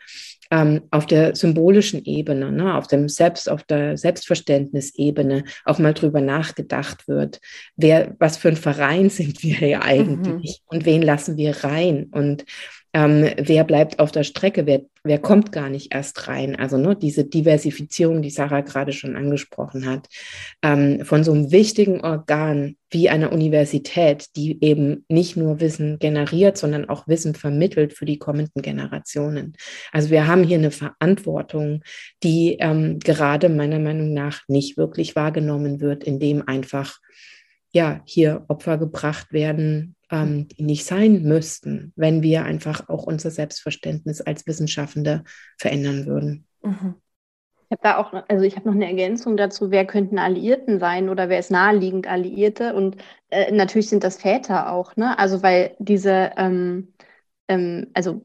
ähm, 0.52 0.82
auf 0.92 1.06
der 1.06 1.36
symbolischen 1.36 2.04
Ebene, 2.06 2.52
ne, 2.52 2.76
auf 2.76 2.88
dem 2.88 3.10
Selbst, 3.10 3.50
auf 3.50 3.64
der 3.64 3.98
Selbstverständnisebene 3.98 5.44
auch 5.66 5.80
mal 5.80 5.94
drüber 5.94 6.22
nachgedacht 6.22 7.08
wird, 7.08 7.40
wer, 7.76 8.16
was 8.20 8.38
für 8.38 8.50
ein 8.50 8.58
Verein 8.58 9.10
sind 9.16 9.44
wir 9.44 9.56
hier 9.58 9.82
eigentlich 9.82 10.62
mhm. 10.62 10.78
und 10.78 10.86
wen 10.86 11.02
lassen 11.02 11.38
wir 11.38 11.64
rein 11.64 12.08
und 12.12 12.46
ähm, 12.96 13.30
wer 13.38 13.66
bleibt 13.66 14.00
auf 14.00 14.14
der 14.14 14.24
Strecke, 14.24 14.66
wer, 14.66 14.84
wer 15.04 15.20
kommt 15.20 15.52
gar 15.52 15.70
nicht 15.70 15.94
erst 15.94 16.30
rein. 16.30 16.56
Also 16.56 16.78
ne, 16.78 16.96
diese 16.96 17.26
Diversifizierung, 17.26 18.22
die 18.22 18.30
Sarah 18.30 18.62
gerade 18.62 18.94
schon 18.94 19.18
angesprochen 19.18 19.86
hat, 19.86 20.08
ähm, 20.62 21.04
von 21.04 21.26
so 21.26 21.34
einem 21.34 21.52
wichtigen 21.52 22.00
Organ 22.00 22.78
wie 22.90 23.10
einer 23.10 23.34
Universität, 23.34 24.28
die 24.38 24.64
eben 24.64 25.04
nicht 25.10 25.36
nur 25.36 25.60
Wissen 25.60 26.00
generiert, 26.00 26.58
sondern 26.58 26.88
auch 26.88 27.06
Wissen 27.10 27.36
vermittelt 27.36 27.92
für 27.92 28.06
die 28.06 28.18
kommenden 28.18 28.62
Generationen. 28.62 29.58
Also 29.92 30.10
wir 30.10 30.26
haben 30.26 30.46
hier 30.46 30.58
eine 30.58 30.72
Verantwortung, 30.72 31.84
die 32.24 32.56
ähm, 32.62 33.00
gerade 33.00 33.50
meiner 33.50 33.80
Meinung 33.80 34.14
nach 34.14 34.44
nicht 34.48 34.78
wirklich 34.78 35.18
wahrgenommen 35.18 35.82
wird, 35.82 36.06
indem 36.06 36.48
einfach 36.48 37.00
ja 37.74 38.00
hier 38.06 38.46
Opfer 38.48 38.78
gebracht 38.78 39.34
werden, 39.34 39.98
ähm, 40.24 40.48
die 40.48 40.64
nicht 40.64 40.86
sein 40.86 41.24
müssten, 41.24 41.94
wenn 41.96 42.22
wir 42.22 42.44
einfach 42.44 42.90
auch 42.90 43.06
unser 43.06 43.32
Selbstverständnis 43.32 44.22
als 44.22 44.48
Wissenschaftende 44.48 45.24
verändern 45.58 46.06
würden. 46.06 46.48
Mhm. 46.62 46.96
Ich 47.68 47.72
habe 47.72 47.82
da 47.82 47.98
auch, 47.98 48.14
also 48.30 48.44
ich 48.46 48.56
habe 48.56 48.68
noch 48.68 48.76
eine 48.76 48.86
Ergänzung 48.86 49.38
dazu, 49.38 49.72
wer 49.72 49.86
könnten 49.86 50.20
Alliierten 50.20 50.80
sein 50.80 51.10
oder 51.10 51.30
wer 51.30 51.40
ist 51.40 51.50
naheliegend 51.50 52.08
Alliierte? 52.08 52.76
Und 52.76 52.98
äh, 53.32 53.52
natürlich 53.52 53.90
sind 53.90 54.04
das 54.04 54.18
Väter 54.18 54.72
auch, 54.72 54.96
ne? 54.96 55.18
Also 55.18 55.42
weil 55.42 55.76
diese, 55.80 56.32
ähm, 56.38 56.94
ähm, 57.48 57.88
also 57.96 58.24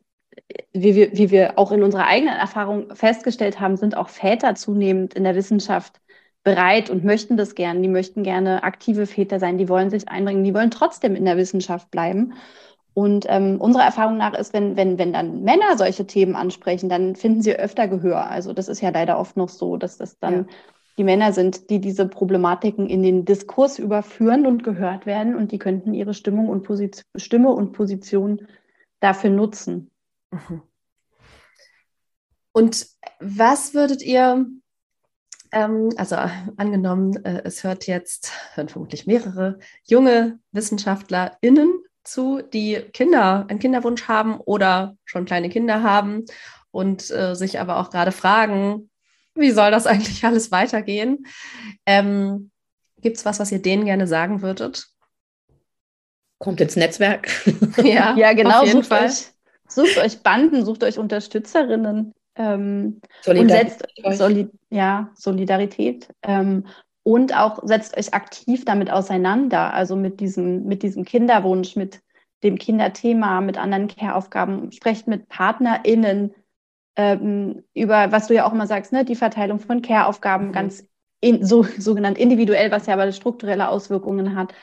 wie 0.72 0.94
wir, 0.94 1.12
wie 1.12 1.31
wir 1.31 1.59
auch 1.59 1.72
in 1.72 1.83
unserer 1.83 2.07
eigenen 2.07 2.37
Erfahrung 2.37 2.94
festgestellt 2.94 3.61
haben, 3.61 3.76
sind 3.76 3.96
auch 3.96 4.11
Väter 4.11 4.55
zunehmend 4.55 5.14
in 5.14 5.24
der 5.24 5.35
Wissenschaft 5.35 6.00
bereit 6.42 6.90
und 6.90 7.05
möchten 7.05 7.37
das 7.37 7.55
gerne. 7.55 7.81
Die 7.81 7.88
möchten 7.88 8.22
gerne 8.22 8.62
aktive 8.62 9.07
Väter 9.07 9.38
sein, 9.38 9.59
die 9.59 9.68
wollen 9.68 9.90
sich 9.90 10.09
einbringen, 10.09 10.44
die 10.44 10.55
wollen 10.55 10.70
trotzdem 10.70 11.14
in 11.14 11.24
der 11.24 11.37
Wissenschaft 11.37 11.90
bleiben. 11.90 12.35
Und 12.92 13.26
ähm, 13.29 13.61
unserer 13.61 13.85
Erfahrung 13.85 14.16
nach 14.16 14.35
ist, 14.35 14.53
wenn, 14.53 14.76
wenn, 14.76 14.98
wenn 14.98 15.12
dann 15.12 15.42
Männer 15.42 15.76
solche 15.76 16.07
Themen 16.07 16.35
ansprechen, 16.35 16.88
dann 16.88 17.14
finden 17.14 17.40
sie 17.40 17.57
öfter 17.57 17.87
Gehör. 17.88 18.29
Also 18.31 18.53
das 18.53 18.68
ist 18.68 18.81
ja 18.81 18.90
leider 18.90 19.18
oft 19.18 19.37
noch 19.37 19.48
so, 19.48 19.76
dass 19.76 19.96
das 19.96 20.18
dann 20.18 20.35
ja. 20.35 20.46
die 20.98 21.05
Männer 21.05 21.33
sind, 21.33 21.70
die 21.70 21.81
diese 21.81 22.09
Problematiken 22.09 22.88
in 22.88 23.03
den 23.03 23.24
Diskurs 23.24 23.79
überführen 23.79 24.44
und 24.44 24.64
gehört 24.64 25.07
werden 25.07 25.37
und 25.37 25.53
die 25.53 25.59
könnten 25.59 25.94
ihre 25.94 26.14
Stimmung 26.14 26.48
und 26.48 26.62
Position, 26.64 27.05
Stimme 27.16 27.50
und 27.50 27.72
Position 27.72 28.48
dafür 28.98 29.31
nutzen. 29.31 29.90
Mhm. 30.33 30.62
Und 32.53 32.88
was 33.20 33.74
würdet 33.74 34.03
ihr 34.03 34.46
ähm, 35.52 35.90
also 35.96 36.16
angenommen, 36.56 37.24
äh, 37.24 37.42
es 37.44 37.64
hört 37.64 37.86
jetzt, 37.86 38.32
hören 38.54 38.68
vermutlich 38.68 39.06
mehrere 39.06 39.58
junge 39.84 40.38
WissenschaftlerInnen 40.52 41.72
zu, 42.04 42.42
die 42.42 42.76
Kinder, 42.92 43.46
einen 43.48 43.58
Kinderwunsch 43.58 44.08
haben 44.08 44.40
oder 44.40 44.96
schon 45.04 45.24
kleine 45.24 45.48
Kinder 45.48 45.82
haben 45.82 46.24
und 46.70 47.10
äh, 47.10 47.34
sich 47.34 47.60
aber 47.60 47.78
auch 47.78 47.90
gerade 47.90 48.12
fragen, 48.12 48.90
wie 49.34 49.50
soll 49.50 49.70
das 49.70 49.86
eigentlich 49.88 50.24
alles 50.24 50.50
weitergehen? 50.50 51.26
Ähm, 51.86 52.50
Gibt 53.00 53.16
es 53.16 53.24
was, 53.24 53.40
was 53.40 53.50
ihr 53.50 53.62
denen 53.62 53.86
gerne 53.86 54.06
sagen 54.06 54.42
würdet? 54.42 54.88
Kommt 56.38 56.60
ins 56.60 56.76
Netzwerk. 56.76 57.28
ja, 57.82 58.16
ja, 58.16 58.32
genau. 58.32 58.64
Sucht 58.66 58.90
euch, 58.92 59.28
sucht 59.68 59.98
euch 59.98 60.22
Banden, 60.22 60.64
sucht 60.64 60.84
euch 60.84 60.98
Unterstützerinnen. 60.98 62.14
Ähm, 62.40 63.00
Solidarität. 63.20 63.83
Und 64.03 64.11
setzt, 64.11 64.18
Soli 64.18 64.48
ja, 64.70 65.11
Solidarität. 65.14 66.09
Ähm, 66.22 66.64
und 67.03 67.37
auch 67.37 67.61
setzt 67.64 67.96
euch 67.96 68.14
aktiv 68.14 68.64
damit 68.64 68.90
auseinander, 68.90 69.74
also 69.74 69.94
mit 69.94 70.20
diesem, 70.20 70.64
mit 70.64 70.83
diesem 70.83 71.05
Kinderwunsch, 71.05 71.76
mit 71.76 72.00
dem 72.42 72.57
Kinderthema, 72.57 73.42
mit 73.42 73.59
anderen 73.59 73.88
Care-Aufgaben. 73.88 74.72
Sprecht 74.72 75.07
mit 75.07 75.29
PartnerInnen 75.29 76.35
ähm, 76.96 77.62
über, 77.74 78.11
was 78.11 78.26
du 78.26 78.35
ja 78.35 78.46
auch 78.46 78.53
immer 78.53 78.66
sagst, 78.66 78.92
ne, 78.92 79.05
die 79.05 79.16
Verteilung 79.16 79.59
von 79.59 79.83
Care-Aufgaben 79.83 80.48
mhm. 80.48 80.53
ganz 80.53 80.87
in, 81.20 81.44
so, 81.44 81.62
sogenannt 81.79 82.16
individuell, 82.16 82.70
was 82.70 82.87
ja 82.87 82.94
aber 82.94 83.12
strukturelle 83.12 83.68
Auswirkungen 83.68 84.35
hat. 84.35 84.55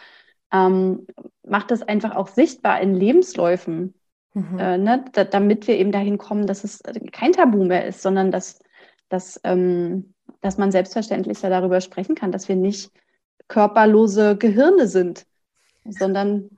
Ähm, 0.51 1.05
macht 1.45 1.69
das 1.69 1.83
einfach 1.83 2.15
auch 2.15 2.27
sichtbar 2.27 2.81
in 2.81 2.95
Lebensläufen. 2.95 3.93
Mhm. 4.37 4.59
Äh, 4.59 4.77
ne, 4.77 5.05
da, 5.13 5.23
damit 5.23 5.67
wir 5.67 5.79
eben 5.79 5.91
dahin 5.91 6.19
kommen, 6.19 6.45
dass 6.45 6.63
es 6.63 6.83
kein 7.11 7.31
Tabu 7.31 7.65
mehr 7.65 7.87
ist, 7.87 8.03
sondern 8.03 8.29
dass, 8.29 8.59
dass, 9.09 9.41
ähm, 9.43 10.13
dass 10.41 10.59
man 10.59 10.71
selbstverständlicher 10.71 11.49
darüber 11.49 11.81
sprechen 11.81 12.13
kann, 12.13 12.31
dass 12.31 12.47
wir 12.47 12.55
nicht 12.55 12.91
körperlose 13.47 14.37
Gehirne 14.37 14.87
sind, 14.87 15.25
sondern 15.85 16.49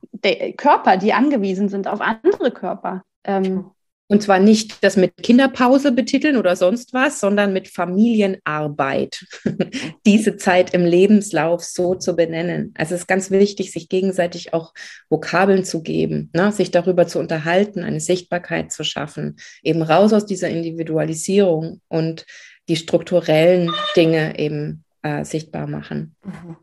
Körper, 0.58 0.98
die 0.98 1.14
angewiesen 1.14 1.70
sind 1.70 1.88
auf 1.88 2.02
andere 2.02 2.52
Körper. 2.52 3.04
Ähm, 3.24 3.72
und 4.12 4.24
zwar 4.24 4.40
nicht 4.40 4.84
das 4.84 4.98
mit 4.98 5.16
Kinderpause 5.18 5.92
betiteln 5.92 6.36
oder 6.36 6.56
sonst 6.56 6.94
was, 6.94 7.20
sondern 7.20 7.54
mit 7.54 7.68
Familienarbeit. 7.68 9.24
Diese 10.06 10.36
Zeit 10.36 10.74
im 10.74 10.84
Lebenslauf 10.84 11.64
so 11.64 11.94
zu 11.94 12.16
benennen. 12.16 12.74
Also 12.76 12.96
es 12.96 13.02
ist 13.02 13.08
ganz 13.08 13.30
wichtig, 13.30 13.72
sich 13.72 13.88
gegenseitig 13.88 14.52
auch 14.52 14.74
Vokabeln 15.10 15.64
zu 15.64 15.84
geben, 15.84 16.32
ne? 16.34 16.52
sich 16.52 16.72
darüber 16.72 17.06
zu 17.06 17.20
unterhalten, 17.20 17.84
eine 17.84 18.00
Sichtbarkeit 18.00 18.72
zu 18.72 18.84
schaffen, 18.84 19.38
eben 19.62 19.84
raus 19.84 20.12
aus 20.12 20.26
dieser 20.26 20.50
Individualisierung 20.50 21.80
und 21.88 22.26
die 22.68 22.78
strukturellen 22.78 23.72
Dinge 23.96 24.40
eben 24.40 24.86
äh, 25.04 25.24
sichtbar 25.24 25.68
machen. 25.68 26.16
Mhm. 26.24 26.58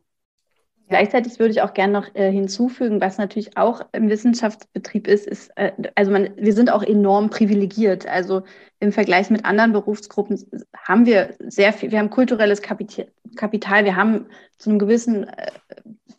Gleichzeitig 0.88 1.40
würde 1.40 1.50
ich 1.50 1.62
auch 1.62 1.74
gerne 1.74 1.92
noch 1.92 2.14
äh, 2.14 2.30
hinzufügen, 2.30 3.00
was 3.00 3.18
natürlich 3.18 3.56
auch 3.56 3.80
im 3.92 4.08
Wissenschaftsbetrieb 4.08 5.08
ist, 5.08 5.26
ist, 5.26 5.50
äh, 5.56 5.72
also 5.96 6.12
man, 6.12 6.30
wir 6.36 6.52
sind 6.52 6.70
auch 6.70 6.82
enorm 6.82 7.28
privilegiert. 7.28 8.06
Also 8.06 8.42
im 8.78 8.92
Vergleich 8.92 9.28
mit 9.30 9.44
anderen 9.44 9.72
Berufsgruppen 9.72 10.38
haben 10.86 11.04
wir 11.04 11.34
sehr 11.40 11.72
viel, 11.72 11.90
wir 11.90 11.98
haben 11.98 12.10
kulturelles 12.10 12.62
Kapital, 12.62 13.84
wir 13.84 13.96
haben 13.96 14.26
zu 14.58 14.70
einem 14.70 14.78
gewissen 14.78 15.24
äh, 15.24 15.50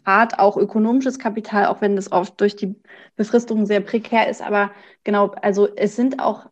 Grad 0.03 0.39
auch 0.39 0.57
ökonomisches 0.57 1.17
Kapital, 1.17 1.67
auch 1.67 1.81
wenn 1.81 1.95
das 1.95 2.11
oft 2.11 2.39
durch 2.41 2.55
die 2.55 2.75
Befristung 3.15 3.65
sehr 3.65 3.81
prekär 3.81 4.29
ist. 4.29 4.41
Aber 4.41 4.71
genau, 5.03 5.31
also 5.41 5.67
es 5.75 5.95
sind 5.95 6.19
auch 6.19 6.45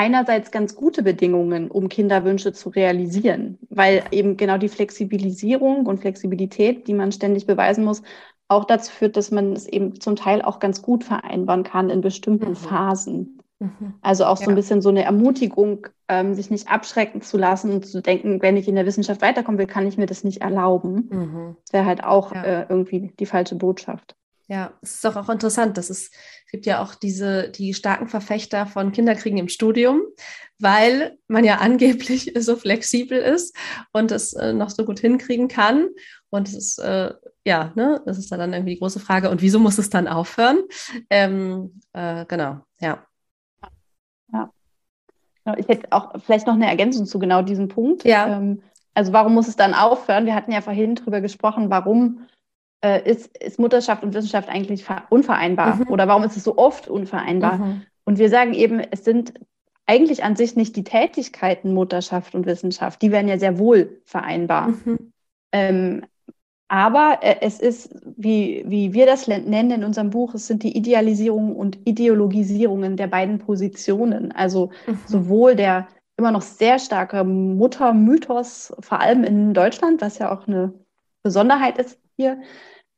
einerseits 0.00 0.50
ganz 0.50 0.76
gute 0.76 1.02
Bedingungen, 1.02 1.70
um 1.70 1.90
Kinderwünsche 1.90 2.54
zu 2.54 2.70
realisieren, 2.70 3.58
weil 3.68 4.02
eben 4.12 4.38
genau 4.38 4.56
die 4.56 4.70
Flexibilisierung 4.70 5.84
und 5.84 6.00
Flexibilität, 6.00 6.88
die 6.88 6.94
man 6.94 7.12
ständig 7.12 7.44
beweisen 7.46 7.84
muss, 7.84 8.00
auch 8.48 8.64
dazu 8.64 8.90
führt, 8.90 9.18
dass 9.18 9.30
man 9.30 9.52
es 9.52 9.66
eben 9.66 10.00
zum 10.00 10.16
Teil 10.16 10.40
auch 10.40 10.58
ganz 10.58 10.80
gut 10.80 11.04
vereinbaren 11.04 11.64
kann 11.64 11.90
in 11.90 12.00
bestimmten 12.00 12.52
mhm. 12.52 12.56
Phasen. 12.56 13.40
Mhm. 13.58 13.92
Also 14.00 14.24
auch 14.24 14.38
so 14.38 14.44
ja. 14.44 14.48
ein 14.48 14.54
bisschen 14.54 14.80
so 14.80 14.88
eine 14.88 15.04
Ermutigung, 15.04 15.88
ähm, 16.08 16.32
sich 16.32 16.50
nicht 16.50 16.70
abschrecken 16.70 17.20
zu 17.20 17.36
lassen 17.36 17.70
und 17.70 17.84
zu 17.84 18.00
denken, 18.00 18.40
wenn 18.40 18.56
ich 18.56 18.68
in 18.68 18.76
der 18.76 18.86
Wissenschaft 18.86 19.20
weiterkommen 19.20 19.58
will, 19.58 19.66
kann 19.66 19.86
ich 19.86 19.98
mir 19.98 20.06
das 20.06 20.24
nicht 20.24 20.40
erlauben. 20.40 21.10
Mhm. 21.10 21.56
Das 21.62 21.74
wäre 21.74 21.84
halt 21.84 22.04
auch 22.04 22.34
ja. 22.34 22.42
äh, 22.42 22.66
irgendwie 22.70 23.12
die 23.20 23.26
falsche 23.26 23.56
Botschaft. 23.56 24.16
Ja, 24.50 24.72
es 24.82 24.94
ist 24.96 25.04
doch 25.04 25.14
auch 25.14 25.28
interessant, 25.28 25.78
dass 25.78 25.90
es, 25.90 26.10
es 26.44 26.50
gibt 26.50 26.66
ja 26.66 26.82
auch 26.82 26.96
diese, 26.96 27.50
die 27.50 27.72
starken 27.72 28.08
Verfechter 28.08 28.66
von 28.66 28.90
Kinderkriegen 28.90 29.38
im 29.38 29.48
Studium, 29.48 30.02
weil 30.58 31.16
man 31.28 31.44
ja 31.44 31.58
angeblich 31.60 32.32
so 32.36 32.56
flexibel 32.56 33.16
ist 33.16 33.56
und 33.92 34.10
es 34.10 34.32
äh, 34.32 34.52
noch 34.52 34.70
so 34.70 34.84
gut 34.84 34.98
hinkriegen 34.98 35.46
kann. 35.46 35.88
Und 36.30 36.48
es 36.48 36.54
ist, 36.54 36.78
äh, 36.78 37.14
ja, 37.44 37.70
ne, 37.76 38.02
das 38.06 38.18
ist 38.18 38.32
dann 38.32 38.52
irgendwie 38.52 38.74
die 38.74 38.80
große 38.80 38.98
Frage. 38.98 39.30
Und 39.30 39.40
wieso 39.40 39.60
muss 39.60 39.78
es 39.78 39.88
dann 39.88 40.08
aufhören? 40.08 40.58
Ähm, 41.10 41.80
äh, 41.92 42.26
genau, 42.26 42.58
ja. 42.80 43.06
Ja. 44.32 44.50
Ich 45.58 45.68
hätte 45.68 45.92
auch 45.92 46.20
vielleicht 46.20 46.48
noch 46.48 46.54
eine 46.54 46.66
Ergänzung 46.66 47.06
zu 47.06 47.20
genau 47.20 47.42
diesem 47.42 47.68
Punkt. 47.68 48.04
Ja. 48.04 48.36
Ähm, 48.36 48.62
also 48.94 49.12
warum 49.12 49.32
muss 49.32 49.46
es 49.46 49.54
dann 49.54 49.74
aufhören? 49.74 50.26
Wir 50.26 50.34
hatten 50.34 50.50
ja 50.50 50.60
vorhin 50.60 50.96
drüber 50.96 51.20
gesprochen, 51.20 51.70
warum 51.70 52.26
äh, 52.82 53.08
ist, 53.10 53.36
ist 53.38 53.58
Mutterschaft 53.58 54.02
und 54.02 54.14
Wissenschaft 54.14 54.48
eigentlich 54.48 54.84
unvereinbar? 55.10 55.76
Mhm. 55.76 55.88
Oder 55.88 56.08
warum 56.08 56.24
ist 56.24 56.36
es 56.36 56.44
so 56.44 56.56
oft 56.56 56.88
unvereinbar? 56.88 57.58
Mhm. 57.58 57.82
Und 58.04 58.18
wir 58.18 58.28
sagen 58.28 58.54
eben, 58.54 58.80
es 58.90 59.04
sind 59.04 59.34
eigentlich 59.86 60.22
an 60.24 60.36
sich 60.36 60.56
nicht 60.56 60.76
die 60.76 60.84
Tätigkeiten 60.84 61.74
Mutterschaft 61.74 62.34
und 62.34 62.46
Wissenschaft, 62.46 63.02
die 63.02 63.10
wären 63.10 63.28
ja 63.28 63.38
sehr 63.38 63.58
wohl 63.58 64.00
vereinbar. 64.04 64.68
Mhm. 64.68 65.12
Ähm, 65.52 66.02
aber 66.68 67.18
äh, 67.22 67.36
es 67.40 67.58
ist, 67.58 67.94
wie, 68.16 68.64
wie 68.66 68.92
wir 68.92 69.04
das 69.04 69.26
nennen 69.26 69.72
in 69.72 69.84
unserem 69.84 70.10
Buch, 70.10 70.34
es 70.34 70.46
sind 70.46 70.62
die 70.62 70.76
Idealisierungen 70.76 71.56
und 71.56 71.78
Ideologisierungen 71.84 72.96
der 72.96 73.08
beiden 73.08 73.40
Positionen. 73.40 74.30
Also 74.30 74.70
mhm. 74.86 74.98
sowohl 75.06 75.56
der 75.56 75.88
immer 76.16 76.30
noch 76.30 76.42
sehr 76.42 76.78
starke 76.78 77.24
Muttermythos, 77.24 78.72
vor 78.78 79.00
allem 79.00 79.24
in 79.24 79.52
Deutschland, 79.52 80.00
was 80.00 80.18
ja 80.18 80.32
auch 80.32 80.46
eine 80.46 80.72
Besonderheit 81.22 81.78
ist 81.78 81.99
hier, 82.20 82.40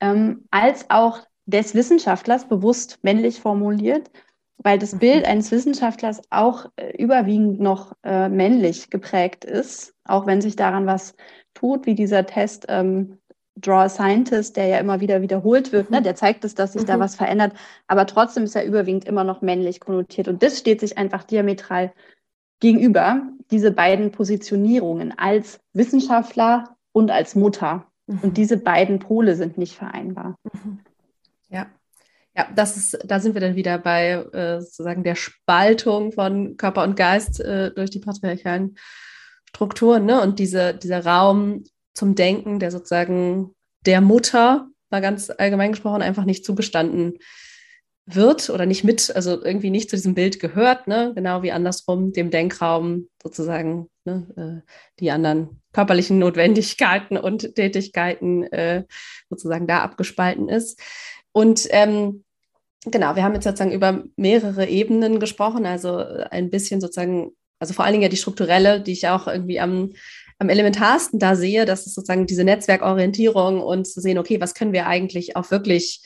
ähm, 0.00 0.46
als 0.50 0.90
auch 0.90 1.20
des 1.46 1.74
Wissenschaftlers, 1.74 2.48
bewusst 2.48 2.98
männlich 3.02 3.40
formuliert, 3.40 4.10
weil 4.58 4.78
das 4.78 4.94
mhm. 4.94 4.98
Bild 4.98 5.24
eines 5.26 5.50
Wissenschaftlers 5.52 6.22
auch 6.30 6.66
äh, 6.76 6.96
überwiegend 7.00 7.60
noch 7.60 7.92
äh, 8.02 8.28
männlich 8.28 8.90
geprägt 8.90 9.44
ist, 9.44 9.94
auch 10.04 10.26
wenn 10.26 10.40
sich 10.40 10.56
daran 10.56 10.86
was 10.86 11.14
tut, 11.54 11.86
wie 11.86 11.94
dieser 11.94 12.26
Test 12.26 12.66
ähm, 12.68 13.18
Draw 13.56 13.84
a 13.84 13.88
Scientist, 13.88 14.56
der 14.56 14.66
ja 14.66 14.78
immer 14.78 15.00
wieder 15.00 15.20
wiederholt 15.20 15.72
wird, 15.72 15.90
ne? 15.90 15.98
mhm. 15.98 16.02
ne? 16.02 16.02
der 16.02 16.14
zeigt 16.16 16.44
es, 16.44 16.54
dass 16.54 16.72
sich 16.72 16.82
mhm. 16.82 16.86
da 16.86 16.98
was 16.98 17.14
verändert, 17.14 17.52
aber 17.86 18.06
trotzdem 18.06 18.44
ist 18.44 18.56
er 18.56 18.64
überwiegend 18.64 19.04
immer 19.04 19.24
noch 19.24 19.40
männlich 19.40 19.78
konnotiert 19.78 20.26
und 20.26 20.42
das 20.42 20.58
steht 20.58 20.80
sich 20.80 20.98
einfach 20.98 21.22
diametral 21.22 21.92
gegenüber, 22.60 23.22
diese 23.50 23.72
beiden 23.72 24.12
Positionierungen 24.12 25.16
als 25.18 25.60
Wissenschaftler 25.72 26.76
und 26.92 27.10
als 27.10 27.34
Mutter. 27.34 27.91
Mhm. 28.06 28.18
Und 28.22 28.36
diese 28.36 28.56
beiden 28.56 28.98
Pole 28.98 29.36
sind 29.36 29.58
nicht 29.58 29.76
vereinbar. 29.76 30.36
Mhm. 30.52 30.80
Ja. 31.48 31.66
Ja, 32.34 32.48
das 32.54 32.78
ist, 32.78 32.98
da 33.04 33.20
sind 33.20 33.34
wir 33.34 33.42
dann 33.42 33.56
wieder 33.56 33.76
bei 33.76 34.12
äh, 34.12 34.60
sozusagen 34.60 35.04
der 35.04 35.16
Spaltung 35.16 36.12
von 36.12 36.56
Körper 36.56 36.82
und 36.82 36.96
Geist 36.96 37.40
äh, 37.40 37.72
durch 37.74 37.90
die 37.90 37.98
patriarchalen 37.98 38.76
Strukturen, 39.50 40.06
ne? 40.06 40.22
Und 40.22 40.38
diese, 40.38 40.72
dieser 40.72 41.04
Raum 41.04 41.64
zum 41.92 42.14
Denken, 42.14 42.58
der 42.58 42.70
sozusagen 42.70 43.54
der 43.84 44.00
Mutter, 44.00 44.68
mal 44.88 45.02
ganz 45.02 45.28
allgemein 45.28 45.72
gesprochen, 45.72 46.00
einfach 46.00 46.24
nicht 46.24 46.46
zugestanden 46.46 47.18
wird 48.06 48.50
oder 48.50 48.66
nicht 48.66 48.82
mit, 48.84 49.14
also 49.14 49.42
irgendwie 49.42 49.70
nicht 49.70 49.88
zu 49.88 49.96
diesem 49.96 50.14
Bild 50.14 50.40
gehört, 50.40 50.88
ne? 50.88 51.12
genau 51.14 51.42
wie 51.42 51.52
andersrum 51.52 52.12
dem 52.12 52.30
Denkraum 52.30 53.08
sozusagen 53.22 53.88
ne? 54.04 54.62
äh, 54.66 54.70
die 54.98 55.10
anderen 55.10 55.60
körperlichen 55.72 56.18
Notwendigkeiten 56.18 57.16
und 57.16 57.54
Tätigkeiten 57.54 58.44
äh, 58.44 58.84
sozusagen 59.30 59.66
da 59.66 59.82
abgespalten 59.82 60.48
ist. 60.48 60.80
Und 61.30 61.68
ähm, 61.70 62.24
genau, 62.84 63.14
wir 63.14 63.22
haben 63.22 63.34
jetzt 63.34 63.44
sozusagen 63.44 63.72
über 63.72 64.02
mehrere 64.16 64.66
Ebenen 64.66 65.20
gesprochen, 65.20 65.64
also 65.64 65.98
ein 65.98 66.50
bisschen 66.50 66.80
sozusagen, 66.80 67.30
also 67.60 67.72
vor 67.72 67.84
allen 67.84 67.92
Dingen 67.92 68.02
ja 68.02 68.08
die 68.08 68.16
strukturelle, 68.16 68.80
die 68.80 68.92
ich 68.92 69.06
auch 69.08 69.28
irgendwie 69.28 69.60
am, 69.60 69.92
am 70.40 70.48
elementarsten 70.48 71.20
da 71.20 71.36
sehe, 71.36 71.64
dass 71.66 71.86
es 71.86 71.94
sozusagen 71.94 72.26
diese 72.26 72.42
Netzwerkorientierung 72.42 73.60
und 73.60 73.86
zu 73.86 74.00
sehen, 74.00 74.18
okay, 74.18 74.40
was 74.40 74.54
können 74.54 74.72
wir 74.72 74.86
eigentlich 74.86 75.36
auch 75.36 75.52
wirklich 75.52 76.02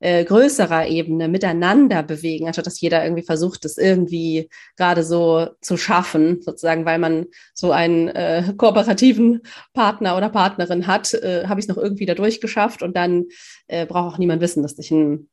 äh, 0.00 0.24
größerer 0.24 0.86
Ebene 0.86 1.28
miteinander 1.28 2.02
bewegen, 2.02 2.46
anstatt 2.46 2.66
dass 2.66 2.80
jeder 2.80 3.02
irgendwie 3.04 3.24
versucht, 3.24 3.64
es 3.64 3.78
irgendwie 3.78 4.48
gerade 4.76 5.02
so 5.02 5.48
zu 5.60 5.76
schaffen, 5.76 6.40
sozusagen, 6.42 6.84
weil 6.84 6.98
man 6.98 7.26
so 7.54 7.72
einen 7.72 8.08
äh, 8.08 8.54
kooperativen 8.56 9.42
Partner 9.72 10.16
oder 10.16 10.28
Partnerin 10.28 10.86
hat, 10.86 11.14
äh, 11.14 11.46
habe 11.46 11.60
ich 11.60 11.64
es 11.64 11.68
noch 11.68 11.82
irgendwie 11.82 12.06
da 12.06 12.14
durchgeschafft 12.14 12.82
und 12.82 12.96
dann 12.96 13.26
äh, 13.66 13.86
braucht 13.86 14.14
auch 14.14 14.18
niemand 14.18 14.40
wissen, 14.40 14.62
dass 14.62 14.78
ich 14.78 14.90
ein 14.90 15.28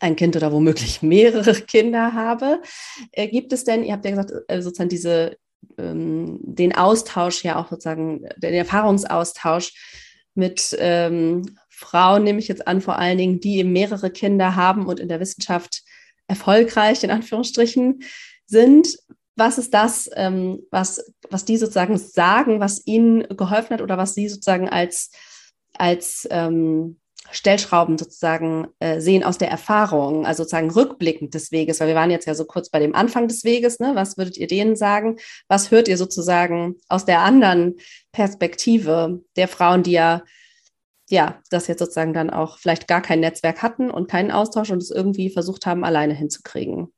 ein 0.00 0.16
Kind 0.16 0.34
oder 0.34 0.50
womöglich 0.50 1.02
mehrere 1.02 1.54
Kinder 1.66 2.14
habe. 2.14 2.62
Äh, 3.12 3.28
gibt 3.28 3.52
es 3.52 3.64
denn, 3.64 3.84
ihr 3.84 3.92
habt 3.92 4.04
ja 4.04 4.10
gesagt, 4.12 4.32
äh, 4.48 4.62
sozusagen 4.62 4.88
diese, 4.88 5.36
ähm, 5.78 6.38
den 6.42 6.74
Austausch 6.74 7.44
ja 7.44 7.60
auch 7.60 7.68
sozusagen, 7.68 8.26
den 8.38 8.54
Erfahrungsaustausch 8.54 9.72
mit 10.40 10.76
ähm, 10.78 11.56
Frauen 11.68 12.24
nehme 12.24 12.40
ich 12.40 12.48
jetzt 12.48 12.66
an, 12.66 12.80
vor 12.80 12.98
allen 12.98 13.18
Dingen, 13.18 13.40
die 13.40 13.58
eben 13.58 13.72
mehrere 13.72 14.10
Kinder 14.10 14.56
haben 14.56 14.86
und 14.86 15.00
in 15.00 15.08
der 15.08 15.20
Wissenschaft 15.20 15.82
erfolgreich, 16.26 17.02
in 17.04 17.10
Anführungsstrichen, 17.10 18.02
sind. 18.46 18.98
Was 19.36 19.58
ist 19.58 19.72
das, 19.72 20.10
ähm, 20.14 20.60
was, 20.70 21.12
was 21.30 21.44
die 21.44 21.56
sozusagen 21.56 21.96
sagen, 21.96 22.60
was 22.60 22.86
ihnen 22.86 23.26
geholfen 23.36 23.74
hat 23.74 23.80
oder 23.80 23.96
was 23.96 24.14
sie 24.14 24.28
sozusagen 24.28 24.68
als, 24.68 25.10
als 25.74 26.28
ähm, 26.30 26.99
Stellschrauben 27.30 27.96
sozusagen 27.96 28.68
äh, 28.80 29.00
sehen 29.00 29.22
aus 29.22 29.38
der 29.38 29.50
Erfahrung, 29.50 30.26
also 30.26 30.42
sozusagen 30.42 30.70
rückblickend 30.70 31.34
des 31.34 31.52
Weges, 31.52 31.78
weil 31.80 31.88
wir 31.88 31.94
waren 31.94 32.10
jetzt 32.10 32.26
ja 32.26 32.34
so 32.34 32.44
kurz 32.44 32.70
bei 32.70 32.80
dem 32.80 32.94
Anfang 32.94 33.28
des 33.28 33.44
Weges, 33.44 33.78
ne? 33.78 33.92
was 33.94 34.18
würdet 34.18 34.36
ihr 34.36 34.46
denen 34.46 34.74
sagen? 34.74 35.16
Was 35.46 35.70
hört 35.70 35.86
ihr 35.86 35.96
sozusagen 35.96 36.76
aus 36.88 37.04
der 37.04 37.20
anderen 37.20 37.76
Perspektive 38.12 39.20
der 39.36 39.48
Frauen, 39.48 39.82
die 39.82 39.92
ja 39.92 40.22
ja, 41.10 41.42
das 41.50 41.66
jetzt 41.66 41.80
sozusagen 41.80 42.12
dann 42.12 42.30
auch 42.30 42.58
vielleicht 42.58 42.86
gar 42.86 43.02
kein 43.02 43.18
Netzwerk 43.20 43.62
hatten 43.62 43.90
und 43.90 44.08
keinen 44.08 44.30
Austausch 44.30 44.70
und 44.70 44.78
es 44.78 44.92
irgendwie 44.92 45.28
versucht 45.28 45.66
haben, 45.66 45.84
alleine 45.84 46.14
hinzukriegen. 46.14 46.92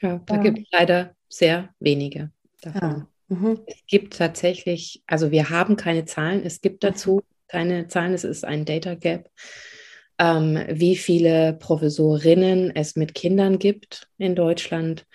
Ja, 0.00 0.20
da 0.24 0.36
ja. 0.36 0.42
gibt 0.42 0.58
es 0.58 0.64
leider 0.70 1.16
sehr 1.28 1.74
wenige 1.80 2.30
davon. 2.60 2.80
Ja. 2.80 3.08
Mhm. 3.28 3.60
Es 3.66 3.84
gibt 3.88 4.16
tatsächlich, 4.16 5.02
also 5.08 5.32
wir 5.32 5.50
haben 5.50 5.76
keine 5.76 6.04
Zahlen, 6.04 6.44
es 6.44 6.60
gibt 6.60 6.84
dazu 6.84 7.22
keine 7.48 7.88
Zahlen, 7.88 8.14
es 8.14 8.24
ist 8.24 8.44
ein 8.44 8.64
Data 8.64 8.94
Gap, 8.94 9.30
ähm, 10.18 10.58
wie 10.68 10.96
viele 10.96 11.54
Professorinnen 11.54 12.74
es 12.74 12.96
mit 12.96 13.14
Kindern 13.14 13.58
gibt 13.58 14.08
in 14.18 14.34
Deutschland. 14.34 15.06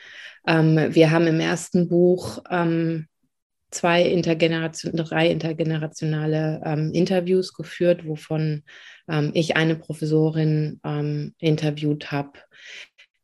Ähm, 0.47 0.93
wir 0.93 1.11
haben 1.11 1.27
im 1.27 1.39
ersten 1.39 1.87
Buch 1.87 2.39
ähm, 2.49 3.07
zwei 3.71 4.03
Intergeneration, 4.03 4.95
drei 4.95 5.29
intergenerationale 5.29 6.61
ähm, 6.65 6.91
Interviews 6.93 7.53
geführt, 7.53 8.05
wovon 8.05 8.63
ähm, 9.07 9.31
ich 9.33 9.55
eine 9.55 9.75
Professorin 9.75 10.79
ähm, 10.83 11.33
interviewt 11.39 12.11
habe, 12.11 12.33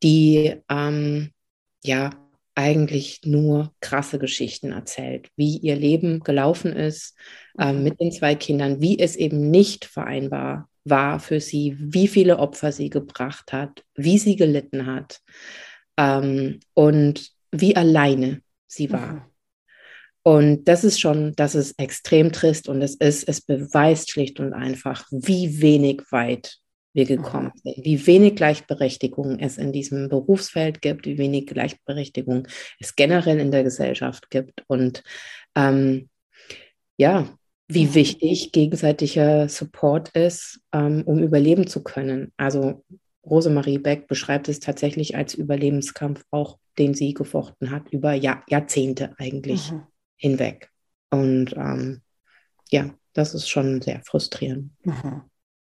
die 0.03 0.55
ähm, 0.69 1.31
ja 1.83 2.11
eigentlich 2.57 3.21
nur 3.23 3.71
krasse 3.81 4.17
Geschichten 4.17 4.71
erzählt, 4.71 5.29
wie 5.35 5.57
ihr 5.57 5.75
Leben 5.75 6.21
gelaufen 6.21 6.73
ist 6.73 7.15
ähm, 7.59 7.83
mit 7.83 8.01
den 8.01 8.11
zwei 8.11 8.33
Kindern, 8.33 8.81
wie 8.81 8.97
es 8.97 9.15
eben 9.15 9.51
nicht 9.51 9.85
vereinbar 9.85 10.67
war 10.83 11.19
für 11.19 11.39
sie, 11.39 11.75
wie 11.77 12.07
viele 12.07 12.39
Opfer 12.39 12.71
sie 12.71 12.89
gebracht 12.89 13.53
hat, 13.53 13.83
wie 13.93 14.17
sie 14.17 14.35
gelitten 14.35 14.87
hat 14.87 15.21
ähm, 15.97 16.59
und 16.73 17.29
wie 17.51 17.75
alleine 17.75 18.41
sie 18.65 18.91
war. 18.91 19.13
Mhm. 19.13 19.21
Und 20.23 20.65
das 20.65 20.83
ist 20.83 20.99
schon, 20.99 21.33
das 21.35 21.53
ist 21.53 21.79
extrem 21.79 22.31
trist 22.31 22.67
und 22.67 22.81
es 22.81 22.95
ist, 22.95 23.29
es 23.29 23.39
beweist 23.39 24.11
schlicht 24.11 24.39
und 24.39 24.53
einfach, 24.53 25.05
wie 25.11 25.61
wenig 25.61 26.01
weit 26.09 26.57
wir 26.97 27.05
gekommen 27.05 27.53
mhm. 27.55 27.59
sind, 27.63 27.85
wie 27.85 28.05
wenig 28.05 28.35
Gleichberechtigung 28.35 29.39
es 29.39 29.57
in 29.57 29.71
diesem 29.71 30.09
Berufsfeld 30.09 30.81
gibt, 30.81 31.05
wie 31.05 31.17
wenig 31.17 31.47
Gleichberechtigung 31.47 32.47
es 32.79 32.97
generell 32.97 33.39
in 33.39 33.51
der 33.51 33.63
Gesellschaft 33.63 34.29
gibt 34.29 34.65
und 34.67 35.03
ähm, 35.55 36.09
ja, 36.97 37.29
wie 37.69 37.85
mhm. 37.85 37.95
wichtig 37.95 38.51
gegenseitiger 38.51 39.47
Support 39.47 40.09
ist, 40.09 40.59
ähm, 40.73 41.03
um 41.05 41.19
überleben 41.19 41.67
zu 41.67 41.83
können. 41.83 42.33
Also 42.35 42.83
Rosemarie 43.25 43.77
Beck 43.77 44.07
beschreibt 44.07 44.49
es 44.49 44.59
tatsächlich 44.59 45.15
als 45.15 45.33
Überlebenskampf 45.33 46.25
auch, 46.31 46.57
den 46.77 46.93
sie 46.93 47.13
gefochten 47.13 47.71
hat, 47.71 47.89
über 47.91 48.13
Jahr, 48.13 48.43
Jahrzehnte 48.49 49.13
eigentlich. 49.17 49.71
Mhm 49.71 49.83
hinweg. 50.17 50.71
Und 51.09 51.53
ähm, 51.55 52.01
ja, 52.69 52.93
das 53.13 53.33
ist 53.33 53.47
schon 53.47 53.81
sehr 53.81 54.01
frustrierend. 54.03 54.71
Mhm. 54.83 55.21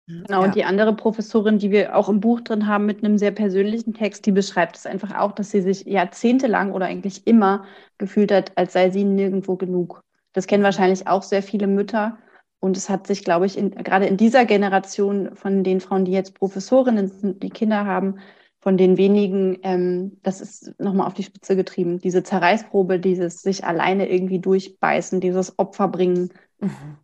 Genau, 0.07 0.41
ja. 0.41 0.45
und 0.45 0.55
die 0.55 0.65
andere 0.65 0.95
Professorin, 0.95 1.59
die 1.59 1.71
wir 1.71 1.97
auch 1.97 2.09
im 2.09 2.21
Buch 2.21 2.43
drin 2.43 2.67
haben, 2.67 2.85
mit 2.85 3.03
einem 3.03 3.17
sehr 3.17 3.31
persönlichen 3.31 3.95
Text, 3.95 4.27
die 4.27 4.33
beschreibt 4.33 4.77
es 4.77 4.87
einfach 4.87 5.17
auch, 5.19 5.33
dass 5.33 5.51
sie 5.51 5.63
sich 5.63 5.85
jahrzehntelang 5.87 6.73
oder 6.73 6.87
eigentlich 6.87 7.27
immer 7.27 7.65
gefühlt 7.97 8.31
hat, 8.31 8.53
als 8.57 8.75
sei 8.75 8.91
sie 8.91 9.05
nirgendwo 9.05 9.57
genug. 9.57 10.03
Das 10.35 10.47
kennen 10.47 10.63
wahrscheinlich 10.63 11.07
auch 11.07 11.23
sehr 11.23 11.43
viele 11.43 11.67
Mütter. 11.67 12.19
Und 12.61 12.77
es 12.77 12.89
hat 12.89 13.07
sich, 13.07 13.25
glaube 13.25 13.47
ich, 13.47 13.59
in, 13.59 13.71
gerade 13.71 14.07
in 14.07 14.17
dieser 14.17 14.47
Generation 14.47 15.35
von 15.37 15.65
den 15.65 15.81
Frauen, 15.81 16.05
die 16.05 16.13
jetzt 16.13 16.35
Professorinnen 16.35 17.09
sind, 17.09 17.43
die 17.43 17.51
Kinder 17.51 17.85
haben, 17.85 18.19
von 18.61 18.79
den 18.79 18.97
wenigen, 18.97 19.59
ähm, 19.63 20.19
das 20.23 20.41
ist 20.41 20.75
nochmal 20.81 21.07
auf 21.07 21.13
die 21.13 21.23
Spitze 21.23 21.55
getrieben, 21.57 21.99
diese 21.99 22.23
Zerreißprobe, 22.23 22.99
dieses 22.99 23.43
sich 23.43 23.65
alleine 23.65 24.09
irgendwie 24.09 24.39
durchbeißen, 24.39 25.21
dieses 25.21 25.59
Opfer 25.59 25.89
bringen. 25.89 26.31
Mhm. 26.59 26.97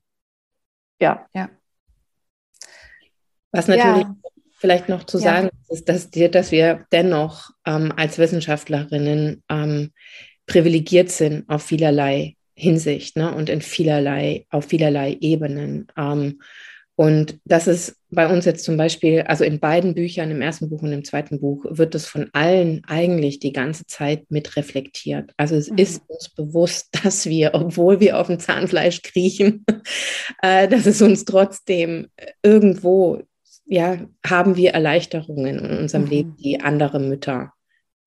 Ja. 0.99 1.27
Ja. 1.35 1.51
Was 3.53 3.69
natürlich 3.69 4.05
ja. 4.05 4.17
vielleicht 4.59 4.89
noch 4.89 5.05
zu 5.05 5.19
sagen 5.19 5.51
ja. 5.53 5.75
ist, 5.75 5.89
dass, 5.89 6.11
dass 6.11 6.53
wir 6.53 6.87
dennoch 6.93 7.51
ähm, 7.67 7.93
als 7.97 8.19
Wissenschaftlerinnen 8.19 9.43
ähm, 9.49 9.93
privilegiert 10.47 11.11
sind 11.11 11.49
auf 11.49 11.63
vielerlei 11.63 12.37
Hinsicht 12.55 13.17
ne? 13.17 13.35
und 13.35 13.49
in 13.49 13.63
vielerlei, 13.63 14.47
auf 14.51 14.67
vielerlei 14.67 15.17
Ebenen. 15.21 15.89
Ähm, 15.97 16.41
und 17.01 17.39
das 17.47 17.67
ist 17.67 17.97
bei 18.11 18.31
uns 18.31 18.45
jetzt 18.45 18.63
zum 18.63 18.77
Beispiel, 18.77 19.23
also 19.23 19.43
in 19.43 19.59
beiden 19.59 19.95
Büchern, 19.95 20.31
im 20.31 20.43
ersten 20.43 20.69
Buch 20.69 20.83
und 20.83 20.93
im 20.93 21.03
zweiten 21.03 21.41
Buch, 21.41 21.65
wird 21.71 21.95
es 21.95 22.05
von 22.05 22.29
allen 22.35 22.83
eigentlich 22.87 23.39
die 23.39 23.55
ganze 23.55 23.87
Zeit 23.87 24.25
mit 24.29 24.55
reflektiert. 24.57 25.33
Also 25.39 25.55
es 25.55 25.71
mhm. 25.71 25.79
ist 25.79 26.03
uns 26.09 26.29
bewusst, 26.29 26.89
dass 27.03 27.25
wir, 27.25 27.55
obwohl 27.55 28.01
wir 28.01 28.19
auf 28.19 28.27
dem 28.27 28.39
Zahnfleisch 28.39 29.01
kriechen, 29.01 29.65
äh, 30.43 30.69
dass 30.69 30.85
es 30.85 31.01
uns 31.01 31.25
trotzdem 31.25 32.09
irgendwo, 32.43 33.23
ja, 33.71 33.99
haben 34.27 34.57
wir 34.57 34.73
Erleichterungen 34.73 35.61
in 35.61 35.79
unserem 35.79 36.05
mhm. 36.05 36.11
Leben, 36.11 36.37
die 36.37 36.61
andere 36.61 36.99
Mütter 36.99 37.53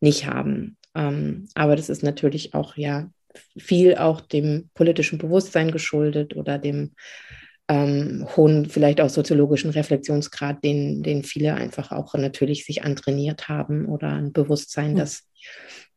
nicht 0.01 0.27
haben. 0.27 0.77
Ähm, 0.93 1.47
aber 1.55 1.77
das 1.77 1.87
ist 1.87 2.03
natürlich 2.03 2.53
auch, 2.53 2.75
ja, 2.75 3.09
viel 3.57 3.95
auch 3.95 4.19
dem 4.19 4.69
politischen 4.73 5.19
Bewusstsein 5.19 5.71
geschuldet 5.71 6.35
oder 6.35 6.59
dem 6.59 6.91
ähm, 7.69 8.27
hohen, 8.35 8.69
vielleicht 8.69 8.99
auch 8.99 9.09
soziologischen 9.09 9.71
Reflexionsgrad, 9.71 10.61
den, 10.65 11.01
den 11.01 11.23
viele 11.23 11.53
einfach 11.53 11.93
auch 11.93 12.13
natürlich 12.15 12.65
sich 12.65 12.83
antrainiert 12.83 13.47
haben 13.47 13.85
oder 13.85 14.09
ein 14.09 14.33
Bewusstsein 14.33 14.91
mhm. 14.91 14.97
dass, 14.97 15.29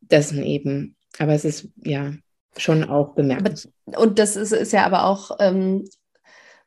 dessen 0.01 0.45
eben. 0.45 0.95
Aber 1.19 1.33
es 1.33 1.45
ist 1.45 1.69
ja 1.85 2.15
schon 2.57 2.85
auch 2.85 3.17
bemerkenswert. 3.17 3.75
Und 3.97 4.21
das 4.21 4.37
ist, 4.37 4.53
ist 4.53 4.73
ja 4.73 4.87
aber 4.87 5.07
auch, 5.07 5.39
ähm, 5.41 5.85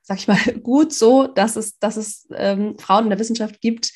sag 0.02 0.18
ich 0.18 0.28
mal, 0.28 0.38
gut 0.64 0.94
so, 0.94 1.28
dass 1.28 1.56
es, 1.56 1.80
dass 1.80 1.98
es 1.98 2.28
ähm, 2.36 2.78
Frauen 2.78 3.06
in 3.06 3.10
der 3.10 3.20
Wissenschaft 3.20 3.62
gibt, 3.62 3.94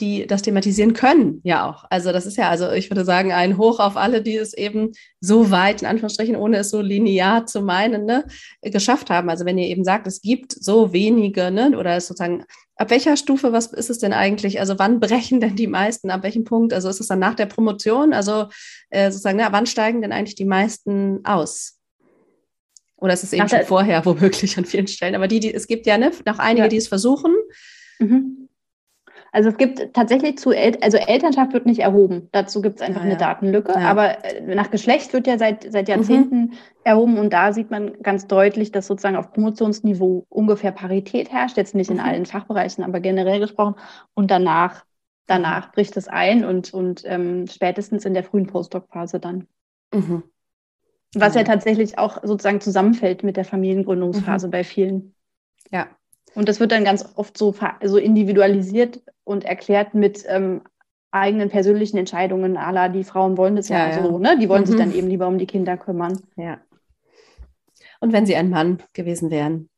die 0.00 0.26
das 0.26 0.42
thematisieren 0.42 0.94
können, 0.94 1.40
ja 1.44 1.68
auch. 1.68 1.84
Also 1.88 2.12
das 2.12 2.26
ist 2.26 2.36
ja, 2.36 2.48
also 2.48 2.70
ich 2.72 2.90
würde 2.90 3.04
sagen, 3.04 3.30
ein 3.32 3.56
Hoch 3.56 3.78
auf 3.78 3.96
alle, 3.96 4.20
die 4.20 4.36
es 4.36 4.52
eben 4.52 4.92
so 5.20 5.50
weit, 5.50 5.82
in 5.82 5.88
Anführungsstrichen, 5.88 6.34
ohne 6.34 6.58
es 6.58 6.70
so 6.70 6.80
linear 6.80 7.46
zu 7.46 7.60
meinen, 7.60 8.04
ne, 8.04 8.24
geschafft 8.62 9.10
haben. 9.10 9.30
Also 9.30 9.44
wenn 9.44 9.58
ihr 9.58 9.68
eben 9.68 9.84
sagt, 9.84 10.06
es 10.06 10.20
gibt 10.20 10.52
so 10.52 10.92
wenige, 10.92 11.52
ne, 11.52 11.78
oder 11.78 12.00
sozusagen, 12.00 12.44
ab 12.74 12.90
welcher 12.90 13.16
Stufe, 13.16 13.52
was 13.52 13.66
ist 13.66 13.90
es 13.90 13.98
denn 13.98 14.12
eigentlich? 14.12 14.58
Also 14.58 14.78
wann 14.78 14.98
brechen 14.98 15.40
denn 15.40 15.54
die 15.54 15.68
meisten, 15.68 16.10
ab 16.10 16.24
welchem 16.24 16.44
Punkt? 16.44 16.72
Also 16.72 16.88
ist 16.88 17.00
es 17.00 17.06
dann 17.06 17.20
nach 17.20 17.34
der 17.34 17.46
Promotion? 17.46 18.12
Also 18.12 18.48
äh, 18.90 19.10
sozusagen, 19.10 19.38
na, 19.38 19.52
wann 19.52 19.66
steigen 19.66 20.02
denn 20.02 20.12
eigentlich 20.12 20.34
die 20.34 20.46
meisten 20.46 21.24
aus? 21.24 21.78
Oder 23.02 23.14
ist 23.14 23.24
es 23.24 23.32
eben 23.32 23.48
schon 23.48 23.62
vorher 23.62 24.04
womöglich 24.06 24.56
an 24.56 24.64
vielen 24.64 24.86
Stellen? 24.86 25.16
Aber 25.16 25.28
die, 25.28 25.40
die 25.40 25.52
es 25.52 25.66
gibt 25.66 25.86
ja 25.86 25.98
ne, 25.98 26.12
noch 26.24 26.38
einige, 26.38 26.62
ja. 26.62 26.68
die 26.68 26.76
es 26.76 26.88
versuchen. 26.88 27.34
Mhm. 27.98 28.48
Also 29.34 29.48
es 29.48 29.56
gibt 29.56 29.94
tatsächlich 29.94 30.36
zu, 30.36 30.52
El 30.52 30.76
also 30.82 30.98
Elternschaft 30.98 31.54
wird 31.54 31.64
nicht 31.64 31.80
erhoben. 31.80 32.28
Dazu 32.32 32.60
gibt 32.60 32.76
es 32.76 32.82
einfach 32.82 33.00
ja, 33.00 33.06
eine 33.08 33.16
Datenlücke. 33.16 33.72
Ja. 33.72 33.90
Aber 33.90 34.24
äh, 34.24 34.54
nach 34.54 34.70
Geschlecht 34.70 35.14
wird 35.14 35.26
ja 35.26 35.38
seit, 35.38 35.72
seit 35.72 35.88
Jahrzehnten 35.88 36.36
mhm. 36.36 36.52
erhoben 36.84 37.18
und 37.18 37.32
da 37.32 37.54
sieht 37.54 37.70
man 37.70 38.02
ganz 38.02 38.26
deutlich, 38.26 38.72
dass 38.72 38.86
sozusagen 38.86 39.16
auf 39.16 39.32
Promotionsniveau 39.32 40.26
ungefähr 40.28 40.70
Parität 40.70 41.32
herrscht. 41.32 41.56
Jetzt 41.56 41.74
nicht 41.74 41.90
in 41.90 41.96
mhm. 41.96 42.04
allen 42.04 42.26
Fachbereichen, 42.26 42.84
aber 42.84 43.00
generell 43.00 43.40
gesprochen. 43.40 43.74
Und 44.12 44.30
danach, 44.30 44.84
danach 45.26 45.68
mhm. 45.68 45.72
bricht 45.72 45.96
es 45.96 46.08
ein 46.08 46.44
und, 46.44 46.74
und 46.74 47.02
ähm, 47.06 47.46
spätestens 47.46 48.04
in 48.04 48.12
der 48.12 48.24
frühen 48.24 48.46
Postdoc-Phase 48.46 49.18
dann. 49.18 49.48
Mhm. 49.94 50.24
Was 51.14 51.34
ja 51.34 51.44
tatsächlich 51.44 51.98
auch 51.98 52.22
sozusagen 52.22 52.60
zusammenfällt 52.60 53.22
mit 53.22 53.36
der 53.36 53.44
Familiengründungsphase 53.44 54.46
mhm. 54.46 54.50
bei 54.50 54.64
vielen. 54.64 55.14
Ja, 55.70 55.88
und 56.34 56.48
das 56.48 56.60
wird 56.60 56.72
dann 56.72 56.84
ganz 56.84 57.04
oft 57.16 57.36
so, 57.36 57.54
so 57.82 57.98
individualisiert 57.98 59.02
und 59.24 59.44
erklärt 59.44 59.94
mit 59.94 60.24
ähm, 60.26 60.62
eigenen 61.10 61.50
persönlichen 61.50 61.98
Entscheidungen, 61.98 62.56
aller 62.56 62.88
die 62.88 63.04
Frauen 63.04 63.36
wollen 63.36 63.56
das 63.56 63.68
ja, 63.68 63.90
ja 63.90 64.02
so, 64.02 64.18
ne? 64.18 64.38
Die 64.38 64.48
wollen 64.48 64.62
mhm. 64.62 64.66
sich 64.66 64.76
dann 64.76 64.94
eben 64.94 65.08
lieber 65.08 65.28
um 65.28 65.38
die 65.38 65.46
Kinder 65.46 65.76
kümmern. 65.76 66.18
Ja. 66.36 66.58
Und 68.00 68.12
wenn 68.12 68.26
sie 68.26 68.34
ein 68.34 68.50
Mann 68.50 68.82
gewesen 68.94 69.30
wären, 69.30 69.68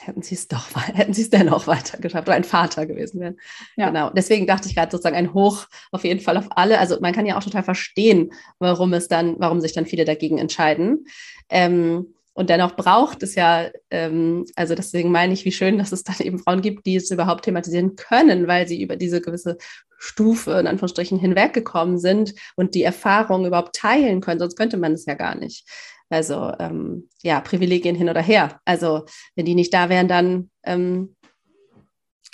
hätten 0.00 0.22
sie 0.22 0.34
es 0.34 0.48
doch, 0.48 0.68
hätten 0.94 1.12
sie 1.12 1.22
es 1.22 1.30
dennoch 1.30 1.66
weiter 1.66 1.98
geschafft 1.98 2.28
oder 2.28 2.36
ein 2.36 2.44
Vater 2.44 2.86
gewesen 2.86 3.20
wären. 3.20 3.38
Ja. 3.76 3.88
Genau. 3.88 4.10
Deswegen 4.10 4.46
dachte 4.46 4.68
ich 4.68 4.74
gerade 4.74 4.90
sozusagen 4.90 5.16
ein 5.16 5.34
Hoch 5.34 5.66
auf 5.92 6.04
jeden 6.04 6.20
Fall 6.20 6.36
auf 6.36 6.48
alle. 6.50 6.78
Also 6.78 6.98
man 7.00 7.12
kann 7.12 7.26
ja 7.26 7.36
auch 7.36 7.44
total 7.44 7.62
verstehen, 7.62 8.32
warum 8.58 8.92
es 8.92 9.08
dann, 9.08 9.36
warum 9.38 9.60
sich 9.60 9.72
dann 9.72 9.86
viele 9.86 10.04
dagegen 10.04 10.38
entscheiden. 10.38 11.06
Ähm, 11.48 12.14
und 12.36 12.50
dennoch 12.50 12.74
braucht 12.74 13.22
es 13.22 13.36
ja, 13.36 13.70
ähm, 13.90 14.44
also 14.56 14.74
deswegen 14.74 15.12
meine 15.12 15.32
ich, 15.32 15.44
wie 15.44 15.52
schön, 15.52 15.78
dass 15.78 15.92
es 15.92 16.02
dann 16.02 16.16
eben 16.18 16.40
Frauen 16.40 16.62
gibt, 16.62 16.84
die 16.84 16.96
es 16.96 17.10
überhaupt 17.10 17.44
thematisieren 17.44 17.94
können, 17.94 18.48
weil 18.48 18.66
sie 18.66 18.82
über 18.82 18.96
diese 18.96 19.20
gewisse 19.20 19.56
Stufe 19.98 20.58
in 20.58 20.66
Anführungsstrichen 20.66 21.18
hinweggekommen 21.18 21.98
sind 21.98 22.34
und 22.56 22.74
die 22.74 22.82
Erfahrung 22.82 23.46
überhaupt 23.46 23.76
teilen 23.76 24.20
können. 24.20 24.40
Sonst 24.40 24.56
könnte 24.56 24.76
man 24.76 24.92
es 24.92 25.06
ja 25.06 25.14
gar 25.14 25.36
nicht. 25.36 25.66
Also 26.10 26.52
ähm, 26.58 27.08
ja, 27.22 27.40
Privilegien 27.40 27.96
hin 27.96 28.08
oder 28.08 28.22
her. 28.22 28.60
Also 28.64 29.04
wenn 29.34 29.46
die 29.46 29.54
nicht 29.54 29.72
da 29.72 29.88
wären, 29.88 30.08
dann 30.08 30.50
ähm, 30.64 31.14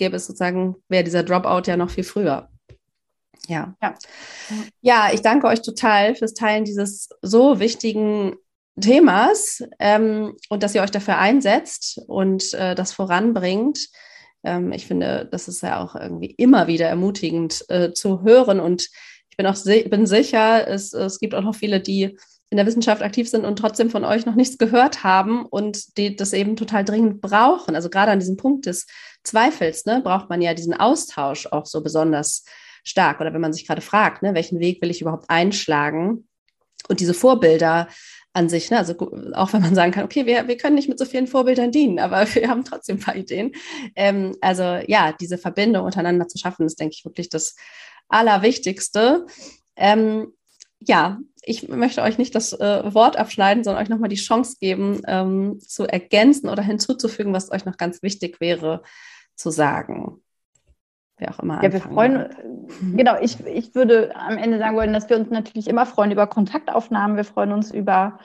gäbe 0.01 0.17
es 0.17 0.27
sozusagen, 0.27 0.75
wäre 0.89 1.05
dieser 1.05 1.23
Dropout 1.23 1.63
ja 1.67 1.77
noch 1.77 1.91
viel 1.91 2.03
früher. 2.03 2.49
Ja. 3.47 3.77
ja. 3.81 3.95
Ja, 4.81 5.11
ich 5.13 5.23
danke 5.23 5.47
euch 5.47 5.63
total 5.63 6.17
fürs 6.17 6.35
Teilen 6.35 6.65
dieses 6.65 7.09
so 7.23 7.61
wichtigen 7.61 8.35
Themas 8.81 9.63
ähm, 9.79 10.37
und 10.49 10.63
dass 10.63 10.75
ihr 10.75 10.83
euch 10.83 10.91
dafür 10.91 11.19
einsetzt 11.19 12.01
und 12.09 12.55
äh, 12.55 12.75
das 12.75 12.93
voranbringt. 12.93 13.79
Ähm, 14.43 14.73
ich 14.73 14.87
finde, 14.87 15.29
das 15.31 15.49
ist 15.49 15.63
ja 15.63 15.83
auch 15.83 15.95
irgendwie 15.95 16.31
immer 16.37 16.67
wieder 16.67 16.89
ermutigend 16.89 17.65
äh, 17.69 17.93
zu 17.93 18.23
hören 18.23 18.59
und 18.59 18.89
ich 19.29 19.37
bin 19.37 19.47
auch 19.47 19.57
si 19.57 19.83
bin 19.89 20.07
sicher, 20.07 20.67
es, 20.67 20.93
es 20.93 21.19
gibt 21.19 21.35
auch 21.35 21.43
noch 21.43 21.55
viele, 21.55 21.81
die 21.81 22.17
in 22.51 22.57
der 22.57 22.67
Wissenschaft 22.67 23.03
aktiv 23.03 23.31
sind 23.31 23.45
und 23.45 23.59
trotzdem 23.59 23.91
von 23.91 24.05
euch 24.05 24.27
noch 24.27 24.35
nichts 24.35 24.59
gehört 24.59 25.05
haben 25.05 25.47
und 25.47 25.97
die 25.97 26.17
das 26.17 26.33
eben 26.33 26.57
total 26.57 26.85
dringend 26.85 27.21
brauchen. 27.21 27.77
Also 27.77 27.89
gerade 27.89 28.11
an 28.11 28.19
diesem 28.19 28.37
Punkt 28.37 28.67
des 28.67 28.87
Zweifels 29.23 29.87
ne, 29.87 30.01
braucht 30.03 30.29
man 30.29 30.43
ja 30.43 30.53
diesen 30.53 30.75
Austausch 30.75 31.47
auch 31.47 31.67
so 31.67 31.81
besonders 31.81 32.45
stark. 32.83 33.21
Oder 33.21 33.33
wenn 33.33 33.41
man 33.41 33.53
sich 33.53 33.67
gerade 33.67 33.81
fragt, 33.81 34.23
ne, 34.23 34.35
welchen 34.35 34.59
Weg 34.59 34.83
will 34.83 34.91
ich 34.91 35.01
überhaupt 35.01 35.31
einschlagen? 35.31 36.27
Und 36.89 36.99
diese 36.99 37.15
Vorbilder 37.15 37.87
an 38.33 38.49
sich. 38.49 38.71
Ne? 38.71 38.79
Also 38.79 38.95
auch 39.35 39.53
wenn 39.53 39.63
man 39.63 39.75
sagen 39.75 39.93
kann, 39.93 40.05
okay, 40.05 40.27
wir, 40.27 40.49
wir 40.49 40.57
können 40.57 40.75
nicht 40.75 40.89
mit 40.89 40.99
so 40.99 41.05
vielen 41.05 41.27
Vorbildern 41.27 41.71
dienen, 41.71 41.99
aber 41.99 42.27
wir 42.35 42.49
haben 42.49 42.65
trotzdem 42.65 42.97
ein 42.97 43.01
paar 43.01 43.17
Ideen. 43.17 43.53
Ähm, 43.95 44.37
also 44.41 44.63
ja, 44.87 45.13
diese 45.13 45.39
Verbindung 45.39 45.85
untereinander 45.85 46.27
zu 46.27 46.39
schaffen, 46.39 46.67
ist, 46.67 46.81
denke 46.81 46.95
ich, 46.97 47.05
wirklich 47.05 47.29
das 47.29 47.55
Allerwichtigste. 48.09 49.27
Ähm, 49.77 50.33
ja, 50.81 51.19
ich 51.43 51.69
möchte 51.69 52.03
euch 52.03 52.19
nicht 52.19 52.35
das 52.35 52.53
äh, 52.53 52.95
Wort 52.95 53.17
abschneiden, 53.17 53.65
sondern 53.65 53.83
euch 53.83 53.89
nochmal 53.89 54.09
die 54.09 54.17
Chance 54.17 54.57
geben, 54.61 55.01
ähm, 55.07 55.59
zu 55.61 55.87
ergänzen 55.87 56.49
oder 56.49 56.63
hinzuzufügen, 56.63 57.33
was 57.33 57.51
euch 57.51 57.65
noch 57.65 57.77
ganz 57.77 58.03
wichtig 58.03 58.41
wäre 58.41 58.83
zu 59.37 59.51
sagen 59.51 60.21
wer 61.21 61.31
auch 61.31 61.39
immer. 61.41 61.63
Ja, 61.63 61.73
wir 61.73 61.81
freuen, 61.81 62.29
mhm. 62.81 62.97
genau, 62.97 63.17
ich, 63.21 63.39
ich 63.47 63.75
würde 63.75 64.15
am 64.17 64.37
Ende 64.37 64.59
sagen 64.59 64.77
wollen, 64.77 64.93
dass 64.93 65.09
wir 65.09 65.17
uns 65.17 65.31
natürlich 65.31 65.69
immer 65.69 65.87
freuen 65.87 66.11
über 66.11 66.27
Kontaktaufnahmen. 66.27 67.17
Wir 67.17 67.25
freuen 67.25 67.53
uns 67.53 67.71
über 67.71 68.19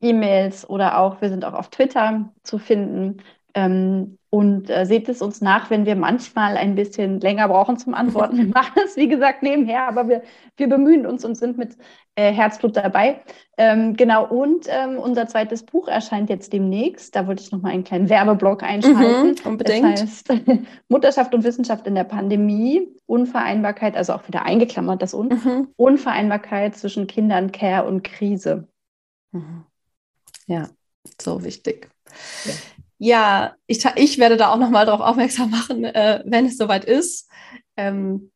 E-Mails 0.00 0.68
oder 0.68 0.98
auch, 0.98 1.20
wir 1.20 1.28
sind 1.28 1.44
auch 1.44 1.54
auf 1.54 1.70
Twitter 1.70 2.32
zu 2.42 2.58
finden. 2.58 3.22
Ähm, 3.54 4.18
und 4.30 4.70
äh, 4.70 4.86
seht 4.86 5.10
es 5.10 5.20
uns 5.20 5.42
nach, 5.42 5.68
wenn 5.68 5.84
wir 5.84 5.94
manchmal 5.94 6.56
ein 6.56 6.74
bisschen 6.74 7.20
länger 7.20 7.48
brauchen 7.48 7.76
zum 7.76 7.92
Antworten. 7.92 8.38
Wir 8.38 8.46
machen 8.46 8.80
es, 8.82 8.96
wie 8.96 9.06
gesagt, 9.06 9.42
nebenher, 9.42 9.86
aber 9.86 10.08
wir, 10.08 10.22
wir 10.56 10.70
bemühen 10.70 11.04
uns 11.04 11.22
und 11.22 11.34
sind 11.34 11.58
mit 11.58 11.76
äh, 12.14 12.32
Herzblut 12.32 12.74
dabei. 12.76 13.20
Ähm, 13.58 13.94
genau, 13.94 14.26
und 14.26 14.66
ähm, 14.70 14.96
unser 14.96 15.26
zweites 15.26 15.64
Buch 15.64 15.86
erscheint 15.86 16.30
jetzt 16.30 16.50
demnächst. 16.54 17.14
Da 17.14 17.26
wollte 17.26 17.42
ich 17.42 17.52
nochmal 17.52 17.72
einen 17.72 17.84
kleinen 17.84 18.08
Werbeblock 18.08 18.62
einschalten. 18.62 19.32
Mhm, 19.32 19.50
unbedingt. 19.50 19.84
Das 19.84 20.00
heißt 20.00 20.32
Mutterschaft 20.88 21.34
und 21.34 21.44
Wissenschaft 21.44 21.86
in 21.86 21.94
der 21.94 22.04
Pandemie, 22.04 22.88
Unvereinbarkeit, 23.04 23.98
also 23.98 24.14
auch 24.14 24.26
wieder 24.28 24.46
eingeklammert 24.46 25.02
das 25.02 25.12
Un, 25.12 25.28
mhm. 25.28 25.68
Unvereinbarkeit 25.76 26.74
zwischen 26.74 27.06
Kindern, 27.06 27.52
Care 27.52 27.86
und 27.86 28.02
Krise. 28.02 28.68
Mhm. 29.32 29.64
Ja, 30.46 30.70
so 31.20 31.44
wichtig. 31.44 31.90
Ja. 32.46 32.52
Ja, 33.04 33.56
ich, 33.66 33.84
ich 33.96 34.18
werde 34.18 34.36
da 34.36 34.52
auch 34.52 34.58
nochmal 34.58 34.86
darauf 34.86 35.00
aufmerksam 35.00 35.50
machen, 35.50 35.84
äh, 35.84 36.22
wenn 36.24 36.46
es 36.46 36.56
soweit 36.56 36.84
ist. 36.84 37.28
Ähm, 37.76 38.30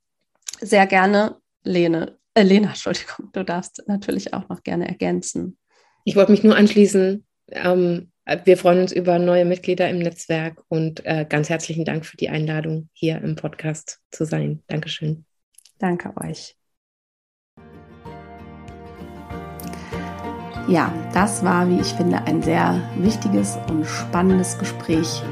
sehr 0.61 0.89
gerne, 0.89 1.37
Lene. 1.63 2.19
Äh, 2.35 2.43
Lena, 2.43 2.69
Entschuldigung, 2.71 3.31
du 3.33 3.45
darfst 3.45 3.85
natürlich 3.87 4.35
auch 4.35 4.49
noch 4.49 4.65
gerne 4.65 4.89
ergänzen. 4.89 5.57
Ich 6.03 6.17
wollte 6.17 6.33
mich 6.33 6.43
nur 6.43 6.57
anschließen. 6.57 7.25
Ähm, 7.53 8.11
wir 8.45 8.57
freuen 8.57 8.81
uns 8.81 8.91
über 8.91 9.21
neue 9.21 9.45
Mitglieder 9.45 9.89
im 9.89 10.01
Netzwerk 10.01 10.61
und 10.67 11.07
äh, 11.07 11.25
ganz 11.29 11.49
herzlichen 11.49 11.85
Dank 11.85 12.05
für 12.05 12.17
die 12.17 12.29
Einladung, 12.29 12.89
hier 12.93 13.19
im 13.19 13.37
Podcast 13.37 14.01
zu 14.11 14.25
sein. 14.25 14.65
Dankeschön. 14.67 15.27
Danke 15.79 16.13
euch. 16.17 16.57
Ja, 20.69 20.93
das 21.13 21.45
war, 21.45 21.69
wie 21.69 21.81
ich 21.81 21.95
finde, 21.95 22.23
ein 22.27 22.43
sehr 22.43 22.81
wichtiges 22.97 23.59
und 23.69 23.87
spannendes 23.87 24.59
Gespräch. 24.59 25.23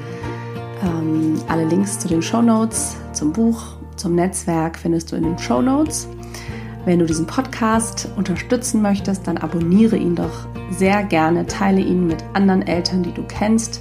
Ähm, 0.83 1.41
alle 1.49 1.65
Links 1.65 1.99
zu 1.99 2.09
den 2.09 2.23
Show 2.23 2.43
Notes, 2.43 2.97
zum 3.13 3.33
Buch, 3.33 3.63
zum 3.97 4.15
Netzwerk 4.15 4.79
findest 4.79 5.13
du 5.13 5.17
in 5.17 5.25
den 5.25 5.39
Show 5.39 5.61
Notes. 5.61 6.09
Wenn 6.85 6.99
du 6.99 7.07
diesen 7.07 7.27
Podcast 7.27 8.09
unterstützen 8.17 8.83
möchtest, 8.83 9.27
dann 9.27 9.39
abonniere 9.39 9.97
ihn 9.97 10.15
doch 10.15 10.47
sehr 10.71 11.03
gerne, 11.03 11.47
teile 11.47 11.81
ihn 11.81 12.07
mit 12.07 12.23
anderen 12.35 12.63
Eltern, 12.63 13.03
die 13.03 13.13
du 13.13 13.23
kennst. 13.23 13.81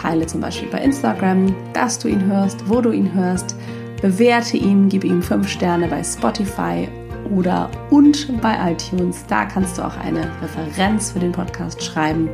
Teile 0.00 0.26
zum 0.26 0.40
Beispiel 0.40 0.68
bei 0.68 0.78
Instagram, 0.78 1.54
dass 1.72 1.98
du 1.98 2.08
ihn 2.08 2.26
hörst, 2.26 2.68
wo 2.68 2.80
du 2.80 2.92
ihn 2.92 3.12
hörst. 3.14 3.56
Bewerte 4.00 4.56
ihn, 4.56 4.88
gib 4.88 5.04
ihm 5.04 5.22
5 5.22 5.48
Sterne 5.48 5.88
bei 5.88 6.04
Spotify 6.04 6.86
oder 7.30 7.70
und 7.90 8.40
bei 8.40 8.72
iTunes. 8.72 9.24
Da 9.26 9.44
kannst 9.44 9.78
du 9.78 9.82
auch 9.82 9.96
eine 9.96 10.28
Referenz 10.42 11.12
für 11.12 11.18
den 11.18 11.32
Podcast 11.32 11.82
schreiben. 11.82 12.28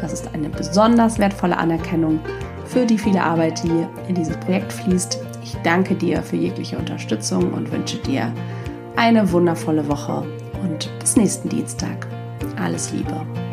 Das 0.00 0.12
ist 0.12 0.34
eine 0.34 0.48
besonders 0.48 1.18
wertvolle 1.18 1.56
Anerkennung 1.56 2.20
für 2.66 2.86
die 2.86 2.98
viele 2.98 3.22
Arbeit, 3.22 3.62
die 3.62 3.86
in 4.08 4.14
dieses 4.14 4.36
Projekt 4.38 4.72
fließt. 4.72 5.18
Ich 5.42 5.56
danke 5.62 5.94
dir 5.94 6.22
für 6.22 6.36
jegliche 6.36 6.78
Unterstützung 6.78 7.52
und 7.52 7.70
wünsche 7.70 7.98
dir 7.98 8.32
eine 8.96 9.30
wundervolle 9.30 9.86
Woche 9.88 10.24
und 10.62 10.90
bis 10.98 11.16
nächsten 11.16 11.48
Dienstag. 11.48 12.06
Alles 12.56 12.92
Liebe. 12.92 13.43